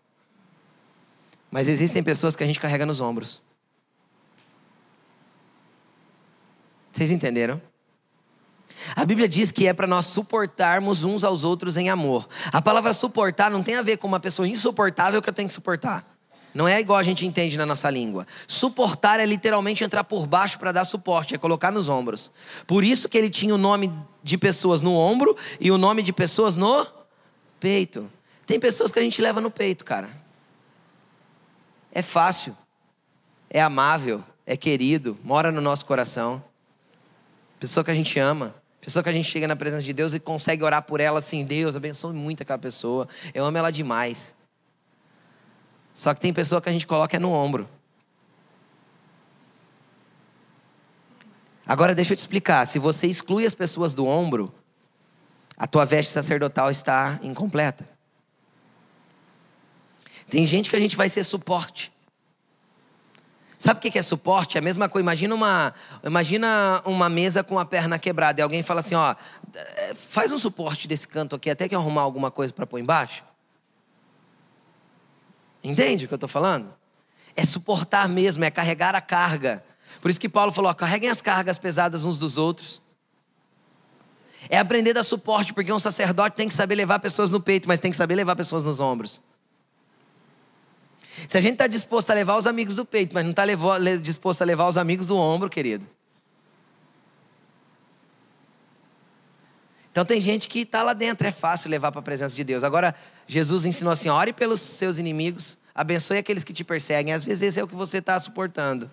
Mas 1.50 1.68
existem 1.68 2.02
pessoas 2.02 2.34
que 2.34 2.42
a 2.42 2.46
gente 2.46 2.58
carrega 2.60 2.86
nos 2.86 3.00
ombros. 3.00 3.42
Vocês 6.92 7.10
entenderam? 7.10 7.60
A 8.94 9.04
Bíblia 9.04 9.28
diz 9.28 9.50
que 9.50 9.66
é 9.66 9.72
para 9.72 9.86
nós 9.86 10.06
suportarmos 10.06 11.04
uns 11.04 11.24
aos 11.24 11.44
outros 11.44 11.76
em 11.76 11.88
amor. 11.88 12.28
A 12.52 12.60
palavra 12.60 12.92
suportar 12.92 13.50
não 13.50 13.62
tem 13.62 13.76
a 13.76 13.82
ver 13.82 13.96
com 13.96 14.06
uma 14.06 14.20
pessoa 14.20 14.46
insuportável 14.46 15.22
que 15.22 15.28
eu 15.28 15.32
tenho 15.32 15.48
que 15.48 15.54
suportar. 15.54 16.06
Não 16.54 16.68
é 16.68 16.78
igual 16.78 16.98
a 16.98 17.02
gente 17.02 17.24
entende 17.24 17.56
na 17.56 17.64
nossa 17.64 17.88
língua. 17.88 18.26
Suportar 18.46 19.18
é 19.18 19.24
literalmente 19.24 19.82
entrar 19.82 20.04
por 20.04 20.26
baixo 20.26 20.58
para 20.58 20.70
dar 20.70 20.84
suporte, 20.84 21.34
é 21.34 21.38
colocar 21.38 21.70
nos 21.70 21.88
ombros. 21.88 22.30
Por 22.66 22.84
isso 22.84 23.08
que 23.08 23.16
ele 23.16 23.30
tinha 23.30 23.54
o 23.54 23.58
nome 23.58 23.90
de 24.22 24.36
pessoas 24.36 24.82
no 24.82 24.94
ombro 24.94 25.34
e 25.58 25.70
o 25.70 25.78
nome 25.78 26.02
de 26.02 26.12
pessoas 26.12 26.54
no 26.54 26.86
peito. 27.58 28.10
Tem 28.44 28.60
pessoas 28.60 28.90
que 28.90 28.98
a 28.98 29.02
gente 29.02 29.22
leva 29.22 29.40
no 29.40 29.50
peito, 29.50 29.82
cara. 29.84 30.10
É 31.90 32.02
fácil, 32.02 32.56
é 33.48 33.62
amável, 33.62 34.22
é 34.46 34.56
querido, 34.56 35.18
mora 35.22 35.50
no 35.50 35.60
nosso 35.60 35.86
coração 35.86 36.42
pessoa 37.62 37.84
que 37.84 37.92
a 37.92 37.94
gente 37.94 38.18
ama, 38.18 38.52
pessoa 38.80 39.04
que 39.04 39.08
a 39.08 39.12
gente 39.12 39.30
chega 39.30 39.46
na 39.46 39.54
presença 39.54 39.84
de 39.84 39.92
Deus 39.92 40.12
e 40.14 40.18
consegue 40.18 40.64
orar 40.64 40.82
por 40.82 41.00
ela 41.00 41.20
assim: 41.20 41.44
Deus, 41.44 41.76
abençoe 41.76 42.12
muito 42.12 42.42
aquela 42.42 42.58
pessoa, 42.58 43.06
eu 43.32 43.44
amo 43.44 43.56
ela 43.56 43.70
demais. 43.70 44.34
Só 45.94 46.12
que 46.12 46.20
tem 46.20 46.32
pessoa 46.32 46.60
que 46.60 46.68
a 46.68 46.72
gente 46.72 46.88
coloca 46.88 47.16
é 47.16 47.20
no 47.20 47.30
ombro. 47.30 47.68
Agora 51.64 51.94
deixa 51.94 52.14
eu 52.14 52.16
te 52.16 52.20
explicar: 52.20 52.66
se 52.66 52.80
você 52.80 53.06
exclui 53.06 53.46
as 53.46 53.54
pessoas 53.54 53.94
do 53.94 54.08
ombro, 54.08 54.52
a 55.56 55.68
tua 55.68 55.84
veste 55.84 56.10
sacerdotal 56.10 56.68
está 56.68 57.20
incompleta. 57.22 57.88
Tem 60.28 60.44
gente 60.44 60.68
que 60.68 60.74
a 60.74 60.80
gente 60.80 60.96
vai 60.96 61.08
ser 61.08 61.22
suporte. 61.22 61.92
Sabe 63.62 63.78
o 63.78 63.92
que 63.92 63.96
é 63.96 64.02
suporte? 64.02 64.56
É 64.56 64.58
a 64.58 64.60
mesma 64.60 64.88
coisa. 64.88 65.04
Imagina 65.04 65.36
uma, 65.36 65.72
imagina 66.02 66.82
uma 66.84 67.08
mesa 67.08 67.44
com 67.44 67.60
a 67.60 67.64
perna 67.64 67.96
quebrada 67.96 68.40
e 68.40 68.42
alguém 68.42 68.60
fala 68.60 68.80
assim: 68.80 68.96
ó, 68.96 69.14
faz 69.94 70.32
um 70.32 70.36
suporte 70.36 70.88
desse 70.88 71.06
canto 71.06 71.36
aqui 71.36 71.48
até 71.48 71.68
que 71.68 71.74
eu 71.76 71.78
arrumar 71.78 72.02
alguma 72.02 72.28
coisa 72.28 72.52
para 72.52 72.66
pôr 72.66 72.80
embaixo. 72.80 73.22
Entende 75.62 76.06
o 76.06 76.08
que 76.08 76.14
eu 76.14 76.16
estou 76.16 76.28
falando? 76.28 76.74
É 77.36 77.44
suportar 77.44 78.08
mesmo, 78.08 78.44
é 78.44 78.50
carregar 78.50 78.96
a 78.96 79.00
carga. 79.00 79.62
Por 80.00 80.10
isso 80.10 80.18
que 80.18 80.28
Paulo 80.28 80.50
falou: 80.50 80.68
ó, 80.68 80.74
carreguem 80.74 81.08
as 81.08 81.22
cargas 81.22 81.56
pesadas 81.56 82.04
uns 82.04 82.18
dos 82.18 82.36
outros. 82.38 82.82
É 84.50 84.58
aprender 84.58 84.90
a 84.90 84.94
dar 84.94 85.04
suporte, 85.04 85.54
porque 85.54 85.72
um 85.72 85.78
sacerdote 85.78 86.34
tem 86.34 86.48
que 86.48 86.54
saber 86.54 86.74
levar 86.74 86.98
pessoas 86.98 87.30
no 87.30 87.40
peito, 87.40 87.68
mas 87.68 87.78
tem 87.78 87.92
que 87.92 87.96
saber 87.96 88.16
levar 88.16 88.34
pessoas 88.34 88.64
nos 88.64 88.80
ombros. 88.80 89.22
Se 91.28 91.38
a 91.38 91.40
gente 91.40 91.54
está 91.54 91.66
disposto 91.66 92.10
a 92.10 92.14
levar 92.14 92.36
os 92.36 92.46
amigos 92.46 92.76
do 92.76 92.84
peito, 92.84 93.14
mas 93.14 93.24
não 93.24 93.30
está 93.30 93.44
disposto 94.00 94.42
a 94.42 94.44
levar 94.44 94.66
os 94.68 94.76
amigos 94.76 95.06
do 95.06 95.16
ombro, 95.16 95.48
querido. 95.48 95.86
Então 99.92 100.06
tem 100.06 100.20
gente 100.20 100.48
que 100.48 100.60
está 100.60 100.82
lá 100.82 100.94
dentro, 100.94 101.26
é 101.26 101.30
fácil 101.30 101.70
levar 101.70 101.92
para 101.92 102.00
a 102.00 102.02
presença 102.02 102.34
de 102.34 102.42
Deus. 102.42 102.64
Agora, 102.64 102.94
Jesus 103.26 103.66
ensinou 103.66 103.92
assim: 103.92 104.08
ore 104.08 104.32
pelos 104.32 104.60
seus 104.60 104.98
inimigos, 104.98 105.58
abençoe 105.74 106.16
aqueles 106.16 106.42
que 106.42 106.52
te 106.52 106.64
perseguem. 106.64 107.12
Às 107.12 107.22
vezes 107.22 107.42
esse 107.42 107.60
é 107.60 107.62
o 107.62 107.68
que 107.68 107.74
você 107.74 107.98
está 107.98 108.18
suportando, 108.18 108.90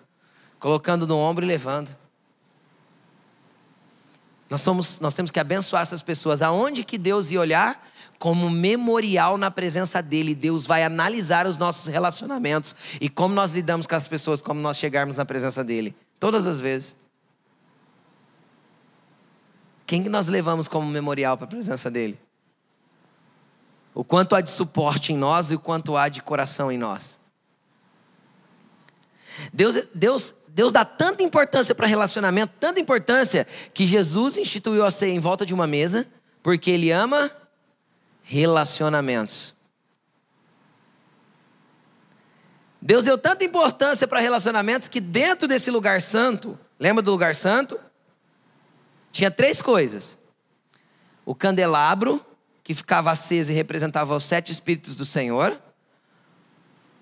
colocando 0.58 1.06
no 1.06 1.16
ombro 1.16 1.42
e 1.42 1.48
levando. 1.48 1.96
Nós, 4.50 4.60
somos, 4.60 5.00
nós 5.00 5.14
temos 5.14 5.30
que 5.30 5.38
abençoar 5.38 5.82
essas 5.82 6.02
pessoas. 6.02 6.42
Aonde 6.42 6.84
que 6.84 6.98
Deus 6.98 7.30
ia 7.30 7.40
olhar? 7.40 7.88
Como 8.20 8.50
memorial 8.50 9.38
na 9.38 9.50
presença 9.50 10.02
dele. 10.02 10.34
Deus 10.34 10.66
vai 10.66 10.84
analisar 10.84 11.46
os 11.46 11.56
nossos 11.56 11.86
relacionamentos 11.86 12.76
e 13.00 13.08
como 13.08 13.34
nós 13.34 13.50
lidamos 13.50 13.86
com 13.86 13.94
as 13.96 14.06
pessoas, 14.06 14.42
como 14.42 14.60
nós 14.60 14.76
chegarmos 14.76 15.16
na 15.16 15.24
presença 15.24 15.64
dele. 15.64 15.96
Todas 16.20 16.46
as 16.46 16.60
vezes. 16.60 16.94
Quem 19.86 20.02
que 20.02 20.10
nós 20.10 20.28
levamos 20.28 20.68
como 20.68 20.86
memorial 20.86 21.38
para 21.38 21.46
a 21.46 21.48
presença 21.48 21.90
dele? 21.90 22.20
O 23.94 24.04
quanto 24.04 24.36
há 24.36 24.42
de 24.42 24.50
suporte 24.50 25.14
em 25.14 25.16
nós 25.16 25.50
e 25.50 25.54
o 25.54 25.58
quanto 25.58 25.96
há 25.96 26.10
de 26.10 26.20
coração 26.20 26.70
em 26.70 26.76
nós. 26.76 27.18
Deus, 29.50 29.88
Deus, 29.94 30.34
Deus 30.46 30.72
dá 30.72 30.84
tanta 30.84 31.22
importância 31.22 31.74
para 31.74 31.86
relacionamento, 31.86 32.52
tanta 32.60 32.80
importância, 32.80 33.46
que 33.72 33.86
Jesus 33.86 34.36
instituiu 34.36 34.84
a 34.84 34.90
ceia 34.90 35.12
em 35.12 35.18
volta 35.18 35.46
de 35.46 35.54
uma 35.54 35.66
mesa, 35.66 36.06
porque 36.42 36.70
Ele 36.70 36.90
ama 36.90 37.39
relacionamentos. 38.30 39.52
Deus 42.80 43.04
deu 43.04 43.18
tanta 43.18 43.42
importância 43.42 44.06
para 44.06 44.20
relacionamentos 44.20 44.86
que 44.86 45.00
dentro 45.00 45.48
desse 45.48 45.68
lugar 45.68 46.00
santo, 46.00 46.56
lembra 46.78 47.02
do 47.02 47.10
lugar 47.10 47.34
santo? 47.34 47.78
Tinha 49.10 49.32
três 49.32 49.60
coisas: 49.60 50.16
o 51.26 51.34
candelabro, 51.34 52.24
que 52.62 52.72
ficava 52.72 53.10
aceso 53.10 53.50
e 53.50 53.54
representava 53.54 54.14
os 54.14 54.22
sete 54.22 54.52
espíritos 54.52 54.94
do 54.94 55.04
Senhor, 55.04 55.60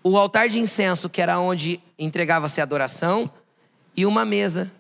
o 0.03 0.17
altar 0.17 0.49
de 0.49 0.59
incenso, 0.59 1.11
que 1.11 1.21
era 1.21 1.39
onde 1.39 1.79
entregava-se 1.99 2.59
a 2.59 2.65
adoração, 2.65 3.31
e 3.95 4.07
uma 4.07 4.25
mesa 4.25 4.73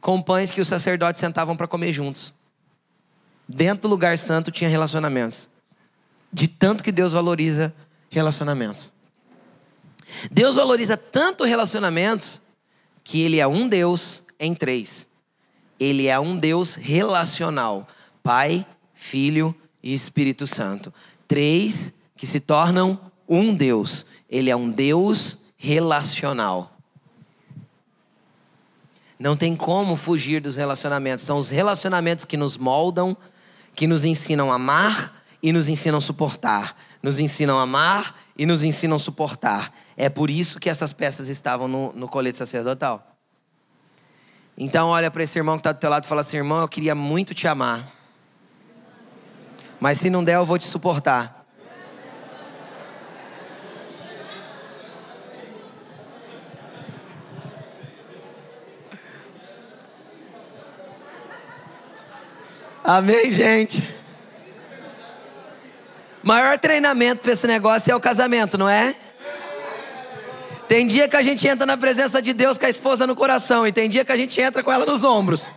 com 0.00 0.22
pães 0.22 0.50
que 0.50 0.62
os 0.62 0.68
sacerdotes 0.68 1.20
sentavam 1.20 1.54
para 1.54 1.68
comer 1.68 1.92
juntos. 1.92 2.32
Dentro 3.46 3.82
do 3.82 3.88
lugar 3.88 4.16
santo 4.16 4.50
tinha 4.50 4.70
relacionamentos 4.70 5.57
de 6.32 6.48
tanto 6.48 6.84
que 6.84 6.92
Deus 6.92 7.12
valoriza 7.12 7.74
relacionamentos. 8.10 8.92
Deus 10.30 10.56
valoriza 10.56 10.96
tanto 10.96 11.44
relacionamentos 11.44 12.40
que 13.04 13.22
Ele 13.22 13.40
é 13.40 13.46
um 13.46 13.68
Deus 13.68 14.22
em 14.38 14.54
três. 14.54 15.06
Ele 15.78 16.06
é 16.06 16.18
um 16.18 16.36
Deus 16.36 16.74
relacional: 16.74 17.86
Pai, 18.22 18.66
Filho 18.94 19.54
e 19.82 19.92
Espírito 19.92 20.46
Santo. 20.46 20.92
Três 21.26 21.94
que 22.16 22.26
se 22.26 22.40
tornam 22.40 22.98
um 23.28 23.54
Deus. 23.54 24.06
Ele 24.28 24.50
é 24.50 24.56
um 24.56 24.70
Deus 24.70 25.38
relacional. 25.56 26.74
Não 29.18 29.36
tem 29.36 29.56
como 29.56 29.96
fugir 29.96 30.40
dos 30.40 30.56
relacionamentos. 30.56 31.24
São 31.24 31.38
os 31.38 31.50
relacionamentos 31.50 32.24
que 32.24 32.36
nos 32.36 32.56
moldam, 32.56 33.16
que 33.74 33.86
nos 33.86 34.04
ensinam 34.04 34.50
a 34.50 34.54
amar 34.54 35.17
e 35.42 35.52
nos 35.52 35.68
ensinam 35.68 35.98
a 35.98 36.00
suportar. 36.00 36.76
Nos 37.02 37.18
ensinam 37.18 37.58
a 37.58 37.62
amar 37.62 38.14
e 38.36 38.44
nos 38.44 38.62
ensinam 38.62 38.96
a 38.96 38.98
suportar. 38.98 39.72
É 39.96 40.08
por 40.08 40.30
isso 40.30 40.58
que 40.58 40.68
essas 40.68 40.92
peças 40.92 41.28
estavam 41.28 41.68
no, 41.68 41.92
no 41.92 42.08
colete 42.08 42.38
sacerdotal. 42.38 43.16
Então 44.56 44.88
olha 44.88 45.10
para 45.10 45.22
esse 45.22 45.38
irmão 45.38 45.56
que 45.56 45.60
está 45.60 45.72
do 45.72 45.78
teu 45.78 45.88
lado 45.88 46.04
e 46.04 46.08
fala 46.08 46.22
assim, 46.22 46.36
irmão, 46.36 46.60
eu 46.60 46.68
queria 46.68 46.94
muito 46.94 47.34
te 47.34 47.46
amar. 47.46 47.86
Mas 49.78 49.98
se 49.98 50.10
não 50.10 50.24
der, 50.24 50.34
eu 50.34 50.44
vou 50.44 50.58
te 50.58 50.66
suportar. 50.66 51.38
Amém, 62.82 63.30
gente? 63.30 63.97
Maior 66.22 66.58
treinamento 66.58 67.22
para 67.22 67.32
esse 67.32 67.46
negócio 67.46 67.92
é 67.92 67.96
o 67.96 68.00
casamento, 68.00 68.58
não 68.58 68.68
é? 68.68 68.94
Tem 70.66 70.86
dia 70.86 71.08
que 71.08 71.16
a 71.16 71.22
gente 71.22 71.46
entra 71.48 71.64
na 71.64 71.76
presença 71.76 72.20
de 72.20 72.32
Deus 72.32 72.58
com 72.58 72.66
a 72.66 72.68
esposa 72.68 73.06
no 73.06 73.16
coração, 73.16 73.66
e 73.66 73.72
tem 73.72 73.88
dia 73.88 74.04
que 74.04 74.12
a 74.12 74.16
gente 74.16 74.38
entra 74.40 74.62
com 74.62 74.70
ela 74.70 74.84
nos 74.84 75.02
ombros. 75.02 75.50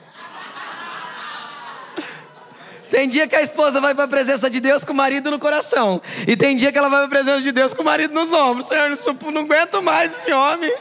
Tem 2.89 3.07
dia 3.07 3.27
que 3.27 3.35
a 3.35 3.41
esposa 3.41 3.79
vai 3.79 3.95
para 3.95 4.03
a 4.03 4.07
presença 4.07 4.49
de 4.49 4.59
Deus 4.59 4.83
com 4.83 4.93
o 4.93 4.95
marido 4.95 5.31
no 5.31 5.39
coração, 5.39 6.01
e 6.27 6.37
tem 6.37 6.55
dia 6.55 6.71
que 6.71 6.77
ela 6.77 6.89
vai 6.89 6.99
para 6.99 7.07
a 7.07 7.09
presença 7.09 7.41
de 7.41 7.51
Deus 7.51 7.73
com 7.73 7.81
o 7.81 7.85
marido 7.85 8.13
nos 8.13 8.31
ombros. 8.31 8.67
Senhor, 8.67 8.89
não, 8.89 9.31
não 9.31 9.41
aguento 9.41 9.81
mais 9.81 10.11
esse 10.13 10.31
homem. 10.31 10.73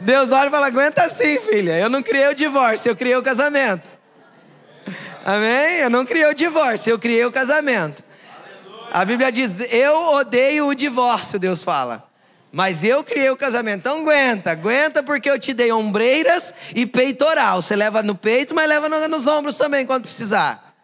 Deus 0.00 0.32
olha 0.32 0.48
e 0.48 0.50
fala: 0.50 0.66
aguenta 0.66 1.08
sim, 1.08 1.38
filha. 1.40 1.78
Eu 1.78 1.88
não 1.88 2.02
criei 2.02 2.28
o 2.28 2.34
divórcio, 2.34 2.90
eu 2.90 2.96
criei 2.96 3.16
o 3.16 3.22
casamento. 3.22 3.90
Amém? 5.24 5.76
Eu 5.76 5.90
não 5.90 6.06
criei 6.06 6.26
o 6.26 6.34
divórcio, 6.34 6.90
eu 6.90 6.98
criei 6.98 7.24
o 7.24 7.30
casamento. 7.30 8.02
A 8.92 9.04
Bíblia 9.04 9.30
diz: 9.30 9.56
Eu 9.70 10.14
odeio 10.14 10.68
o 10.68 10.74
divórcio, 10.74 11.38
Deus 11.38 11.62
fala. 11.62 12.08
Mas 12.52 12.82
eu 12.82 13.04
criei 13.04 13.30
o 13.30 13.36
casamento. 13.36 13.80
Então 13.80 14.00
aguenta, 14.00 14.50
aguenta 14.50 15.02
porque 15.02 15.30
eu 15.30 15.38
te 15.38 15.54
dei 15.54 15.70
ombreiras 15.70 16.52
e 16.74 16.84
peitoral. 16.84 17.62
Você 17.62 17.76
leva 17.76 18.02
no 18.02 18.14
peito, 18.14 18.54
mas 18.54 18.68
leva 18.68 18.88
nos 18.88 19.26
ombros 19.28 19.56
também 19.56 19.86
quando 19.86 20.02
precisar. 20.02 20.74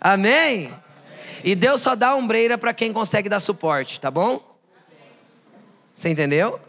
Amém? 0.00 0.72
E 1.42 1.56
Deus 1.56 1.82
só 1.82 1.96
dá 1.96 2.14
ombreira 2.14 2.56
para 2.56 2.72
quem 2.72 2.92
consegue 2.92 3.28
dar 3.28 3.40
suporte, 3.40 4.00
tá 4.00 4.10
bom? 4.10 4.40
Você 5.92 6.08
entendeu? 6.08 6.60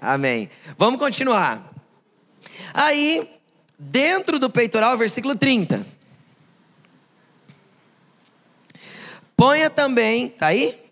Amém. 0.00 0.48
Vamos 0.78 1.00
continuar. 1.00 1.60
Aí, 2.72 3.28
dentro 3.76 4.38
do 4.38 4.48
peitoral, 4.48 4.96
versículo 4.96 5.34
30. 5.34 5.84
Ponha 9.36 9.68
também, 9.68 10.28
tá 10.28 10.46
aí? 10.46 10.86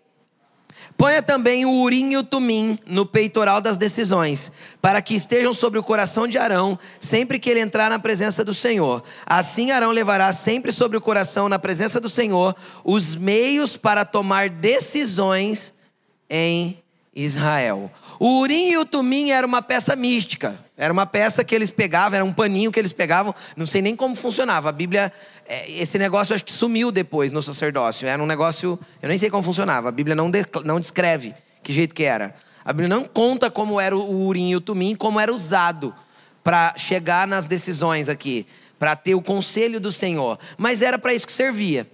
Ponha 0.97 1.21
também 1.21 1.65
o 1.65 1.81
urim 1.81 2.11
e 2.11 2.17
o 2.17 2.23
tumim 2.23 2.79
no 2.85 3.05
peitoral 3.05 3.59
das 3.59 3.75
decisões, 3.75 4.51
para 4.81 5.01
que 5.01 5.13
estejam 5.13 5.53
sobre 5.53 5.77
o 5.77 5.83
coração 5.83 6.25
de 6.27 6.37
Arão, 6.37 6.79
sempre 7.01 7.37
que 7.37 7.49
ele 7.49 7.59
entrar 7.59 7.89
na 7.89 7.99
presença 7.99 8.45
do 8.45 8.53
Senhor. 8.53 9.03
Assim 9.25 9.71
Arão 9.71 9.91
levará 9.91 10.31
sempre 10.31 10.71
sobre 10.71 10.95
o 10.95 11.01
coração, 11.01 11.49
na 11.49 11.59
presença 11.59 11.99
do 11.99 12.07
Senhor, 12.07 12.55
os 12.83 13.15
meios 13.15 13.75
para 13.75 14.05
tomar 14.05 14.47
decisões 14.47 15.73
em 16.29 16.77
Israel. 17.15 17.89
O 18.19 18.41
urim 18.41 18.71
e 18.71 18.77
o 18.77 18.85
tumim 18.85 19.31
era 19.31 19.47
uma 19.47 19.61
peça 19.61 19.95
mística. 19.95 20.59
Era 20.77 20.91
uma 20.91 21.05
peça 21.05 21.43
que 21.43 21.55
eles 21.55 21.69
pegavam, 21.69 22.17
era 22.17 22.25
um 22.25 22.33
paninho 22.33 22.71
que 22.71 22.77
eles 22.77 22.91
pegavam, 22.91 23.33
não 23.55 23.65
sei 23.65 23.81
nem 23.81 23.95
como 23.95 24.13
funcionava. 24.13 24.67
A 24.67 24.71
Bíblia, 24.73 25.11
é, 25.47 25.71
esse 25.71 25.97
negócio 25.97 26.35
acho 26.35 26.43
que 26.43 26.51
sumiu 26.51 26.91
depois 26.91 27.31
no 27.31 27.41
sacerdócio. 27.41 28.07
Era 28.07 28.21
um 28.21 28.25
negócio, 28.25 28.77
eu 29.01 29.07
nem 29.07 29.17
sei 29.17 29.29
como 29.29 29.41
funcionava. 29.41 29.87
A 29.87 29.91
Bíblia 29.91 30.15
não, 30.15 30.29
não 30.65 30.79
descreve 30.79 31.33
que 31.63 31.71
jeito 31.71 31.95
que 31.95 32.03
era. 32.03 32.35
A 32.65 32.73
Bíblia 32.73 32.89
não 32.89 33.05
conta 33.05 33.49
como 33.49 33.79
era 33.79 33.95
o 33.95 34.25
urim 34.25 34.49
e 34.49 34.55
o 34.55 34.61
tumim, 34.61 34.95
como 34.95 35.19
era 35.19 35.33
usado 35.33 35.95
para 36.43 36.75
chegar 36.77 37.27
nas 37.27 37.45
decisões 37.45 38.09
aqui, 38.09 38.45
para 38.77 38.95
ter 38.95 39.15
o 39.15 39.21
conselho 39.21 39.79
do 39.79 39.91
Senhor. 39.91 40.37
Mas 40.57 40.81
era 40.81 40.99
para 40.99 41.13
isso 41.13 41.25
que 41.25 41.33
servia. 41.33 41.87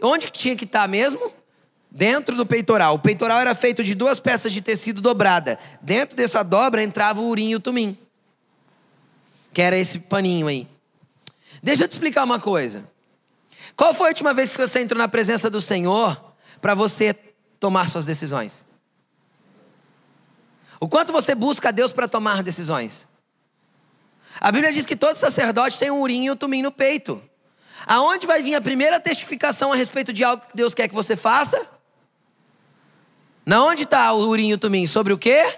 Onde 0.00 0.26
que 0.26 0.38
tinha 0.38 0.54
que 0.54 0.64
estar 0.64 0.82
tá 0.82 0.88
mesmo? 0.88 1.32
Dentro 1.96 2.36
do 2.36 2.46
peitoral. 2.46 2.94
O 2.94 2.98
peitoral 2.98 3.40
era 3.40 3.54
feito 3.54 3.82
de 3.82 3.94
duas 3.94 4.20
peças 4.20 4.52
de 4.52 4.60
tecido 4.60 5.00
dobrada. 5.00 5.58
Dentro 5.80 6.14
dessa 6.14 6.44
dobra 6.44 6.82
entrava 6.82 7.20
o 7.20 7.28
urim 7.28 7.48
e 7.48 7.56
o 7.56 7.60
tumim 7.60 7.98
que 9.56 9.62
era 9.62 9.78
esse 9.78 10.00
paninho 10.00 10.48
aí. 10.48 10.68
Deixa 11.62 11.84
eu 11.84 11.88
te 11.88 11.92
explicar 11.92 12.24
uma 12.24 12.38
coisa. 12.38 12.84
Qual 13.74 13.94
foi 13.94 14.08
a 14.08 14.10
última 14.10 14.34
vez 14.34 14.52
que 14.52 14.58
você 14.58 14.80
entrou 14.80 14.98
na 14.98 15.08
presença 15.08 15.48
do 15.48 15.62
Senhor 15.62 16.34
para 16.60 16.74
você 16.74 17.14
tomar 17.58 17.88
suas 17.88 18.04
decisões? 18.04 18.66
O 20.78 20.86
quanto 20.86 21.10
você 21.10 21.34
busca 21.34 21.70
a 21.70 21.72
Deus 21.72 21.90
para 21.90 22.06
tomar 22.06 22.42
decisões? 22.42 23.08
A 24.38 24.52
Bíblia 24.52 24.74
diz 24.74 24.84
que 24.84 24.94
todo 24.94 25.16
sacerdote 25.16 25.78
tem 25.78 25.90
um 25.90 26.02
urim 26.02 26.26
e 26.26 26.30
um 26.30 26.36
tumim 26.36 26.60
no 26.60 26.70
peito. 26.70 27.22
Aonde 27.86 28.26
vai 28.26 28.42
vir 28.42 28.56
a 28.56 28.60
primeira 28.60 29.00
testificação 29.00 29.72
a 29.72 29.74
respeito 29.74 30.12
de 30.12 30.22
algo 30.22 30.44
que 30.46 30.54
Deus 30.54 30.74
quer 30.74 30.86
que 30.86 30.94
você 30.94 31.16
faça? 31.16 31.66
Na 33.46 33.62
onde 33.62 33.84
está 33.84 34.12
o 34.12 34.26
urim 34.26 34.48
e 34.48 34.54
o 34.54 34.58
tumim? 34.58 34.88
Sobre 34.88 35.12
o 35.12 35.18
quê? 35.18 35.56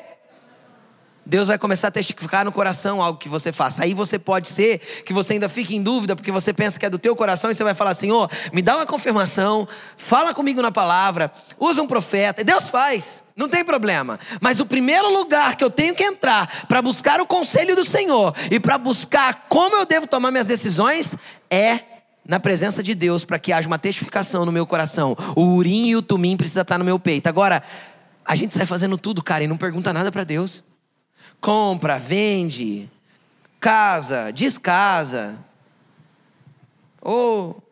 Deus 1.24 1.48
vai 1.48 1.56
começar 1.56 1.88
a 1.88 1.90
testificar 1.90 2.44
no 2.44 2.52
coração 2.52 3.02
algo 3.02 3.18
que 3.18 3.30
você 3.30 3.50
faça. 3.50 3.82
Aí 3.82 3.94
você 3.94 4.18
pode 4.18 4.48
ser 4.48 4.78
que 5.06 5.12
você 5.12 5.32
ainda 5.32 5.48
fique 5.48 5.74
em 5.74 5.82
dúvida 5.82 6.14
porque 6.14 6.30
você 6.30 6.52
pensa 6.52 6.78
que 6.78 6.84
é 6.84 6.90
do 6.90 6.98
teu 6.98 7.16
coração 7.16 7.50
e 7.50 7.54
você 7.54 7.64
vai 7.64 7.72
falar: 7.72 7.94
Senhor, 7.94 8.30
me 8.52 8.60
dá 8.60 8.76
uma 8.76 8.84
confirmação, 8.84 9.66
fala 9.96 10.34
comigo 10.34 10.60
na 10.60 10.70
palavra, 10.70 11.32
usa 11.58 11.80
um 11.80 11.86
profeta. 11.86 12.44
Deus 12.44 12.68
faz, 12.68 13.22
não 13.34 13.48
tem 13.48 13.64
problema. 13.64 14.20
Mas 14.38 14.60
o 14.60 14.66
primeiro 14.66 15.10
lugar 15.10 15.56
que 15.56 15.64
eu 15.64 15.70
tenho 15.70 15.94
que 15.94 16.04
entrar 16.04 16.66
para 16.66 16.82
buscar 16.82 17.22
o 17.22 17.26
conselho 17.26 17.74
do 17.74 17.84
Senhor 17.84 18.34
e 18.50 18.60
para 18.60 18.76
buscar 18.76 19.46
como 19.48 19.76
eu 19.76 19.86
devo 19.86 20.06
tomar 20.06 20.30
minhas 20.30 20.46
decisões 20.46 21.16
é 21.50 21.80
na 22.28 22.38
presença 22.38 22.82
de 22.82 22.94
Deus 22.94 23.24
para 23.24 23.38
que 23.38 23.52
haja 23.52 23.66
uma 23.66 23.78
testificação 23.78 24.44
no 24.44 24.52
meu 24.52 24.66
coração. 24.66 25.16
O 25.34 25.56
urim 25.56 25.88
e 25.88 25.96
o 25.96 26.02
tumim 26.02 26.36
precisa 26.36 26.60
estar 26.60 26.78
no 26.78 26.84
meu 26.84 26.98
peito. 27.00 27.26
Agora, 27.26 27.62
a 28.24 28.36
gente 28.36 28.54
sai 28.54 28.66
fazendo 28.66 28.96
tudo, 28.96 29.24
cara, 29.24 29.42
e 29.42 29.48
não 29.48 29.56
pergunta 29.56 29.92
nada 29.92 30.12
para 30.12 30.22
Deus 30.22 30.62
compra, 31.40 31.98
vende, 31.98 32.90
casa, 33.60 34.30
descasa. 34.30 35.38
Ou 37.00 37.62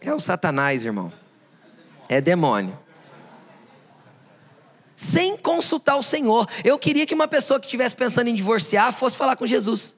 é 0.00 0.12
o 0.14 0.20
Satanás, 0.20 0.84
irmão. 0.84 1.12
É 2.08 2.20
demônio. 2.20 2.78
Sem 4.96 5.36
consultar 5.36 5.96
o 5.96 6.02
Senhor. 6.02 6.48
Eu 6.64 6.78
queria 6.78 7.06
que 7.06 7.14
uma 7.14 7.26
pessoa 7.26 7.58
que 7.58 7.66
estivesse 7.66 7.96
pensando 7.96 8.28
em 8.28 8.34
divorciar 8.34 8.92
fosse 8.92 9.16
falar 9.16 9.36
com 9.36 9.46
Jesus. 9.46 9.96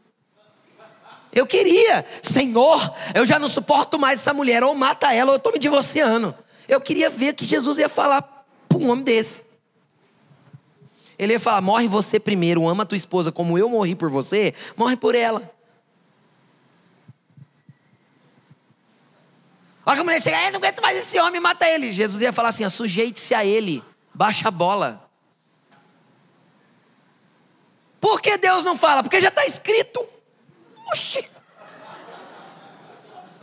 Eu 1.34 1.46
queria, 1.46 2.06
Senhor, 2.22 2.94
eu 3.12 3.26
já 3.26 3.40
não 3.40 3.48
suporto 3.48 3.98
mais 3.98 4.20
essa 4.20 4.32
mulher, 4.32 4.62
ou 4.62 4.72
mata 4.74 5.12
ela, 5.12 5.30
ou 5.30 5.34
eu 5.34 5.38
estou 5.38 5.52
me 5.52 5.58
divorciando. 5.58 6.32
Eu 6.68 6.80
queria 6.80 7.10
ver 7.10 7.34
que 7.34 7.44
Jesus 7.44 7.78
ia 7.78 7.88
falar 7.88 8.22
para 8.68 8.78
um 8.78 8.88
homem 8.88 9.04
desse. 9.04 9.44
Ele 11.18 11.32
ia 11.32 11.40
falar: 11.40 11.60
morre 11.60 11.88
você 11.88 12.20
primeiro, 12.20 12.68
ama 12.68 12.86
tua 12.86 12.96
esposa 12.96 13.32
como 13.32 13.58
eu 13.58 13.68
morri 13.68 13.96
por 13.96 14.08
você, 14.08 14.54
morre 14.76 14.96
por 14.96 15.16
ela. 15.16 15.50
A 19.84 19.90
hora 19.90 19.96
que 19.96 20.00
a 20.00 20.04
mulher 20.04 20.22
chega, 20.22 20.50
não 20.50 20.58
aguento 20.58 20.80
mais 20.80 20.96
esse 20.96 21.18
homem, 21.18 21.40
mata 21.40 21.68
ele. 21.68 21.90
Jesus 21.90 22.22
ia 22.22 22.32
falar 22.32 22.50
assim: 22.50 22.68
sujeite-se 22.70 23.34
a 23.34 23.44
ele, 23.44 23.82
baixa 24.14 24.46
a 24.46 24.52
bola. 24.52 25.10
Por 28.00 28.20
que 28.20 28.36
Deus 28.38 28.62
não 28.62 28.76
fala? 28.76 29.02
Porque 29.02 29.20
já 29.20 29.28
está 29.28 29.44
escrito. 29.46 30.13
Oxi. 30.90 31.28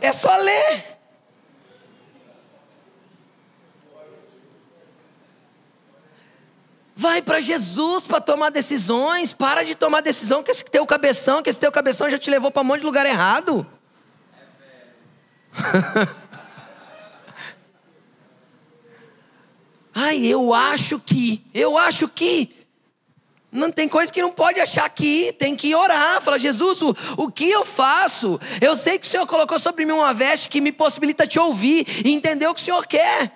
É 0.00 0.12
só 0.12 0.36
ler. 0.36 0.92
Vai 6.94 7.20
para 7.22 7.40
Jesus 7.40 8.06
para 8.06 8.20
tomar 8.20 8.50
decisões. 8.50 9.32
Para 9.32 9.64
de 9.64 9.74
tomar 9.74 10.00
decisão 10.02 10.42
que 10.42 10.50
esse 10.50 10.64
teu 10.64 10.86
cabeção, 10.86 11.42
que 11.42 11.50
esse 11.50 11.58
teu 11.58 11.72
cabeção 11.72 12.08
já 12.10 12.18
te 12.18 12.30
levou 12.30 12.50
para 12.50 12.62
um 12.62 12.64
monte 12.64 12.80
de 12.80 12.86
lugar 12.86 13.06
errado. 13.06 13.66
Ai, 19.94 20.24
eu 20.24 20.54
acho 20.54 20.98
que, 20.98 21.44
eu 21.52 21.76
acho 21.76 22.08
que. 22.08 22.61
Não 23.52 23.70
tem 23.70 23.86
coisa 23.86 24.10
que 24.10 24.22
não 24.22 24.32
pode 24.32 24.58
achar 24.58 24.88
que, 24.88 25.30
tem 25.34 25.54
que 25.54 25.74
orar. 25.74 26.22
Fala, 26.22 26.38
Jesus, 26.38 26.80
o, 26.80 26.96
o 27.18 27.30
que 27.30 27.50
eu 27.50 27.66
faço? 27.66 28.40
Eu 28.62 28.74
sei 28.74 28.98
que 28.98 29.06
o 29.06 29.10
Senhor 29.10 29.26
colocou 29.26 29.58
sobre 29.58 29.84
mim 29.84 29.92
uma 29.92 30.14
veste 30.14 30.48
que 30.48 30.58
me 30.58 30.72
possibilita 30.72 31.26
te 31.26 31.38
ouvir 31.38 31.86
e 32.02 32.10
entender 32.10 32.46
o 32.46 32.54
que 32.54 32.62
o 32.62 32.64
Senhor 32.64 32.86
quer. 32.86 33.30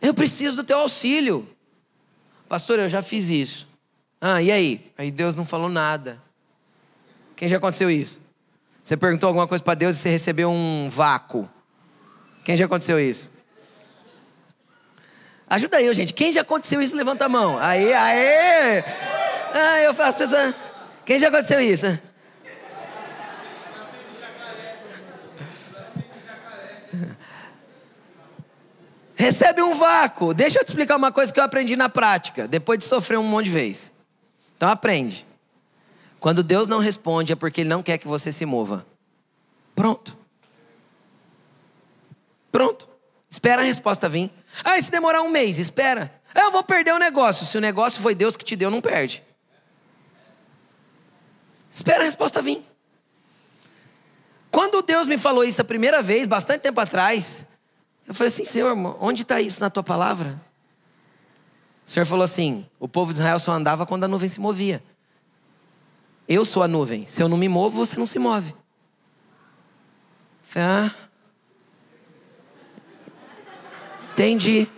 Eu 0.00 0.14
preciso 0.14 0.54
do 0.54 0.64
teu 0.64 0.78
auxílio. 0.78 1.48
Pastor, 2.48 2.78
eu 2.78 2.88
já 2.88 3.02
fiz 3.02 3.28
isso. 3.28 3.66
Ah, 4.20 4.40
e 4.40 4.52
aí? 4.52 4.92
Aí 4.96 5.10
Deus 5.10 5.34
não 5.34 5.44
falou 5.44 5.68
nada. 5.68 6.22
Quem 7.34 7.48
já 7.48 7.56
aconteceu 7.56 7.90
isso? 7.90 8.20
Você 8.84 8.96
perguntou 8.96 9.26
alguma 9.26 9.48
coisa 9.48 9.64
para 9.64 9.74
Deus 9.74 9.96
e 9.96 9.98
você 9.98 10.10
recebeu 10.10 10.48
um 10.48 10.88
vácuo. 10.88 11.50
Quem 12.44 12.56
já 12.56 12.66
aconteceu 12.66 13.00
isso? 13.00 13.33
Ajuda 15.48 15.76
aí, 15.76 15.92
gente. 15.94 16.12
Quem 16.12 16.32
já 16.32 16.40
aconteceu 16.40 16.80
isso, 16.80 16.96
levanta 16.96 17.26
a 17.26 17.28
mão. 17.28 17.58
Aí, 17.60 17.92
aí. 17.92 18.84
Ah, 19.52 19.80
eu 19.80 19.94
faço 19.94 20.18
pessoas. 20.18 20.54
Quem 21.04 21.18
já 21.18 21.28
aconteceu 21.28 21.60
isso? 21.60 21.86
recebe 29.24 29.62
um 29.62 29.74
vácuo. 29.74 30.34
Deixa 30.34 30.58
eu 30.58 30.64
te 30.64 30.68
explicar 30.68 30.96
uma 30.96 31.10
coisa 31.10 31.32
que 31.32 31.40
eu 31.40 31.44
aprendi 31.44 31.76
na 31.76 31.88
prática, 31.88 32.46
depois 32.46 32.78
de 32.78 32.84
sofrer 32.84 33.18
um 33.18 33.22
monte 33.22 33.46
de 33.46 33.50
vez. 33.52 33.92
Então 34.56 34.68
aprende. 34.68 35.26
Quando 36.20 36.42
Deus 36.42 36.68
não 36.68 36.78
responde 36.78 37.32
é 37.32 37.36
porque 37.36 37.62
Ele 37.62 37.70
não 37.70 37.82
quer 37.82 37.98
que 37.98 38.06
você 38.06 38.30
se 38.30 38.44
mova. 38.44 38.86
Pronto. 39.74 40.16
Pronto. 42.52 42.88
Espera 43.28 43.62
a 43.62 43.64
resposta 43.64 44.08
vir. 44.08 44.30
Ah, 44.62 44.78
e 44.78 44.82
se 44.82 44.90
demorar 44.90 45.22
um 45.22 45.30
mês, 45.30 45.58
espera. 45.58 46.12
Eu 46.34 46.50
vou 46.50 46.62
perder 46.62 46.92
o 46.92 46.98
negócio. 46.98 47.46
Se 47.46 47.56
o 47.56 47.60
negócio 47.60 48.00
foi 48.00 48.14
Deus 48.14 48.36
que 48.36 48.44
te 48.44 48.54
deu, 48.54 48.70
não 48.70 48.80
perde. 48.80 49.22
Espera 51.70 52.02
a 52.02 52.04
resposta 52.04 52.40
vir. 52.42 52.64
Quando 54.50 54.82
Deus 54.82 55.08
me 55.08 55.18
falou 55.18 55.42
isso 55.42 55.60
a 55.60 55.64
primeira 55.64 56.00
vez, 56.02 56.26
bastante 56.26 56.60
tempo 56.60 56.80
atrás, 56.80 57.46
eu 58.06 58.14
falei 58.14 58.28
assim, 58.28 58.44
Senhor, 58.44 58.76
onde 59.00 59.22
está 59.22 59.40
isso 59.40 59.60
na 59.60 59.68
tua 59.68 59.82
palavra? 59.82 60.40
O 61.84 61.90
Senhor 61.90 62.06
falou 62.06 62.24
assim: 62.24 62.66
o 62.78 62.88
povo 62.88 63.12
de 63.12 63.18
Israel 63.18 63.38
só 63.38 63.52
andava 63.52 63.84
quando 63.84 64.04
a 64.04 64.08
nuvem 64.08 64.28
se 64.28 64.40
movia. 64.40 64.82
Eu 66.28 66.44
sou 66.44 66.62
a 66.62 66.68
nuvem. 66.68 67.06
Se 67.06 67.22
eu 67.22 67.28
não 67.28 67.36
me 67.36 67.48
movo, 67.48 67.84
você 67.84 67.96
não 67.96 68.06
se 68.06 68.18
move. 68.18 68.50
Eu 68.50 68.56
falei, 70.42 70.68
ah. 70.68 71.03
Entendi. 74.14 74.68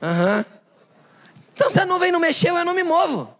Aham. 0.00 0.44
Então 1.52 1.68
se 1.68 1.80
a 1.80 1.84
nuvem 1.84 2.12
não 2.12 2.20
mexeu, 2.20 2.56
eu 2.56 2.64
não 2.64 2.74
me 2.74 2.84
movo. 2.84 3.36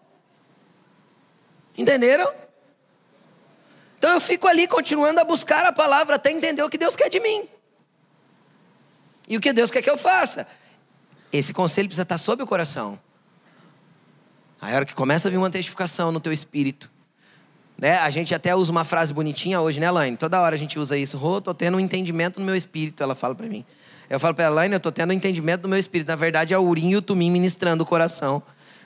Entenderam? 1.79 2.33
Então 3.99 4.11
eu 4.11 4.21
fico 4.21 4.49
ali 4.49 4.67
continuando 4.67 5.21
a 5.21 5.25
buscar 5.25 5.65
a 5.65 5.73
palavra 5.73 6.17
até 6.17 6.33
entender 6.33 6.63
o 6.63 6.69
que 6.69 6.77
Deus 6.77 6.97
quer 6.97 7.09
de 7.09 7.21
mim. 7.21 7.49
E 9.29 9.37
o 9.37 9.41
que 9.41 9.53
Deus 9.53 9.71
quer 9.71 9.81
que 9.81 9.89
eu 9.89 9.97
faça. 9.97 10.47
Esse 11.33 11.55
conselho 11.55 11.89
precisa 11.89 12.03
estar 12.03 12.19
sob 12.19 12.43
o 12.43 12.47
coração. 12.47 12.99
Aí 14.61 14.73
a 14.73 14.77
hora 14.77 14.85
que 14.85 14.95
começa 14.95 15.29
a 15.29 15.31
vir 15.31 15.39
uma 15.39 15.51
testificação 15.51 16.11
no 16.11 16.21
teu 16.21 16.33
espírito, 16.33 16.91
né? 17.83 17.99
A 17.99 18.11
gente 18.11 18.33
até 18.33 18.55
usa 18.55 18.71
uma 18.71 18.85
frase 18.85 19.13
bonitinha 19.13 19.61
hoje, 19.61 19.81
né, 19.81 19.91
Laine? 19.91 20.17
Toda 20.17 20.41
hora 20.41 20.55
a 20.55 20.59
gente 20.59 20.79
usa 20.79 20.97
isso. 20.97 21.19
Rô, 21.19 21.41
tô 21.41 21.53
tendo 21.53 21.77
um 21.77 21.81
entendimento 21.81 22.39
no 22.39 22.47
meu 22.47 22.55
espírito, 22.55 23.03
ela 23.03 23.17
fala 23.17 23.35
para 23.35 23.49
mim. 23.49 23.65
Eu 24.09 24.21
falo 24.21 24.37
para 24.37 24.45
ela, 24.45 24.55
Laine, 24.55 24.75
eu 24.75 24.79
tô 24.79 24.93
tendo 24.93 25.11
um 25.11 25.13
entendimento 25.13 25.65
no 25.65 25.69
meu 25.69 25.79
espírito. 25.81 26.07
Na 26.07 26.15
verdade, 26.15 26.55
é 26.55 26.59
o 26.59 26.63
urim 26.63 26.91
e 26.91 26.97
o 26.97 27.03
tumim 27.03 27.29
ministrando 27.29 27.83
o 27.83 27.87
coração 27.87 28.41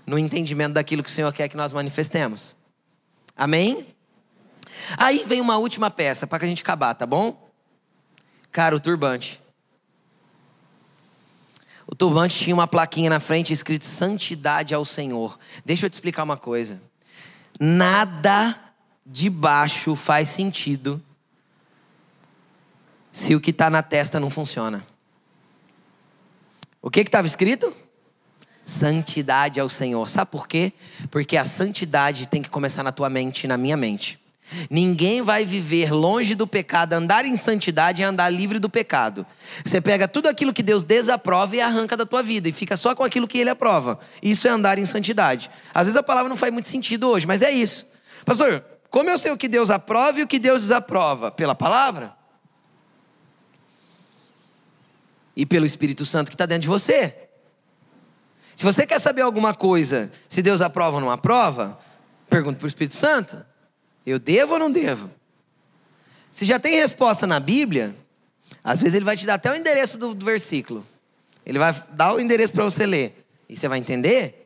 no 0.07 0.19
entendimento 0.19 0.73
daquilo 0.73 1.03
que 1.03 1.11
o 1.11 1.13
Senhor 1.13 1.31
quer 1.31 1.47
que 1.47 1.59
nós 1.59 1.75
manifestemos. 1.75 2.57
Amém? 3.37 3.87
Aí 4.97 5.27
vem 5.27 5.43
uma 5.43 5.59
última 5.59 5.91
peça 5.91 6.27
para 6.27 6.39
que 6.39 6.47
a 6.47 6.49
gente 6.49 6.63
acabar, 6.63 6.95
tá 6.95 7.05
bom? 7.05 7.51
Cara, 8.51 8.75
o 8.75 8.81
turbante. 8.81 9.43
O 11.87 11.95
turbante 11.95 12.39
tinha 12.39 12.55
uma 12.57 12.67
plaquinha 12.67 13.11
na 13.11 13.21
frente 13.21 13.53
escrito 13.53 13.85
Santidade 13.85 14.73
ao 14.73 14.87
Senhor. 14.87 15.39
Deixa 15.67 15.85
eu 15.85 15.91
te 15.91 15.93
explicar 15.93 16.23
uma 16.23 16.39
coisa. 16.39 16.81
Nada 17.61 18.63
de 19.07 19.31
baixo 19.31 19.95
faz 19.95 20.29
sentido 20.29 21.01
se 23.13 23.35
o 23.35 23.41
que 23.41 23.51
está 23.51 23.71
na 23.71 23.83
testa 23.83 24.19
não 24.19 24.29
funciona. 24.29 24.85
O 26.83 26.91
que 26.91 27.01
estava 27.01 27.27
escrito? 27.27 27.73
Santidade 28.65 29.61
ao 29.61 29.69
Senhor. 29.69 30.09
Sabe 30.09 30.31
por 30.31 30.47
quê? 30.47 30.73
Porque 31.11 31.37
a 31.37 31.45
santidade 31.45 32.29
tem 32.29 32.43
que 32.43 32.51
começar 32.51 32.83
na 32.83 32.93
tua 32.93 33.09
mente 33.09 33.45
e 33.45 33.49
na 33.49 33.57
minha 33.57 33.77
mente. 33.77 34.19
Ninguém 34.71 35.23
vai 35.23 35.45
viver 35.45 35.91
longe 35.91 36.35
do 36.35 36.47
pecado, 36.47 36.93
andar 36.93 37.25
em 37.25 37.37
santidade 37.37 38.03
e 38.03 38.05
andar 38.05 38.29
livre 38.29 38.59
do 38.59 38.69
pecado. 38.69 39.27
Você 39.65 39.81
pega 39.81 40.07
tudo 40.07 40.29
aquilo 40.29 40.53
que 40.53 40.63
Deus 40.63 40.83
desaprova 40.83 41.57
e 41.57 41.61
arranca 41.61 41.97
da 41.97 42.07
tua 42.07 42.23
vida 42.23 42.49
e 42.49 42.53
fica 42.53 42.77
só 42.77 42.95
com 42.95 43.03
aquilo 43.03 43.27
que 43.27 43.39
Ele 43.39 43.51
aprova. 43.51 43.99
Isso 44.23 44.47
é 44.47 44.51
andar 44.51 44.79
em 44.79 44.87
santidade. 44.87 45.51
Às 45.75 45.87
vezes 45.87 45.97
a 45.97 46.03
palavra 46.03 46.29
não 46.29 46.37
faz 46.37 46.53
muito 46.53 46.69
sentido 46.69 47.09
hoje, 47.09 47.27
mas 47.27 47.43
é 47.43 47.51
isso. 47.51 47.89
Pastor, 48.25 48.63
como 48.97 49.11
eu 49.11 49.19
sei 49.19 49.31
o 49.31 49.37
que 49.37 49.47
Deus 49.47 49.69
aprova 49.69 50.21
e 50.21 50.23
o 50.23 50.27
que 50.27 50.39
Deus 50.39 50.63
desaprova? 50.63 51.31
Pela 51.31 51.55
palavra? 51.55 52.17
E 55.37 55.45
pelo 55.45 55.67
Espírito 55.67 56.07
Santo 56.07 56.29
que 56.29 56.35
está 56.35 56.47
dentro 56.47 56.63
de 56.63 56.69
você. 56.69 57.15
Se 58.57 58.65
você 58.65 58.87
quer 58.87 58.99
saber 58.99 59.21
alguma 59.21 59.53
coisa, 59.53 60.11
se 60.31 60.41
Deus 60.41 60.63
aprova 60.63 60.95
ou 60.95 61.03
não 61.03 61.11
aprova, 61.11 61.79
pergunta 62.31 62.57
para 62.57 62.65
o 62.65 62.69
Espírito 62.69 62.95
Santo. 62.95 63.45
Eu 64.07 64.19
devo 64.19 64.55
ou 64.55 64.59
não 64.59 64.73
devo? 64.73 65.11
Se 66.31 66.47
já 66.47 66.59
tem 66.59 66.81
resposta 66.81 67.27
na 67.27 67.39
Bíblia, 67.39 67.95
às 68.65 68.81
vezes 68.81 68.95
ele 68.95 69.05
vai 69.05 69.15
te 69.15 69.27
dar 69.27 69.35
até 69.35 69.51
o 69.51 69.55
endereço 69.55 69.99
do, 69.99 70.15
do 70.15 70.25
versículo. 70.25 70.87
Ele 71.45 71.59
vai 71.59 71.75
dar 71.93 72.15
o 72.15 72.19
endereço 72.19 72.55
para 72.55 72.65
você 72.65 72.87
ler. 72.87 73.27
E 73.47 73.59
você 73.59 73.69
vai 73.69 73.79
entender. 73.79 74.46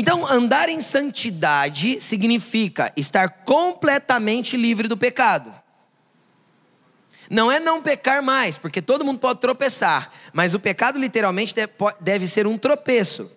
Então, 0.00 0.24
andar 0.28 0.68
em 0.68 0.80
santidade 0.80 2.00
significa 2.00 2.92
estar 2.96 3.28
completamente 3.44 4.56
livre 4.56 4.86
do 4.86 4.96
pecado. 4.96 5.52
Não 7.28 7.50
é 7.50 7.58
não 7.58 7.82
pecar 7.82 8.22
mais, 8.22 8.56
porque 8.56 8.80
todo 8.80 9.04
mundo 9.04 9.18
pode 9.18 9.40
tropeçar, 9.40 10.08
mas 10.32 10.54
o 10.54 10.60
pecado 10.60 11.00
literalmente 11.00 11.52
deve 12.00 12.28
ser 12.28 12.46
um 12.46 12.56
tropeço. 12.56 13.28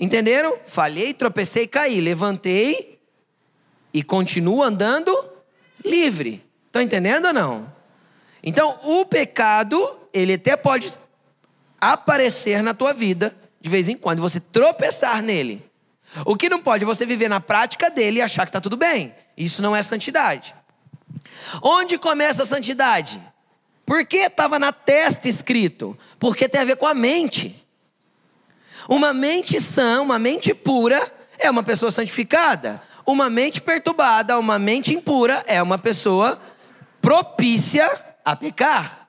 Entenderam? 0.00 0.58
Falhei, 0.66 1.14
tropecei, 1.14 1.68
caí, 1.68 2.00
levantei 2.00 2.98
e 3.94 4.02
continua 4.02 4.66
andando 4.66 5.16
livre. 5.84 6.44
Estão 6.66 6.82
entendendo 6.82 7.26
ou 7.26 7.32
não? 7.32 7.72
Então, 8.42 8.76
o 8.82 9.06
pecado, 9.06 9.96
ele 10.12 10.32
até 10.32 10.56
pode 10.56 10.92
aparecer 11.80 12.64
na 12.64 12.74
tua 12.74 12.92
vida 12.92 13.32
de 13.60 13.68
vez 13.68 13.88
em 13.88 13.96
quando, 13.96 14.20
você 14.20 14.40
tropeçar 14.40 15.22
nele. 15.22 15.67
O 16.24 16.36
que 16.36 16.48
não 16.48 16.62
pode 16.62 16.84
é 16.84 16.86
você 16.86 17.04
viver 17.06 17.28
na 17.28 17.40
prática 17.40 17.90
dele 17.90 18.18
e 18.18 18.22
achar 18.22 18.44
que 18.44 18.50
está 18.50 18.60
tudo 18.60 18.76
bem. 18.76 19.14
Isso 19.36 19.62
não 19.62 19.74
é 19.74 19.82
santidade. 19.82 20.54
Onde 21.62 21.98
começa 21.98 22.42
a 22.42 22.46
santidade? 22.46 23.20
Por 23.86 24.04
que 24.04 24.18
estava 24.18 24.58
na 24.58 24.72
testa 24.72 25.28
escrito? 25.28 25.96
Porque 26.18 26.48
tem 26.48 26.60
a 26.60 26.64
ver 26.64 26.76
com 26.76 26.86
a 26.86 26.94
mente. 26.94 27.64
Uma 28.88 29.12
mente 29.12 29.60
sã, 29.60 30.02
uma 30.02 30.18
mente 30.18 30.52
pura, 30.52 31.00
é 31.38 31.50
uma 31.50 31.62
pessoa 31.62 31.90
santificada. 31.90 32.82
Uma 33.06 33.30
mente 33.30 33.62
perturbada, 33.62 34.38
uma 34.38 34.58
mente 34.58 34.92
impura, 34.92 35.42
é 35.46 35.62
uma 35.62 35.78
pessoa 35.78 36.38
propícia 37.00 37.88
a 38.24 38.36
pecar. 38.36 39.07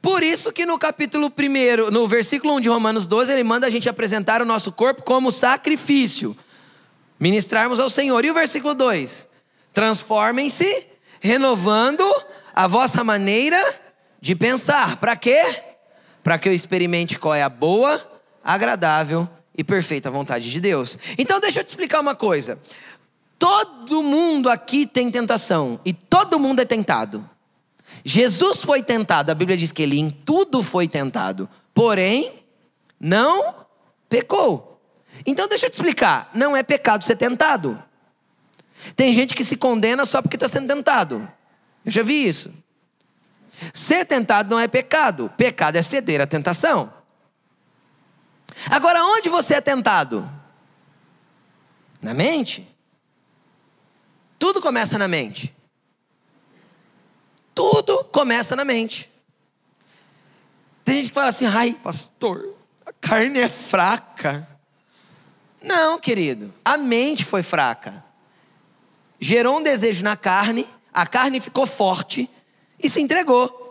Por 0.00 0.22
isso 0.22 0.52
que 0.52 0.66
no 0.66 0.78
capítulo 0.78 1.26
1, 1.26 1.90
no 1.90 2.08
versículo 2.08 2.54
1 2.54 2.60
de 2.60 2.68
Romanos 2.68 3.06
12, 3.06 3.32
ele 3.32 3.44
manda 3.44 3.66
a 3.66 3.70
gente 3.70 3.88
apresentar 3.88 4.40
o 4.42 4.44
nosso 4.44 4.72
corpo 4.72 5.02
como 5.02 5.30
sacrifício, 5.30 6.36
ministrarmos 7.18 7.80
ao 7.80 7.88
Senhor. 7.88 8.24
E 8.24 8.30
o 8.30 8.34
versículo 8.34 8.74
2: 8.74 9.28
Transformem-se, 9.72 10.86
renovando 11.20 12.04
a 12.54 12.66
vossa 12.66 13.02
maneira 13.02 13.62
de 14.20 14.34
pensar. 14.34 14.96
Para 14.96 15.16
quê? 15.16 15.42
Para 16.22 16.38
que 16.38 16.48
eu 16.48 16.52
experimente 16.52 17.18
qual 17.18 17.34
é 17.34 17.42
a 17.42 17.48
boa, 17.48 18.00
agradável 18.42 19.28
e 19.56 19.62
perfeita 19.62 20.10
vontade 20.10 20.50
de 20.50 20.60
Deus. 20.60 20.98
Então 21.18 21.40
deixa 21.40 21.60
eu 21.60 21.64
te 21.64 21.68
explicar 21.68 22.00
uma 22.00 22.14
coisa. 22.14 22.58
Todo 23.38 24.02
mundo 24.02 24.48
aqui 24.48 24.86
tem 24.86 25.10
tentação 25.10 25.78
e 25.84 25.92
todo 25.92 26.38
mundo 26.38 26.60
é 26.60 26.64
tentado. 26.64 27.28
Jesus 28.02 28.62
foi 28.62 28.82
tentado, 28.82 29.30
a 29.30 29.34
Bíblia 29.34 29.56
diz 29.56 29.70
que 29.72 29.82
ele 29.82 29.98
em 29.98 30.10
tudo 30.10 30.62
foi 30.62 30.88
tentado, 30.88 31.48
porém 31.74 32.44
não 32.98 33.54
pecou. 34.08 34.80
Então 35.26 35.46
deixa 35.48 35.66
eu 35.66 35.70
te 35.70 35.74
explicar, 35.74 36.30
não 36.34 36.56
é 36.56 36.62
pecado 36.62 37.04
ser 37.04 37.16
tentado. 37.16 37.82
Tem 38.96 39.12
gente 39.12 39.34
que 39.34 39.44
se 39.44 39.56
condena 39.56 40.04
só 40.04 40.20
porque 40.20 40.36
está 40.36 40.48
sendo 40.48 40.68
tentado. 40.68 41.28
Eu 41.84 41.92
já 41.92 42.02
vi 42.02 42.26
isso. 42.26 42.52
Ser 43.72 44.04
tentado 44.04 44.50
não 44.50 44.60
é 44.60 44.68
pecado, 44.68 45.30
pecado 45.36 45.76
é 45.76 45.82
ceder 45.82 46.20
à 46.20 46.26
tentação. 46.26 46.92
Agora, 48.70 49.04
onde 49.04 49.28
você 49.28 49.54
é 49.54 49.60
tentado? 49.60 50.28
Na 52.00 52.14
mente. 52.14 52.66
Tudo 54.38 54.60
começa 54.60 54.98
na 54.98 55.08
mente. 55.08 55.54
Tudo 57.84 58.04
começa 58.04 58.56
na 58.56 58.64
mente. 58.64 59.10
Tem 60.84 60.96
gente 60.96 61.08
que 61.08 61.14
fala 61.14 61.28
assim, 61.28 61.46
ai, 61.46 61.72
pastor, 61.82 62.54
a 62.84 62.92
carne 62.92 63.40
é 63.40 63.48
fraca. 63.48 64.46
Não, 65.62 65.98
querido, 65.98 66.52
a 66.64 66.76
mente 66.76 67.24
foi 67.24 67.42
fraca. 67.42 68.04
Gerou 69.18 69.58
um 69.58 69.62
desejo 69.62 70.04
na 70.04 70.16
carne, 70.16 70.66
a 70.92 71.06
carne 71.06 71.40
ficou 71.40 71.66
forte 71.66 72.28
e 72.82 72.88
se 72.88 73.00
entregou. 73.00 73.62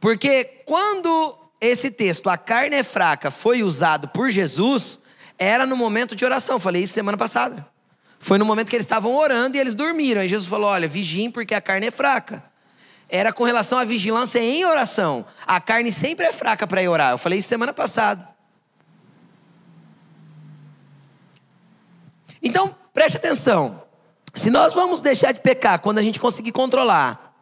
Porque 0.00 0.44
quando 0.64 1.38
esse 1.60 1.90
texto, 1.90 2.28
a 2.28 2.36
carne 2.36 2.76
é 2.76 2.82
fraca, 2.82 3.30
foi 3.30 3.62
usado 3.62 4.08
por 4.08 4.30
Jesus, 4.30 4.98
era 5.38 5.64
no 5.64 5.76
momento 5.76 6.16
de 6.16 6.24
oração. 6.24 6.58
Falei 6.58 6.82
isso 6.82 6.94
semana 6.94 7.16
passada. 7.16 7.66
Foi 8.18 8.36
no 8.36 8.44
momento 8.44 8.68
que 8.68 8.76
eles 8.76 8.84
estavam 8.84 9.14
orando 9.14 9.56
e 9.56 9.60
eles 9.60 9.74
dormiram. 9.74 10.20
Aí 10.20 10.28
Jesus 10.28 10.48
falou: 10.48 10.68
Olha, 10.68 10.88
vigiem 10.88 11.30
porque 11.30 11.54
a 11.54 11.60
carne 11.60 11.86
é 11.86 11.90
fraca. 11.90 12.49
Era 13.10 13.32
com 13.32 13.44
relação 13.44 13.78
à 13.78 13.84
vigilância 13.84 14.38
em 14.38 14.64
oração. 14.64 15.26
A 15.46 15.60
carne 15.60 15.90
sempre 15.90 16.26
é 16.26 16.32
fraca 16.32 16.66
para 16.66 16.82
ir 16.82 16.88
orar. 16.88 17.12
Eu 17.12 17.18
falei 17.18 17.40
isso 17.40 17.48
semana 17.48 17.72
passada. 17.72 18.28
Então, 22.42 22.74
preste 22.94 23.16
atenção. 23.16 23.82
Se 24.34 24.50
nós 24.50 24.74
vamos 24.74 25.00
deixar 25.00 25.32
de 25.32 25.40
pecar 25.40 25.80
quando 25.80 25.98
a 25.98 26.02
gente 26.02 26.20
conseguir 26.20 26.52
controlar 26.52 27.34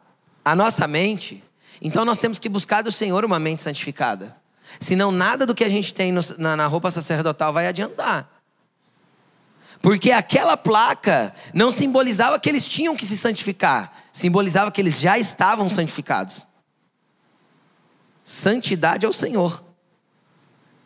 a 0.44 0.56
nossa 0.56 0.86
mente, 0.86 1.44
então 1.82 2.04
nós 2.04 2.18
temos 2.18 2.38
que 2.38 2.48
buscar 2.48 2.82
do 2.82 2.90
Senhor 2.90 3.24
uma 3.24 3.38
mente 3.38 3.62
santificada. 3.62 4.34
Senão 4.80 5.12
nada 5.12 5.46
do 5.46 5.54
que 5.54 5.64
a 5.64 5.68
gente 5.68 5.94
tem 5.94 6.12
no, 6.12 6.20
na, 6.38 6.56
na 6.56 6.66
roupa 6.66 6.90
sacerdotal 6.90 7.52
vai 7.52 7.66
adiantar. 7.66 8.37
Porque 9.80 10.10
aquela 10.10 10.56
placa 10.56 11.34
não 11.54 11.70
simbolizava 11.70 12.38
que 12.38 12.48
eles 12.48 12.66
tinham 12.66 12.96
que 12.96 13.06
se 13.06 13.16
santificar, 13.16 13.92
simbolizava 14.12 14.70
que 14.70 14.80
eles 14.80 14.98
já 14.98 15.18
estavam 15.18 15.68
santificados. 15.68 16.46
Santidade 18.24 19.06
ao 19.06 19.12
Senhor. 19.12 19.64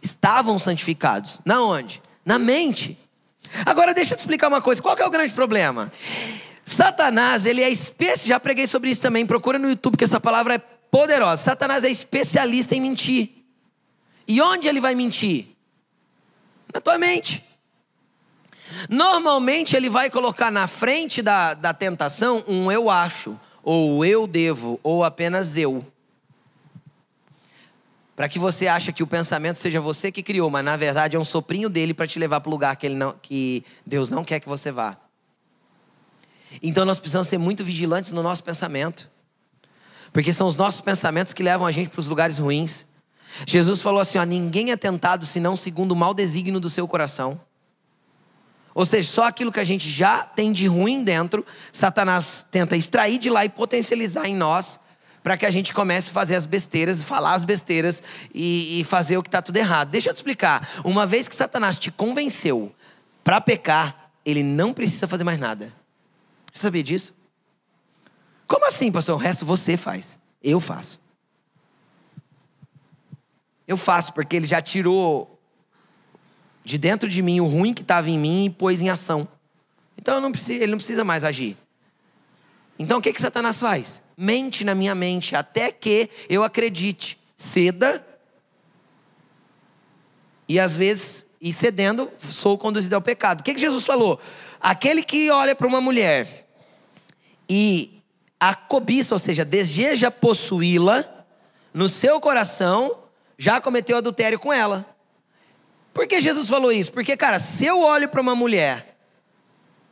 Estavam 0.00 0.58
santificados. 0.58 1.40
Na 1.44 1.62
onde? 1.62 2.02
Na 2.24 2.38
mente. 2.38 2.98
Agora 3.64 3.94
deixa 3.94 4.14
eu 4.14 4.16
te 4.16 4.20
explicar 4.20 4.48
uma 4.48 4.60
coisa. 4.60 4.82
Qual 4.82 4.96
é 4.96 5.04
o 5.04 5.10
grande 5.10 5.32
problema? 5.32 5.90
Satanás, 6.64 7.44
ele 7.44 7.62
é 7.62 7.70
especialista, 7.70 8.28
já 8.28 8.38
preguei 8.38 8.66
sobre 8.66 8.90
isso 8.90 9.02
também, 9.02 9.26
procura 9.26 9.58
no 9.58 9.68
YouTube 9.68 9.96
que 9.96 10.04
essa 10.04 10.20
palavra 10.20 10.54
é 10.54 10.58
poderosa. 10.58 11.42
Satanás 11.42 11.84
é 11.84 11.90
especialista 11.90 12.74
em 12.74 12.80
mentir. 12.80 13.30
E 14.28 14.40
onde 14.40 14.68
ele 14.68 14.80
vai 14.80 14.94
mentir? 14.94 15.48
Na 16.72 16.80
tua 16.80 16.98
mente. 16.98 17.42
Normalmente 18.88 19.76
ele 19.76 19.88
vai 19.88 20.10
colocar 20.10 20.50
na 20.50 20.66
frente 20.66 21.22
da, 21.22 21.54
da 21.54 21.72
tentação 21.74 22.42
um 22.46 22.70
eu 22.70 22.88
acho, 22.90 23.38
ou 23.62 24.04
eu 24.04 24.26
devo, 24.26 24.78
ou 24.82 25.04
apenas 25.04 25.56
eu. 25.56 25.84
Para 28.14 28.28
que 28.28 28.38
você 28.38 28.68
ache 28.68 28.92
que 28.92 29.02
o 29.02 29.06
pensamento 29.06 29.56
seja 29.56 29.80
você 29.80 30.12
que 30.12 30.22
criou, 30.22 30.50
mas 30.50 30.64
na 30.64 30.76
verdade 30.76 31.16
é 31.16 31.18
um 31.18 31.24
soprinho 31.24 31.68
dele 31.68 31.94
para 31.94 32.06
te 32.06 32.18
levar 32.18 32.40
para 32.40 32.48
o 32.48 32.52
lugar 32.52 32.76
que, 32.76 32.86
ele 32.86 32.94
não, 32.94 33.14
que 33.20 33.64
Deus 33.86 34.10
não 34.10 34.24
quer 34.24 34.38
que 34.38 34.48
você 34.48 34.70
vá. 34.70 34.96
Então 36.62 36.84
nós 36.84 36.98
precisamos 36.98 37.28
ser 37.28 37.38
muito 37.38 37.64
vigilantes 37.64 38.12
no 38.12 38.22
nosso 38.22 38.44
pensamento. 38.44 39.10
Porque 40.12 40.32
são 40.32 40.46
os 40.46 40.56
nossos 40.56 40.80
pensamentos 40.80 41.32
que 41.32 41.42
levam 41.42 41.66
a 41.66 41.72
gente 41.72 41.88
para 41.88 42.00
os 42.00 42.08
lugares 42.08 42.38
ruins. 42.38 42.86
Jesus 43.46 43.80
falou 43.80 44.00
assim: 44.00 44.18
ó, 44.18 44.24
ninguém 44.24 44.70
é 44.70 44.76
tentado 44.76 45.24
senão 45.24 45.56
segundo 45.56 45.92
o 45.92 45.96
mau 45.96 46.12
desígnio 46.12 46.60
do 46.60 46.68
seu 46.68 46.86
coração. 46.86 47.40
Ou 48.74 48.86
seja, 48.86 49.08
só 49.10 49.24
aquilo 49.24 49.52
que 49.52 49.60
a 49.60 49.64
gente 49.64 49.88
já 49.88 50.22
tem 50.22 50.52
de 50.52 50.66
ruim 50.66 51.04
dentro, 51.04 51.44
Satanás 51.72 52.44
tenta 52.50 52.76
extrair 52.76 53.18
de 53.18 53.28
lá 53.28 53.44
e 53.44 53.48
potencializar 53.48 54.26
em 54.26 54.34
nós, 54.34 54.80
para 55.22 55.36
que 55.36 55.46
a 55.46 55.50
gente 55.50 55.72
comece 55.72 56.10
a 56.10 56.12
fazer 56.12 56.34
as 56.34 56.46
besteiras, 56.46 57.02
falar 57.02 57.34
as 57.34 57.44
besteiras 57.44 58.02
e, 58.34 58.80
e 58.80 58.84
fazer 58.84 59.16
o 59.16 59.22
que 59.22 59.28
está 59.28 59.40
tudo 59.40 59.56
errado. 59.56 59.90
Deixa 59.90 60.10
eu 60.10 60.14
te 60.14 60.16
explicar. 60.16 60.68
Uma 60.84 61.06
vez 61.06 61.28
que 61.28 61.34
Satanás 61.34 61.78
te 61.78 61.90
convenceu 61.90 62.74
para 63.22 63.40
pecar, 63.40 64.10
ele 64.24 64.42
não 64.42 64.72
precisa 64.72 65.06
fazer 65.06 65.22
mais 65.22 65.38
nada. 65.38 65.72
Você 66.52 66.62
sabia 66.62 66.82
disso? 66.82 67.14
Como 68.46 68.66
assim, 68.66 68.90
pastor? 68.90 69.14
O 69.14 69.18
resto 69.18 69.46
você 69.46 69.76
faz. 69.76 70.18
Eu 70.42 70.58
faço. 70.58 71.00
Eu 73.66 73.76
faço 73.76 74.12
porque 74.12 74.36
ele 74.36 74.46
já 74.46 74.60
tirou 74.60 75.31
de 76.64 76.78
dentro 76.78 77.08
de 77.08 77.22
mim 77.22 77.40
o 77.40 77.46
ruim 77.46 77.74
que 77.74 77.82
estava 77.82 78.10
em 78.10 78.18
mim 78.18 78.46
e 78.46 78.50
pôs 78.50 78.80
em 78.80 78.88
ação. 78.88 79.26
Então 79.96 80.20
não 80.20 80.32
preciso, 80.32 80.62
ele 80.62 80.72
não 80.72 80.78
precisa 80.78 81.04
mais 81.04 81.24
agir. 81.24 81.56
Então 82.78 82.98
o 82.98 83.02
que, 83.02 83.12
que 83.12 83.20
Satanás 83.20 83.60
faz? 83.60 84.02
Mente 84.16 84.64
na 84.64 84.74
minha 84.74 84.94
mente 84.94 85.36
até 85.36 85.70
que 85.70 86.08
eu 86.28 86.42
acredite. 86.42 87.18
Ceda. 87.36 88.04
E 90.48 90.58
às 90.58 90.76
vezes, 90.76 91.26
e 91.40 91.52
cedendo, 91.52 92.10
sou 92.18 92.58
conduzido 92.58 92.94
ao 92.94 93.02
pecado. 93.02 93.40
O 93.40 93.42
que, 93.42 93.54
que 93.54 93.60
Jesus 93.60 93.84
falou? 93.84 94.20
Aquele 94.60 95.02
que 95.02 95.30
olha 95.30 95.54
para 95.54 95.66
uma 95.66 95.80
mulher 95.80 96.48
e 97.48 98.02
a 98.38 98.54
cobiça, 98.54 99.14
ou 99.14 99.18
seja, 99.18 99.44
deseja 99.44 100.10
possuí-la 100.10 101.04
no 101.72 101.88
seu 101.88 102.20
coração, 102.20 102.98
já 103.38 103.60
cometeu 103.60 103.96
adultério 103.96 104.38
com 104.38 104.52
ela. 104.52 104.91
Por 105.92 106.06
que 106.06 106.20
Jesus 106.20 106.48
falou 106.48 106.72
isso? 106.72 106.92
Porque, 106.92 107.16
cara, 107.16 107.38
se 107.38 107.66
eu 107.66 107.80
olho 107.80 108.08
para 108.08 108.20
uma 108.20 108.34
mulher, 108.34 108.96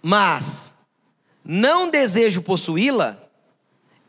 mas 0.02 0.74
não 1.44 1.90
desejo 1.90 2.42
possuí-la, 2.42 3.18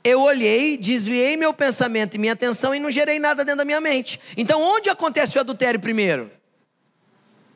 eu 0.04 0.22
olhei, 0.22 0.78
desviei 0.78 1.38
meu 1.38 1.54
pensamento 1.54 2.16
e 2.16 2.18
minha 2.18 2.34
atenção 2.34 2.74
e 2.74 2.80
não 2.80 2.90
gerei 2.90 3.20
nada 3.20 3.44
dentro 3.44 3.60
da 3.60 3.66
minha 3.66 3.82
mente. 3.82 4.20
Então, 4.36 4.62
onde 4.62 4.90
acontece 4.90 5.38
o 5.38 5.42
adultério 5.42 5.80
primeiro? 5.80 6.32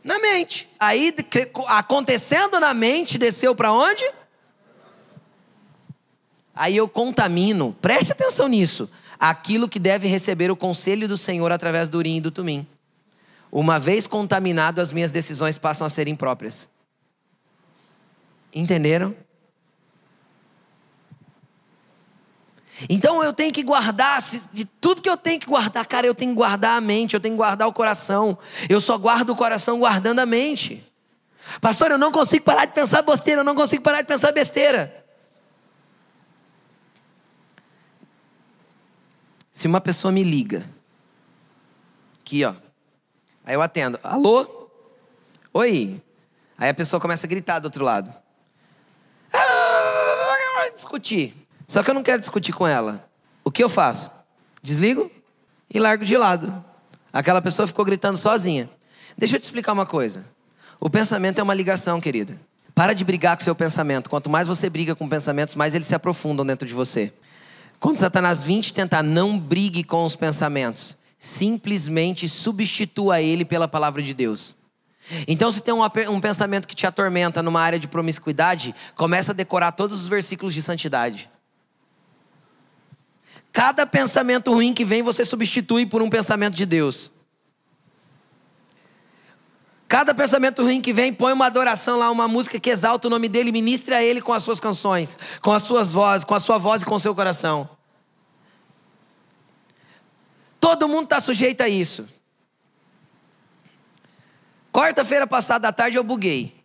Na 0.03 0.19
mente. 0.19 0.69
Aí, 0.79 1.13
acontecendo 1.67 2.59
na 2.59 2.73
mente, 2.73 3.17
desceu 3.17 3.55
para 3.55 3.71
onde? 3.71 4.03
Aí 6.55 6.77
eu 6.77 6.87
contamino, 6.87 7.75
preste 7.81 8.11
atenção 8.11 8.47
nisso, 8.47 8.89
aquilo 9.19 9.67
que 9.67 9.79
deve 9.79 10.07
receber 10.07 10.51
o 10.51 10.55
conselho 10.55 11.07
do 11.07 11.17
Senhor 11.17 11.51
através 11.51 11.89
do 11.89 11.97
urim 11.97 12.17
e 12.17 12.21
do 12.21 12.31
tumim. 12.31 12.65
Uma 13.51 13.79
vez 13.79 14.05
contaminado, 14.07 14.81
as 14.81 14.91
minhas 14.91 15.11
decisões 15.11 15.57
passam 15.57 15.87
a 15.87 15.89
ser 15.89 16.07
impróprias. 16.07 16.69
Entenderam? 18.53 19.15
Então 22.89 23.23
eu 23.23 23.33
tenho 23.33 23.53
que 23.53 23.63
guardar, 23.63 24.21
de 24.51 24.65
tudo 24.65 25.01
que 25.01 25.09
eu 25.09 25.15
tenho 25.15 25.39
que 25.39 25.47
guardar, 25.47 25.85
cara, 25.85 26.05
eu 26.05 26.13
tenho 26.13 26.31
que 26.31 26.35
guardar 26.35 26.77
a 26.77 26.81
mente, 26.81 27.13
eu 27.13 27.19
tenho 27.19 27.33
que 27.33 27.37
guardar 27.37 27.67
o 27.67 27.73
coração. 27.73 28.37
Eu 28.67 28.81
só 28.81 28.97
guardo 28.97 29.29
o 29.29 29.35
coração 29.35 29.79
guardando 29.79 30.19
a 30.19 30.25
mente. 30.25 30.83
Pastor, 31.61 31.91
eu 31.91 31.97
não 31.97 32.11
consigo 32.11 32.43
parar 32.43 32.65
de 32.65 32.73
pensar 32.73 33.01
besteira, 33.01 33.41
eu 33.41 33.45
não 33.45 33.55
consigo 33.55 33.83
parar 33.83 34.01
de 34.01 34.07
pensar 34.07 34.31
besteira. 34.31 35.05
Se 39.51 39.67
uma 39.67 39.79
pessoa 39.79 40.11
me 40.11 40.21
liga, 40.21 40.65
aqui 42.19 42.43
ó, 42.43 42.53
Aí 43.45 43.53
eu 43.53 43.61
atendo. 43.61 43.99
Alô? 44.01 44.69
Oi? 45.53 46.01
Aí 46.57 46.69
a 46.69 46.73
pessoa 46.73 46.99
começa 46.99 47.27
a 47.27 47.29
gritar 47.29 47.59
do 47.59 47.65
outro 47.65 47.83
lado. 47.83 48.11
Ah, 49.31 50.69
discutir. 50.73 51.47
Só 51.67 51.83
que 51.83 51.89
eu 51.89 51.93
não 51.93 52.01
quero 52.01 52.19
discutir 52.19 52.53
com 52.53 52.65
ela. 52.65 53.07
O 53.43 53.51
que 53.51 53.63
eu 53.63 53.69
faço? 53.69 54.09
Desligo 54.63 55.11
e 55.71 55.79
largo 55.79 56.03
de 56.03 56.17
lado. 56.17 56.63
Aquela 57.13 57.41
pessoa 57.41 57.67
ficou 57.67 57.85
gritando 57.85 58.17
sozinha. 58.17 58.69
Deixa 59.17 59.35
eu 59.35 59.39
te 59.39 59.43
explicar 59.43 59.73
uma 59.73 59.85
coisa. 59.85 60.25
O 60.79 60.89
pensamento 60.89 61.39
é 61.39 61.43
uma 61.43 61.53
ligação, 61.53 62.01
querida. 62.01 62.39
Para 62.73 62.93
de 62.93 63.05
brigar 63.05 63.37
com 63.37 63.41
o 63.41 63.45
seu 63.45 63.55
pensamento. 63.55 64.09
Quanto 64.09 64.29
mais 64.29 64.47
você 64.47 64.69
briga 64.69 64.95
com 64.95 65.07
pensamentos, 65.07 65.55
mais 65.55 65.75
eles 65.75 65.87
se 65.87 65.95
aprofundam 65.95 66.45
dentro 66.45 66.67
de 66.67 66.73
você. 66.73 67.13
Quando 67.79 67.97
Satanás 67.97 68.41
vir 68.41 68.61
te 68.61 68.73
tentar, 68.73 69.03
não 69.03 69.39
brigue 69.39 69.83
com 69.83 70.03
os 70.03 70.15
pensamentos 70.15 70.97
simplesmente 71.17 72.27
substitua 72.27 73.21
ele 73.21 73.45
pela 73.45 73.67
palavra 73.67 74.01
de 74.01 74.13
Deus. 74.13 74.55
Então, 75.27 75.51
se 75.51 75.61
tem 75.61 75.73
um, 75.73 75.83
um 76.09 76.19
pensamento 76.19 76.67
que 76.67 76.75
te 76.75 76.87
atormenta 76.87 77.43
numa 77.43 77.61
área 77.61 77.77
de 77.77 77.87
promiscuidade, 77.87 78.73
começa 78.95 79.31
a 79.31 79.35
decorar 79.35 79.71
todos 79.71 80.01
os 80.01 80.07
versículos 80.07 80.53
de 80.53 80.61
santidade. 80.61 81.29
Cada 83.51 83.85
pensamento 83.85 84.51
ruim 84.51 84.73
que 84.73 84.83
vem, 84.83 85.01
você 85.01 85.23
substitui 85.23 85.85
por 85.85 86.01
um 86.01 86.09
pensamento 86.09 86.55
de 86.55 86.65
Deus. 86.65 87.11
Cada 89.87 90.13
pensamento 90.13 90.63
ruim 90.63 90.81
que 90.81 90.91
vem, 90.91 91.13
põe 91.13 91.31
uma 91.31 91.45
adoração 91.45 91.99
lá, 91.99 92.09
uma 92.09 92.27
música 92.27 92.59
que 92.59 92.69
exalta 92.69 93.07
o 93.07 93.11
nome 93.11 93.29
dele, 93.29 93.51
ministre 93.51 93.93
a 93.93 94.03
ele 94.03 94.19
com 94.19 94.33
as 94.33 94.43
suas 94.43 94.59
canções, 94.59 95.17
com 95.41 95.51
as 95.53 95.61
suas 95.61 95.93
vozes, 95.93 96.25
com 96.25 96.33
a 96.33 96.39
sua 96.39 96.57
voz 96.57 96.81
e 96.81 96.85
com 96.85 96.95
o 96.95 96.99
seu 96.99 97.13
coração. 97.13 97.69
Todo 100.65 100.87
mundo 100.87 101.03
está 101.03 101.19
sujeito 101.19 101.61
a 101.61 101.69
isso. 101.69 102.09
Quarta-feira 104.73 105.27
passada 105.27 105.67
à 105.67 105.71
tarde 105.71 105.95
eu 105.95 106.03
buguei. 106.03 106.59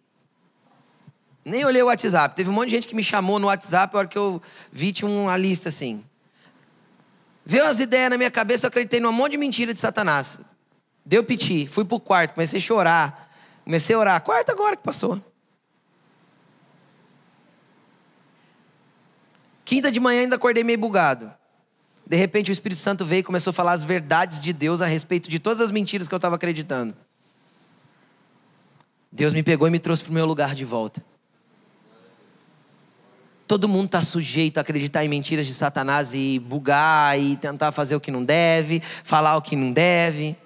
Nem 1.44 1.66
olhei 1.66 1.82
o 1.82 1.86
WhatsApp. 1.88 2.34
Teve 2.34 2.48
um 2.48 2.52
monte 2.54 2.70
de 2.70 2.76
gente 2.76 2.88
que 2.88 2.94
me 2.94 3.04
chamou 3.04 3.38
no 3.38 3.48
WhatsApp 3.48 3.92
na 3.92 3.98
hora 3.98 4.08
que 4.08 4.16
eu 4.16 4.40
vi 4.72 4.90
tinha 4.90 5.06
uma 5.06 5.36
lista 5.36 5.68
assim. 5.68 6.02
Veio 7.44 7.64
umas 7.64 7.78
ideias 7.78 8.08
na 8.08 8.16
minha 8.16 8.30
cabeça, 8.30 8.64
eu 8.64 8.68
acreditei 8.68 9.00
num 9.00 9.12
monte 9.12 9.32
de 9.32 9.36
mentira 9.36 9.74
de 9.74 9.78
Satanás. 9.78 10.40
Deu 11.04 11.22
piti, 11.22 11.66
fui 11.66 11.84
pro 11.84 12.00
quarto, 12.00 12.32
comecei 12.32 12.58
a 12.58 12.62
chorar. 12.62 13.30
Comecei 13.64 13.94
a 13.94 13.98
orar. 13.98 14.22
Quarta 14.22 14.50
agora 14.50 14.78
que 14.78 14.82
passou. 14.82 15.22
Quinta 19.62 19.92
de 19.92 20.00
manhã 20.00 20.22
ainda 20.22 20.36
acordei 20.36 20.64
meio 20.64 20.78
bugado. 20.78 21.30
De 22.10 22.16
repente 22.16 22.50
o 22.50 22.52
Espírito 22.52 22.80
Santo 22.80 23.04
veio 23.04 23.20
e 23.20 23.22
começou 23.22 23.52
a 23.52 23.54
falar 23.54 23.70
as 23.70 23.84
verdades 23.84 24.42
de 24.42 24.52
Deus 24.52 24.82
a 24.82 24.86
respeito 24.86 25.30
de 25.30 25.38
todas 25.38 25.60
as 25.60 25.70
mentiras 25.70 26.08
que 26.08 26.14
eu 26.14 26.16
estava 26.16 26.34
acreditando. 26.34 26.92
Deus 29.12 29.32
me 29.32 29.44
pegou 29.44 29.68
e 29.68 29.70
me 29.70 29.78
trouxe 29.78 30.02
para 30.02 30.10
o 30.10 30.14
meu 30.14 30.26
lugar 30.26 30.52
de 30.52 30.64
volta. 30.64 31.04
Todo 33.46 33.68
mundo 33.68 33.86
está 33.86 34.02
sujeito 34.02 34.58
a 34.58 34.62
acreditar 34.62 35.04
em 35.04 35.08
mentiras 35.08 35.46
de 35.46 35.54
Satanás 35.54 36.12
e 36.12 36.40
bugar 36.40 37.16
e 37.16 37.36
tentar 37.36 37.70
fazer 37.70 37.94
o 37.94 38.00
que 38.00 38.10
não 38.10 38.24
deve, 38.24 38.80
falar 39.04 39.36
o 39.36 39.42
que 39.42 39.54
não 39.54 39.70
deve. 39.70 40.36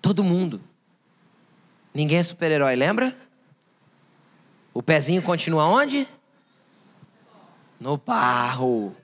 Todo 0.00 0.24
mundo. 0.24 0.62
Ninguém 1.92 2.16
é 2.16 2.22
super-herói, 2.22 2.74
lembra? 2.74 3.25
O 4.76 4.82
pezinho 4.82 5.22
continua 5.22 5.64
onde? 5.64 6.06
No 7.80 7.96
barro. 7.96 8.94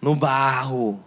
No 0.00 0.16
barro. 0.16 1.04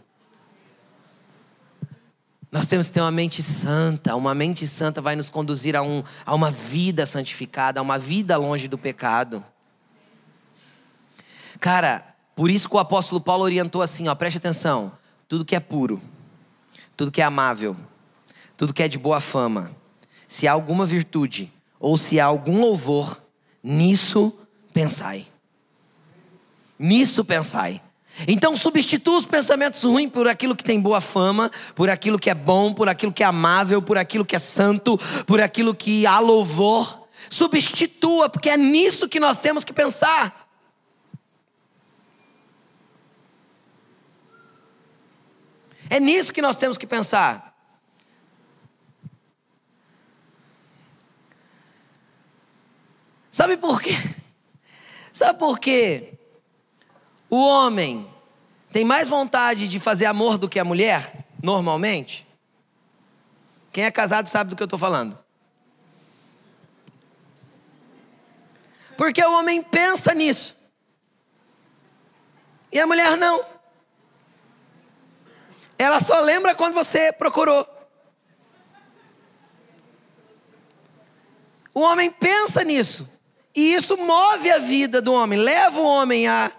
Nós 2.49 2.67
temos 2.67 2.87
que 2.87 2.93
ter 2.93 3.01
uma 3.01 3.11
mente 3.11 3.43
santa. 3.43 4.15
Uma 4.15 4.33
mente 4.33 4.65
santa 4.65 5.01
vai 5.01 5.17
nos 5.17 5.29
conduzir 5.29 5.75
a, 5.75 5.81
um, 5.81 6.01
a 6.25 6.33
uma 6.33 6.49
vida 6.49 7.05
santificada, 7.05 7.81
a 7.81 7.83
uma 7.83 7.99
vida 7.99 8.37
longe 8.37 8.69
do 8.69 8.77
pecado. 8.77 9.43
Cara, 11.59 12.15
por 12.33 12.49
isso 12.49 12.69
que 12.69 12.77
o 12.77 12.79
apóstolo 12.79 13.19
Paulo 13.19 13.43
orientou 13.43 13.81
assim: 13.81 14.07
ó, 14.07 14.15
preste 14.15 14.37
atenção. 14.37 14.89
Tudo 15.27 15.43
que 15.43 15.53
é 15.53 15.59
puro, 15.59 16.01
tudo 16.95 17.11
que 17.11 17.21
é 17.21 17.25
amável, 17.25 17.75
tudo 18.55 18.73
que 18.73 18.83
é 18.83 18.87
de 18.87 18.97
boa 18.97 19.19
fama, 19.19 19.69
se 20.29 20.47
há 20.47 20.53
alguma 20.53 20.85
virtude 20.85 21.51
ou 21.77 21.97
se 21.97 22.21
há 22.21 22.25
algum 22.25 22.61
louvor, 22.61 23.24
Nisso 23.67 24.31
pensai. 24.71 25.25
Nisso 26.77 27.25
pensai. 27.25 27.81
Então 28.27 28.55
substitua 28.55 29.17
os 29.17 29.25
pensamentos 29.25 29.81
ruins 29.81 30.11
por 30.11 30.27
aquilo 30.27 30.55
que 30.55 30.63
tem 30.63 30.79
boa 30.79 31.01
fama, 31.01 31.51
por 31.73 31.89
aquilo 31.89 32.19
que 32.19 32.29
é 32.29 32.35
bom, 32.35 32.71
por 32.71 32.87
aquilo 32.87 33.11
que 33.11 33.23
é 33.23 33.25
amável, 33.25 33.81
por 33.81 33.97
aquilo 33.97 34.23
que 34.23 34.35
é 34.35 34.39
santo, 34.39 34.99
por 35.25 35.41
aquilo 35.41 35.73
que 35.73 36.05
há 36.05 36.19
louvor. 36.19 37.07
Substitua, 37.27 38.29
porque 38.29 38.51
é 38.51 38.55
nisso 38.55 39.09
que 39.09 39.19
nós 39.19 39.39
temos 39.39 39.63
que 39.63 39.73
pensar. 39.73 40.47
É 45.89 45.99
nisso 45.99 46.31
que 46.31 46.41
nós 46.41 46.55
temos 46.55 46.77
que 46.77 46.85
pensar. 46.85 47.54
Sabe 53.35 53.57
por 53.57 53.81
quê? 53.81 53.91
Sabe 55.11 55.37
por 55.37 55.59
quê? 55.59 56.17
O 57.29 57.35
homem 57.35 58.09
tem 58.71 58.85
mais 58.85 59.09
vontade 59.09 59.67
de 59.67 59.77
fazer 59.77 60.05
amor 60.05 60.37
do 60.37 60.47
que 60.47 60.57
a 60.57 60.63
mulher, 60.63 61.27
normalmente? 61.43 62.25
Quem 63.73 63.83
é 63.83 63.91
casado 63.91 64.27
sabe 64.27 64.51
do 64.51 64.55
que 64.55 64.63
eu 64.63 64.67
estou 64.67 64.79
falando. 64.79 65.19
Porque 68.95 69.21
o 69.21 69.37
homem 69.37 69.61
pensa 69.61 70.13
nisso. 70.13 70.55
E 72.71 72.79
a 72.79 72.87
mulher 72.87 73.17
não. 73.17 73.45
Ela 75.77 75.99
só 75.99 76.21
lembra 76.21 76.55
quando 76.55 76.73
você 76.73 77.11
procurou. 77.11 77.67
O 81.73 81.81
homem 81.81 82.09
pensa 82.09 82.63
nisso. 82.63 83.13
E 83.55 83.73
isso 83.73 83.95
move 83.95 84.51
a 84.51 84.59
vida 84.59 85.01
do 85.01 85.13
homem, 85.13 85.39
leva 85.39 85.79
o 85.79 85.85
homem 85.85 86.27
a 86.27 86.51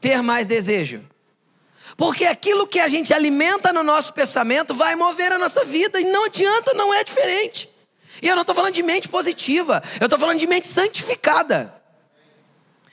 ter 0.00 0.22
mais 0.22 0.46
desejo. 0.46 1.02
Porque 1.96 2.24
aquilo 2.24 2.66
que 2.66 2.78
a 2.78 2.86
gente 2.86 3.12
alimenta 3.12 3.72
no 3.72 3.82
nosso 3.82 4.12
pensamento 4.12 4.72
vai 4.72 4.94
mover 4.94 5.32
a 5.32 5.38
nossa 5.38 5.64
vida, 5.64 6.00
e 6.00 6.04
não 6.04 6.26
adianta, 6.26 6.72
não 6.74 6.94
é 6.94 7.02
diferente. 7.02 7.68
E 8.22 8.28
eu 8.28 8.36
não 8.36 8.42
estou 8.42 8.54
falando 8.54 8.74
de 8.74 8.82
mente 8.82 9.08
positiva, 9.08 9.82
eu 10.00 10.06
estou 10.06 10.18
falando 10.18 10.38
de 10.38 10.46
mente 10.46 10.68
santificada. 10.68 11.74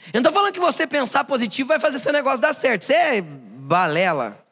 Eu 0.07 0.21
não 0.21 0.21
estou 0.21 0.33
falando 0.33 0.53
que 0.53 0.59
você 0.59 0.87
pensar 0.87 1.23
positivo 1.23 1.67
vai 1.67 1.79
fazer 1.79 1.99
seu 1.99 2.13
negócio 2.13 2.41
dar 2.41 2.53
certo. 2.53 2.83
Você 2.83 2.93
é 2.93 3.21
balela. 3.21 4.43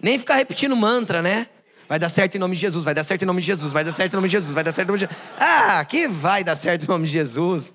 Nem 0.00 0.18
ficar 0.18 0.36
repetindo 0.36 0.76
mantra, 0.76 1.22
né? 1.22 1.48
Vai 1.94 1.98
dar 2.00 2.08
certo 2.08 2.34
em 2.34 2.38
nome 2.40 2.56
de 2.56 2.60
Jesus, 2.60 2.84
vai 2.84 2.92
dar 2.92 3.04
certo 3.04 3.22
em 3.22 3.24
nome 3.24 3.40
de 3.40 3.46
Jesus, 3.46 3.72
vai 3.72 3.84
dar 3.84 3.92
certo 3.92 4.14
em 4.14 4.16
nome 4.16 4.26
de 4.26 4.32
Jesus, 4.32 4.52
vai 4.52 4.64
dar 4.64 4.72
certo 4.72 4.88
em 4.88 4.90
nome 4.90 4.98
de 4.98 5.04
Jesus. 5.06 5.22
Ah, 5.38 5.84
que 5.84 6.08
vai 6.08 6.42
dar 6.42 6.56
certo 6.56 6.82
em 6.82 6.88
nome 6.88 7.06
de 7.06 7.12
Jesus. 7.12 7.72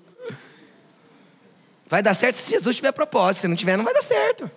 Vai 1.88 2.02
dar 2.02 2.12
certo 2.12 2.34
se 2.34 2.50
Jesus 2.50 2.76
tiver 2.76 2.92
propósito, 2.92 3.40
se 3.40 3.48
não 3.48 3.56
tiver, 3.56 3.78
não 3.78 3.84
vai 3.86 3.94
dar 3.94 4.02
certo. 4.02 4.50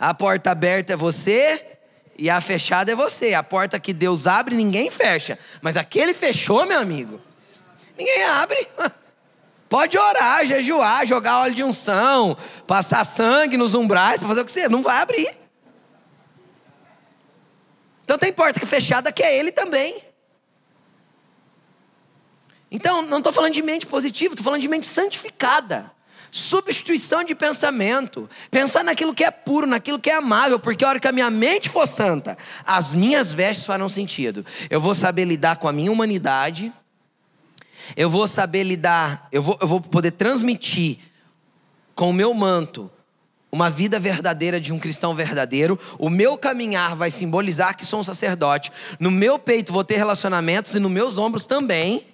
A 0.00 0.14
porta 0.14 0.50
aberta 0.50 0.94
é 0.94 0.96
você 0.96 1.62
e 2.16 2.30
a 2.30 2.40
fechada 2.40 2.90
é 2.90 2.94
você. 2.94 3.34
A 3.34 3.42
porta 3.42 3.78
que 3.78 3.92
Deus 3.92 4.26
abre, 4.26 4.54
ninguém 4.54 4.90
fecha. 4.90 5.38
Mas 5.60 5.76
aquele 5.76 6.14
fechou, 6.14 6.64
meu 6.64 6.80
amigo. 6.80 7.20
Ninguém 7.98 8.24
abre. 8.24 8.66
Pode 9.68 9.98
orar, 9.98 10.46
jejuar, 10.46 11.06
jogar 11.06 11.40
óleo 11.40 11.54
de 11.54 11.62
unção, 11.62 12.34
passar 12.66 13.04
sangue 13.04 13.58
nos 13.58 13.74
umbrais 13.74 14.20
para 14.20 14.28
fazer 14.28 14.40
o 14.40 14.44
que 14.46 14.52
você. 14.52 14.70
Não 14.70 14.82
vai 14.82 15.02
abrir. 15.02 15.43
Então 18.04 18.18
tem 18.18 18.32
porta 18.32 18.60
que 18.60 18.66
é 18.66 18.68
fechada 18.68 19.10
que 19.10 19.22
é 19.22 19.36
ele 19.36 19.50
também. 19.50 19.96
Então, 22.70 23.02
não 23.02 23.18
estou 23.18 23.32
falando 23.32 23.54
de 23.54 23.62
mente 23.62 23.86
positiva, 23.86 24.34
estou 24.34 24.44
falando 24.44 24.60
de 24.60 24.68
mente 24.68 24.84
santificada. 24.84 25.90
Substituição 26.30 27.22
de 27.22 27.34
pensamento. 27.34 28.28
Pensar 28.50 28.82
naquilo 28.82 29.14
que 29.14 29.22
é 29.22 29.30
puro, 29.30 29.66
naquilo 29.66 29.98
que 29.98 30.10
é 30.10 30.16
amável, 30.16 30.58
porque 30.58 30.84
a 30.84 30.88
hora 30.88 31.00
que 31.00 31.06
a 31.06 31.12
minha 31.12 31.30
mente 31.30 31.68
for 31.68 31.86
santa, 31.86 32.36
as 32.66 32.92
minhas 32.92 33.30
vestes 33.30 33.64
farão 33.64 33.88
sentido. 33.88 34.44
Eu 34.68 34.80
vou 34.80 34.94
saber 34.94 35.24
lidar 35.24 35.56
com 35.56 35.68
a 35.68 35.72
minha 35.72 35.92
humanidade, 35.92 36.72
eu 37.96 38.10
vou 38.10 38.26
saber 38.26 38.64
lidar, 38.64 39.28
eu 39.30 39.40
vou, 39.40 39.56
eu 39.60 39.68
vou 39.68 39.80
poder 39.80 40.10
transmitir 40.10 40.98
com 41.94 42.10
o 42.10 42.12
meu 42.12 42.34
manto 42.34 42.90
uma 43.54 43.70
vida 43.70 44.00
verdadeira 44.00 44.60
de 44.60 44.72
um 44.72 44.80
cristão 44.80 45.14
verdadeiro, 45.14 45.78
o 45.96 46.10
meu 46.10 46.36
caminhar 46.36 46.96
vai 46.96 47.08
simbolizar 47.08 47.76
que 47.76 47.86
sou 47.86 48.00
um 48.00 48.02
sacerdote. 48.02 48.72
No 48.98 49.12
meu 49.12 49.38
peito 49.38 49.72
vou 49.72 49.84
ter 49.84 49.96
relacionamentos 49.96 50.74
e 50.74 50.80
nos 50.80 50.90
meus 50.90 51.18
ombros 51.18 51.46
também. 51.46 52.04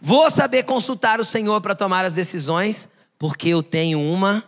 Vou 0.00 0.30
saber 0.30 0.62
consultar 0.62 1.18
o 1.18 1.24
Senhor 1.24 1.60
para 1.60 1.74
tomar 1.74 2.04
as 2.04 2.14
decisões, 2.14 2.88
porque 3.18 3.48
eu 3.48 3.60
tenho 3.60 4.00
uma 4.00 4.44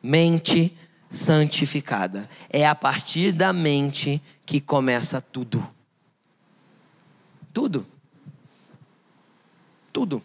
mente 0.00 0.78
santificada. 1.10 2.28
É 2.48 2.64
a 2.64 2.76
partir 2.76 3.32
da 3.32 3.52
mente 3.52 4.22
que 4.46 4.60
começa 4.60 5.20
tudo. 5.20 5.68
Tudo. 7.52 7.84
Tudo. 9.92 10.22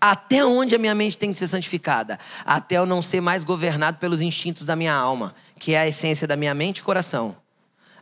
Até 0.00 0.44
onde 0.44 0.74
a 0.74 0.78
minha 0.78 0.94
mente 0.94 1.16
tem 1.16 1.32
que 1.32 1.38
ser 1.38 1.48
santificada? 1.48 2.18
Até 2.44 2.76
eu 2.76 2.86
não 2.86 3.00
ser 3.00 3.20
mais 3.20 3.44
governado 3.44 3.98
pelos 3.98 4.20
instintos 4.20 4.64
da 4.64 4.76
minha 4.76 4.94
alma, 4.94 5.34
que 5.58 5.72
é 5.72 5.80
a 5.80 5.88
essência 5.88 6.26
da 6.26 6.36
minha 6.36 6.54
mente 6.54 6.78
e 6.78 6.82
coração. 6.82 7.36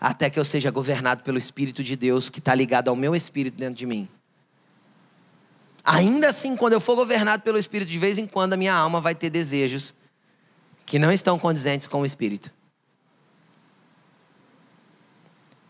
Até 0.01 0.29
que 0.29 0.39
eu 0.39 0.45
seja 0.45 0.71
governado 0.71 1.23
pelo 1.23 1.39
Espírito 1.39 1.83
de 1.83 1.97
Deus, 1.97 2.29
que 2.29 2.41
está 2.41 2.55
ligado 2.55 2.89
ao 2.89 2.97
meu 2.97 3.15
espírito 3.15 3.57
dentro 3.57 3.77
de 3.77 3.87
mim. 3.87 4.09
Ainda 5.85 6.29
assim, 6.29 6.57
quando 6.57 6.73
eu 6.73 6.81
for 6.81 6.97
governado 6.97 7.43
pelo 7.43 7.59
Espírito, 7.59 7.91
de 7.91 7.99
vez 7.99 8.19
em 8.19 8.27
quando 8.27 8.55
a 8.55 8.57
minha 8.57 8.75
alma 8.75 9.01
vai 9.01 9.15
ter 9.15 9.31
desejos 9.31 9.95
que 10.85 10.99
não 10.99 11.13
estão 11.13 11.39
condizentes 11.39 11.87
com 11.87 12.01
o 12.01 12.07
Espírito. 12.07 12.53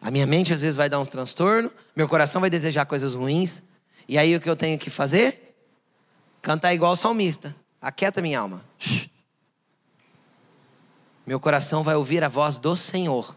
A 0.00 0.10
minha 0.10 0.26
mente 0.26 0.52
às 0.52 0.60
vezes 0.60 0.76
vai 0.76 0.88
dar 0.88 1.00
um 1.00 1.04
transtorno, 1.04 1.70
meu 1.96 2.08
coração 2.08 2.40
vai 2.40 2.50
desejar 2.50 2.84
coisas 2.86 3.14
ruins, 3.14 3.62
e 4.08 4.18
aí 4.18 4.36
o 4.36 4.40
que 4.40 4.48
eu 4.48 4.56
tenho 4.56 4.78
que 4.78 4.90
fazer? 4.90 5.43
Cantar 6.44 6.74
igual 6.74 6.92
o 6.92 6.96
salmista. 6.96 7.56
Aquieta 7.80 8.20
minha 8.20 8.38
alma. 8.38 8.62
Meu 11.26 11.40
coração 11.40 11.82
vai 11.82 11.94
ouvir 11.94 12.22
a 12.22 12.28
voz 12.28 12.58
do 12.58 12.76
Senhor. 12.76 13.34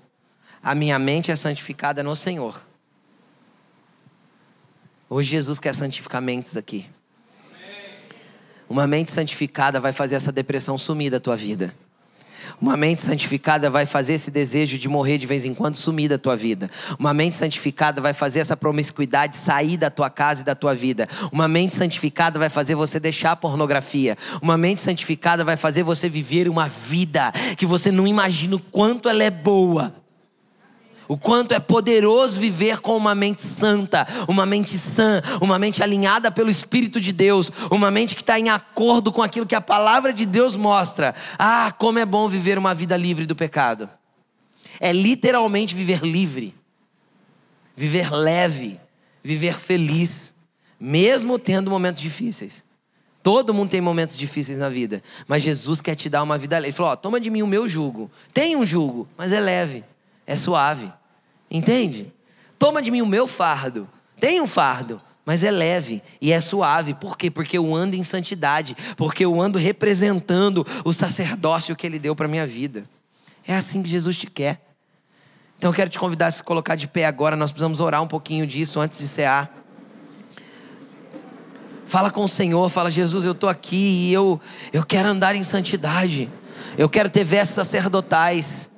A 0.61 0.75
minha 0.75 0.99
mente 0.99 1.31
é 1.31 1.35
santificada 1.37 2.03
no 2.03 2.17
Senhor. 2.17 2.61
Hoje 5.09 5.29
Jesus 5.29 5.57
quer 5.57 5.73
santificar 5.73 6.21
mentes 6.21 6.57
aqui. 6.57 6.85
Uma 8.67 8.85
mente 8.85 9.09
santificada 9.09 9.79
vai 9.79 9.93
fazer 9.93 10.15
essa 10.15 10.33
depressão 10.33 10.77
sumir 10.77 11.09
da 11.09 11.21
tua 11.21 11.37
vida. 11.37 11.73
Uma 12.61 12.77
mente 12.77 13.01
santificada 13.01 13.69
vai 13.69 13.85
fazer 13.85 14.13
esse 14.13 14.31
desejo 14.31 14.77
de 14.77 14.87
morrer 14.87 15.17
de 15.17 15.25
vez 15.25 15.45
em 15.45 15.53
quando 15.53 15.75
sumir 15.75 16.09
da 16.09 16.17
tua 16.17 16.35
vida. 16.35 16.69
Uma 16.99 17.13
mente 17.13 17.35
santificada 17.35 18.01
vai 18.01 18.13
fazer 18.13 18.39
essa 18.39 18.57
promiscuidade 18.57 19.35
sair 19.35 19.77
da 19.77 19.89
tua 19.89 20.09
casa 20.09 20.41
e 20.41 20.45
da 20.45 20.55
tua 20.55 20.73
vida. 20.73 21.07
Uma 21.31 21.47
mente 21.47 21.75
santificada 21.75 22.39
vai 22.39 22.49
fazer 22.49 22.75
você 22.75 22.99
deixar 22.99 23.31
a 23.31 23.35
pornografia. 23.35 24.17
Uma 24.41 24.57
mente 24.57 24.81
santificada 24.81 25.43
vai 25.43 25.57
fazer 25.57 25.83
você 25.83 26.09
viver 26.09 26.47
uma 26.47 26.67
vida 26.67 27.31
que 27.57 27.65
você 27.65 27.91
não 27.91 28.07
imagina 28.07 28.55
o 28.55 28.59
quanto 28.59 29.09
ela 29.09 29.23
é 29.23 29.29
boa. 29.29 30.06
O 31.07 31.17
quanto 31.17 31.53
é 31.53 31.59
poderoso 31.59 32.39
viver 32.39 32.81
com 32.81 32.97
uma 32.97 33.15
mente 33.15 33.41
santa, 33.41 34.05
uma 34.27 34.45
mente 34.45 34.77
sã, 34.77 35.21
uma 35.41 35.57
mente 35.57 35.81
alinhada 35.81 36.29
pelo 36.29 36.49
Espírito 36.49 36.99
de 36.99 37.13
Deus, 37.13 37.49
uma 37.71 37.89
mente 37.89 38.13
que 38.13 38.21
está 38.21 38.37
em 38.37 38.49
acordo 38.49 39.11
com 39.11 39.23
aquilo 39.23 39.45
que 39.45 39.55
a 39.55 39.61
palavra 39.61 40.11
de 40.11 40.25
Deus 40.25 40.55
mostra. 40.57 41.15
Ah, 41.39 41.71
como 41.77 41.99
é 41.99 42.05
bom 42.05 42.27
viver 42.27 42.57
uma 42.57 42.73
vida 42.73 42.97
livre 42.97 43.25
do 43.25 43.35
pecado. 43.35 43.89
É 44.79 44.91
literalmente 44.91 45.73
viver 45.73 46.01
livre, 46.01 46.53
viver 47.75 48.11
leve, 48.11 48.79
viver 49.23 49.55
feliz, 49.55 50.33
mesmo 50.79 51.39
tendo 51.39 51.71
momentos 51.71 52.03
difíceis. 52.03 52.65
Todo 53.23 53.53
mundo 53.53 53.69
tem 53.69 53.81
momentos 53.81 54.17
difíceis 54.17 54.57
na 54.57 54.69
vida, 54.69 55.01
mas 55.27 55.41
Jesus 55.41 55.81
quer 55.81 55.95
te 55.95 56.09
dar 56.09 56.21
uma 56.21 56.37
vida 56.37 56.57
leve. 56.57 56.67
Ele 56.67 56.73
falou: 56.73 56.95
toma 56.97 57.19
de 57.19 57.29
mim 57.29 57.41
o 57.41 57.47
meu 57.47 57.67
jugo. 57.67 58.11
Tem 58.33 58.55
um 58.55 58.65
jugo, 58.65 59.07
mas 59.17 59.31
é 59.31 59.39
leve 59.39 59.83
é 60.27 60.35
suave. 60.35 60.91
Entende? 61.49 62.13
Toma 62.59 62.81
de 62.81 62.91
mim 62.91 63.01
o 63.01 63.07
meu 63.07 63.25
fardo. 63.25 63.89
Tem 64.19 64.41
um 64.41 64.47
fardo, 64.47 65.01
mas 65.25 65.43
é 65.43 65.49
leve 65.49 66.03
e 66.21 66.33
é 66.33 66.41
suave. 66.41 66.93
Por 66.93 67.17
quê? 67.17 67.31
Porque 67.31 67.57
eu 67.57 67.73
ando 67.73 67.95
em 67.95 68.03
santidade, 68.03 68.75
porque 68.97 69.23
eu 69.23 69.39
ando 69.39 69.57
representando 69.57 70.67
o 70.83 70.91
sacerdócio 70.91 71.75
que 71.75 71.87
ele 71.87 71.97
deu 71.97 72.15
para 72.15 72.27
minha 72.27 72.45
vida. 72.45 72.87
É 73.47 73.55
assim 73.55 73.81
que 73.81 73.89
Jesus 73.89 74.17
te 74.17 74.27
quer. 74.27 74.61
Então 75.57 75.71
eu 75.71 75.73
quero 75.73 75.89
te 75.89 75.97
convidar 75.97 76.27
a 76.27 76.31
se 76.31 76.43
colocar 76.43 76.75
de 76.75 76.87
pé 76.87 77.05
agora, 77.05 77.35
nós 77.35 77.49
precisamos 77.49 77.79
orar 77.79 78.03
um 78.03 78.07
pouquinho 78.07 78.45
disso 78.45 78.79
antes 78.79 78.99
de 78.99 79.07
cear. 79.07 79.51
Fala 81.85 82.11
com 82.11 82.23
o 82.23 82.27
Senhor, 82.27 82.69
fala, 82.69 82.91
Jesus, 82.91 83.23
eu 83.23 83.31
estou 83.31 83.49
aqui 83.49 84.09
e 84.09 84.13
eu, 84.13 84.41
eu 84.73 84.85
quero 84.85 85.07
andar 85.07 85.35
em 85.35 85.43
santidade. 85.43 86.29
Eu 86.77 86.89
quero 86.89 87.09
ter 87.09 87.23
vestes 87.23 87.55
sacerdotais. 87.55 88.76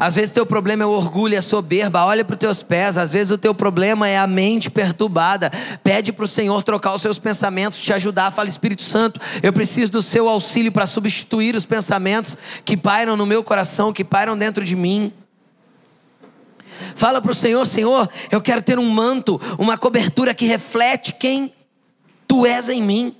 Às 0.00 0.14
vezes 0.14 0.32
teu 0.32 0.46
problema 0.46 0.82
é 0.82 0.86
o 0.86 0.92
orgulho, 0.92 1.38
a 1.38 1.42
soberba. 1.42 2.06
Olha 2.06 2.24
para 2.24 2.32
os 2.32 2.38
teus 2.38 2.62
pés. 2.62 2.96
Às 2.96 3.12
vezes 3.12 3.30
o 3.30 3.36
teu 3.36 3.54
problema 3.54 4.08
é 4.08 4.16
a 4.16 4.26
mente 4.26 4.70
perturbada. 4.70 5.50
Pede 5.84 6.10
para 6.10 6.24
o 6.24 6.28
Senhor 6.28 6.62
trocar 6.62 6.94
os 6.94 7.02
seus 7.02 7.18
pensamentos, 7.18 7.78
te 7.78 7.92
ajudar. 7.92 8.30
Fala, 8.30 8.48
Espírito 8.48 8.82
Santo, 8.82 9.20
eu 9.42 9.52
preciso 9.52 9.92
do 9.92 10.00
seu 10.00 10.26
auxílio 10.26 10.72
para 10.72 10.86
substituir 10.86 11.54
os 11.54 11.66
pensamentos 11.66 12.34
que 12.64 12.78
pairam 12.78 13.14
no 13.14 13.26
meu 13.26 13.44
coração, 13.44 13.92
que 13.92 14.02
pairam 14.02 14.38
dentro 14.38 14.64
de 14.64 14.74
mim. 14.74 15.12
Fala 16.94 17.20
para 17.20 17.32
o 17.32 17.34
Senhor, 17.34 17.66
Senhor, 17.66 18.08
eu 18.30 18.40
quero 18.40 18.62
ter 18.62 18.78
um 18.78 18.88
manto, 18.88 19.38
uma 19.58 19.76
cobertura 19.76 20.32
que 20.32 20.46
reflete 20.46 21.12
quem 21.12 21.52
tu 22.26 22.46
és 22.46 22.70
em 22.70 22.82
mim. 22.82 23.14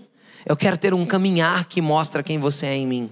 Eu 0.47 0.57
quero 0.57 0.79
ter 0.79 0.95
um 0.95 1.05
caminhar 1.05 1.67
que 1.67 1.83
mostra 1.83 2.23
quem 2.23 2.39
você 2.39 2.65
é 2.65 2.75
em 2.75 2.87
mim. 2.87 3.11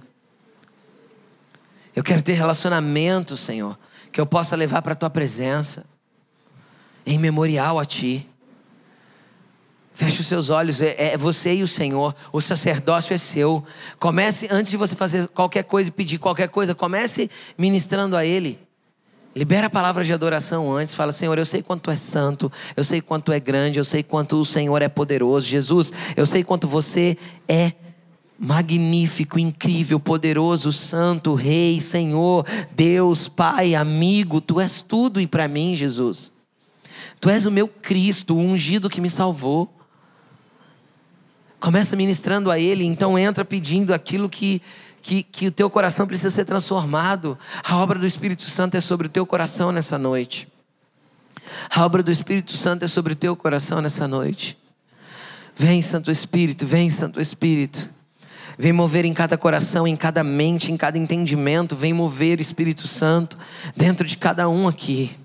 Eu 1.95 2.03
quero 2.03 2.21
ter 2.21 2.33
relacionamento, 2.33 3.35
Senhor, 3.35 3.77
que 4.11 4.19
eu 4.19 4.25
possa 4.25 4.55
levar 4.55 4.81
para 4.81 4.93
a 4.93 4.95
tua 4.95 5.09
presença, 5.09 5.85
em 7.05 7.17
memorial 7.17 7.79
a 7.79 7.85
ti. 7.85 8.27
Feche 9.93 10.21
os 10.21 10.27
seus 10.27 10.49
olhos, 10.49 10.81
é, 10.81 10.95
é, 10.97 11.17
você 11.17 11.55
e 11.55 11.63
o 11.63 11.67
Senhor, 11.67 12.15
o 12.31 12.39
sacerdócio 12.39 13.13
é 13.13 13.17
seu. 13.17 13.63
Comece, 13.99 14.47
antes 14.49 14.71
de 14.71 14.77
você 14.77 14.95
fazer 14.95 15.27
qualquer 15.27 15.63
coisa 15.63 15.89
e 15.89 15.91
pedir 15.91 16.17
qualquer 16.19 16.47
coisa, 16.47 16.73
comece 16.73 17.29
ministrando 17.57 18.15
a 18.15 18.25
Ele. 18.25 18.57
Libera 19.35 19.67
a 19.67 19.69
palavra 19.69 20.03
de 20.03 20.13
adoração 20.13 20.71
antes, 20.71 20.93
fala: 20.93 21.11
Senhor, 21.11 21.37
eu 21.37 21.45
sei 21.45 21.61
quanto 21.61 21.91
é 21.91 21.95
santo, 21.95 22.51
eu 22.75 22.83
sei 22.83 23.01
quanto 23.01 23.31
é 23.31 23.39
grande, 23.39 23.77
eu 23.77 23.85
sei 23.85 24.01
quanto 24.01 24.39
o 24.39 24.45
Senhor 24.45 24.81
é 24.81 24.87
poderoso. 24.87 25.47
Jesus, 25.47 25.91
eu 26.15 26.25
sei 26.25 26.43
quanto 26.43 26.67
você 26.67 27.17
é 27.47 27.73
magnífico, 28.39 29.37
incrível, 29.37 29.99
poderoso, 29.99 30.71
santo, 30.71 31.33
Rei, 31.33 31.81
Senhor, 31.81 32.45
Deus, 32.73 33.27
Pai, 33.27 33.75
amigo, 33.75 34.39
tu 34.39 34.61
és 34.61 34.81
tudo 34.81 35.19
e 35.19 35.27
para 35.27 35.47
mim, 35.47 35.75
Jesus. 35.75 36.31
Tu 37.19 37.29
és 37.29 37.45
o 37.45 37.51
meu 37.51 37.67
Cristo, 37.67 38.33
o 38.33 38.39
ungido 38.39 38.89
que 38.89 39.01
me 39.01 39.09
salvou. 39.09 39.73
Começa 41.59 41.97
ministrando 41.97 42.49
a 42.49 42.57
Ele, 42.57 42.85
então 42.85 43.19
entra 43.19 43.43
pedindo 43.43 43.93
aquilo 43.93 44.29
que, 44.29 44.61
que, 45.01 45.21
que 45.21 45.47
o 45.47 45.51
teu 45.51 45.69
coração 45.69 46.07
precisa 46.07 46.31
ser 46.31 46.45
transformado. 46.45 47.37
A 47.61 47.75
obra 47.77 47.99
do 47.99 48.07
Espírito 48.07 48.43
Santo 48.43 48.75
é 48.75 48.81
sobre 48.81 49.07
o 49.07 49.09
teu 49.09 49.25
coração 49.25 49.69
nessa 49.73 49.97
noite. 49.97 50.47
A 51.69 51.83
obra 51.83 52.01
do 52.01 52.11
Espírito 52.11 52.55
Santo 52.55 52.85
é 52.85 52.87
sobre 52.87 53.11
o 53.11 53.15
teu 53.15 53.35
coração 53.35 53.81
nessa 53.81 54.07
noite. 54.07 54.57
Vem, 55.53 55.81
Santo 55.81 56.09
Espírito, 56.09 56.65
vem, 56.65 56.89
Santo 56.89 57.19
Espírito. 57.19 57.98
Vem 58.61 58.73
mover 58.73 59.05
em 59.05 59.13
cada 59.13 59.37
coração, 59.37 59.87
em 59.87 59.95
cada 59.95 60.21
mente, 60.21 60.69
em 60.69 60.75
cada 60.75 60.97
entendimento. 60.97 61.77
Vem 61.77 61.93
mover, 61.93 62.41
Espírito 62.41 62.89
Santo, 62.89 63.37
dentro 63.73 64.05
de 64.05 64.17
cada 64.17 64.49
um 64.49 64.67
aqui. 64.67 65.15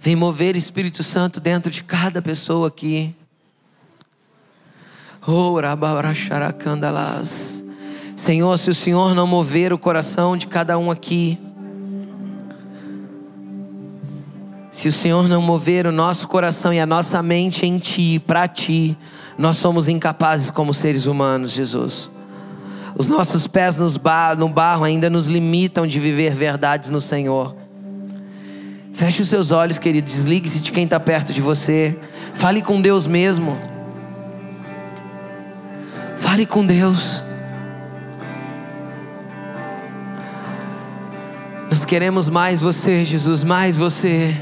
Vem 0.00 0.16
mover, 0.16 0.56
Espírito 0.56 1.02
Santo, 1.02 1.38
dentro 1.38 1.70
de 1.70 1.82
cada 1.82 2.22
pessoa 2.22 2.68
aqui. 2.68 3.14
Oh, 5.26 5.60
Senhor, 8.16 8.58
se 8.58 8.70
o 8.70 8.74
Senhor 8.74 9.14
não 9.14 9.26
mover 9.26 9.70
o 9.70 9.78
coração 9.78 10.34
de 10.34 10.46
cada 10.46 10.78
um 10.78 10.90
aqui, 10.90 11.38
se 14.70 14.88
o 14.88 14.92
Senhor 14.92 15.28
não 15.28 15.42
mover 15.42 15.86
o 15.86 15.92
nosso 15.92 16.26
coração 16.26 16.72
e 16.72 16.80
a 16.80 16.86
nossa 16.86 17.22
mente 17.22 17.66
em 17.66 17.78
Ti, 17.78 18.18
para 18.26 18.48
Ti, 18.48 18.96
nós 19.38 19.56
somos 19.56 19.88
incapazes 19.88 20.50
como 20.50 20.74
seres 20.74 21.06
humanos, 21.06 21.52
Jesus. 21.52 22.10
Os 22.96 23.08
nossos 23.08 23.46
pés 23.46 23.78
no 24.36 24.48
barro 24.48 24.84
ainda 24.84 25.08
nos 25.08 25.26
limitam 25.26 25.86
de 25.86 25.98
viver 25.98 26.34
verdades 26.34 26.90
no 26.90 27.00
Senhor. 27.00 27.54
Feche 28.92 29.22
os 29.22 29.28
seus 29.28 29.50
olhos, 29.50 29.78
querido. 29.78 30.06
Desligue-se 30.06 30.60
de 30.60 30.70
quem 30.70 30.84
está 30.84 31.00
perto 31.00 31.32
de 31.32 31.40
você. 31.40 31.98
Fale 32.34 32.60
com 32.60 32.80
Deus 32.80 33.06
mesmo. 33.06 33.58
Fale 36.18 36.44
com 36.44 36.64
Deus. 36.64 37.22
Nós 41.70 41.86
queremos 41.86 42.28
mais 42.28 42.60
você, 42.60 43.02
Jesus, 43.02 43.42
mais 43.42 43.78
você. 43.78 44.36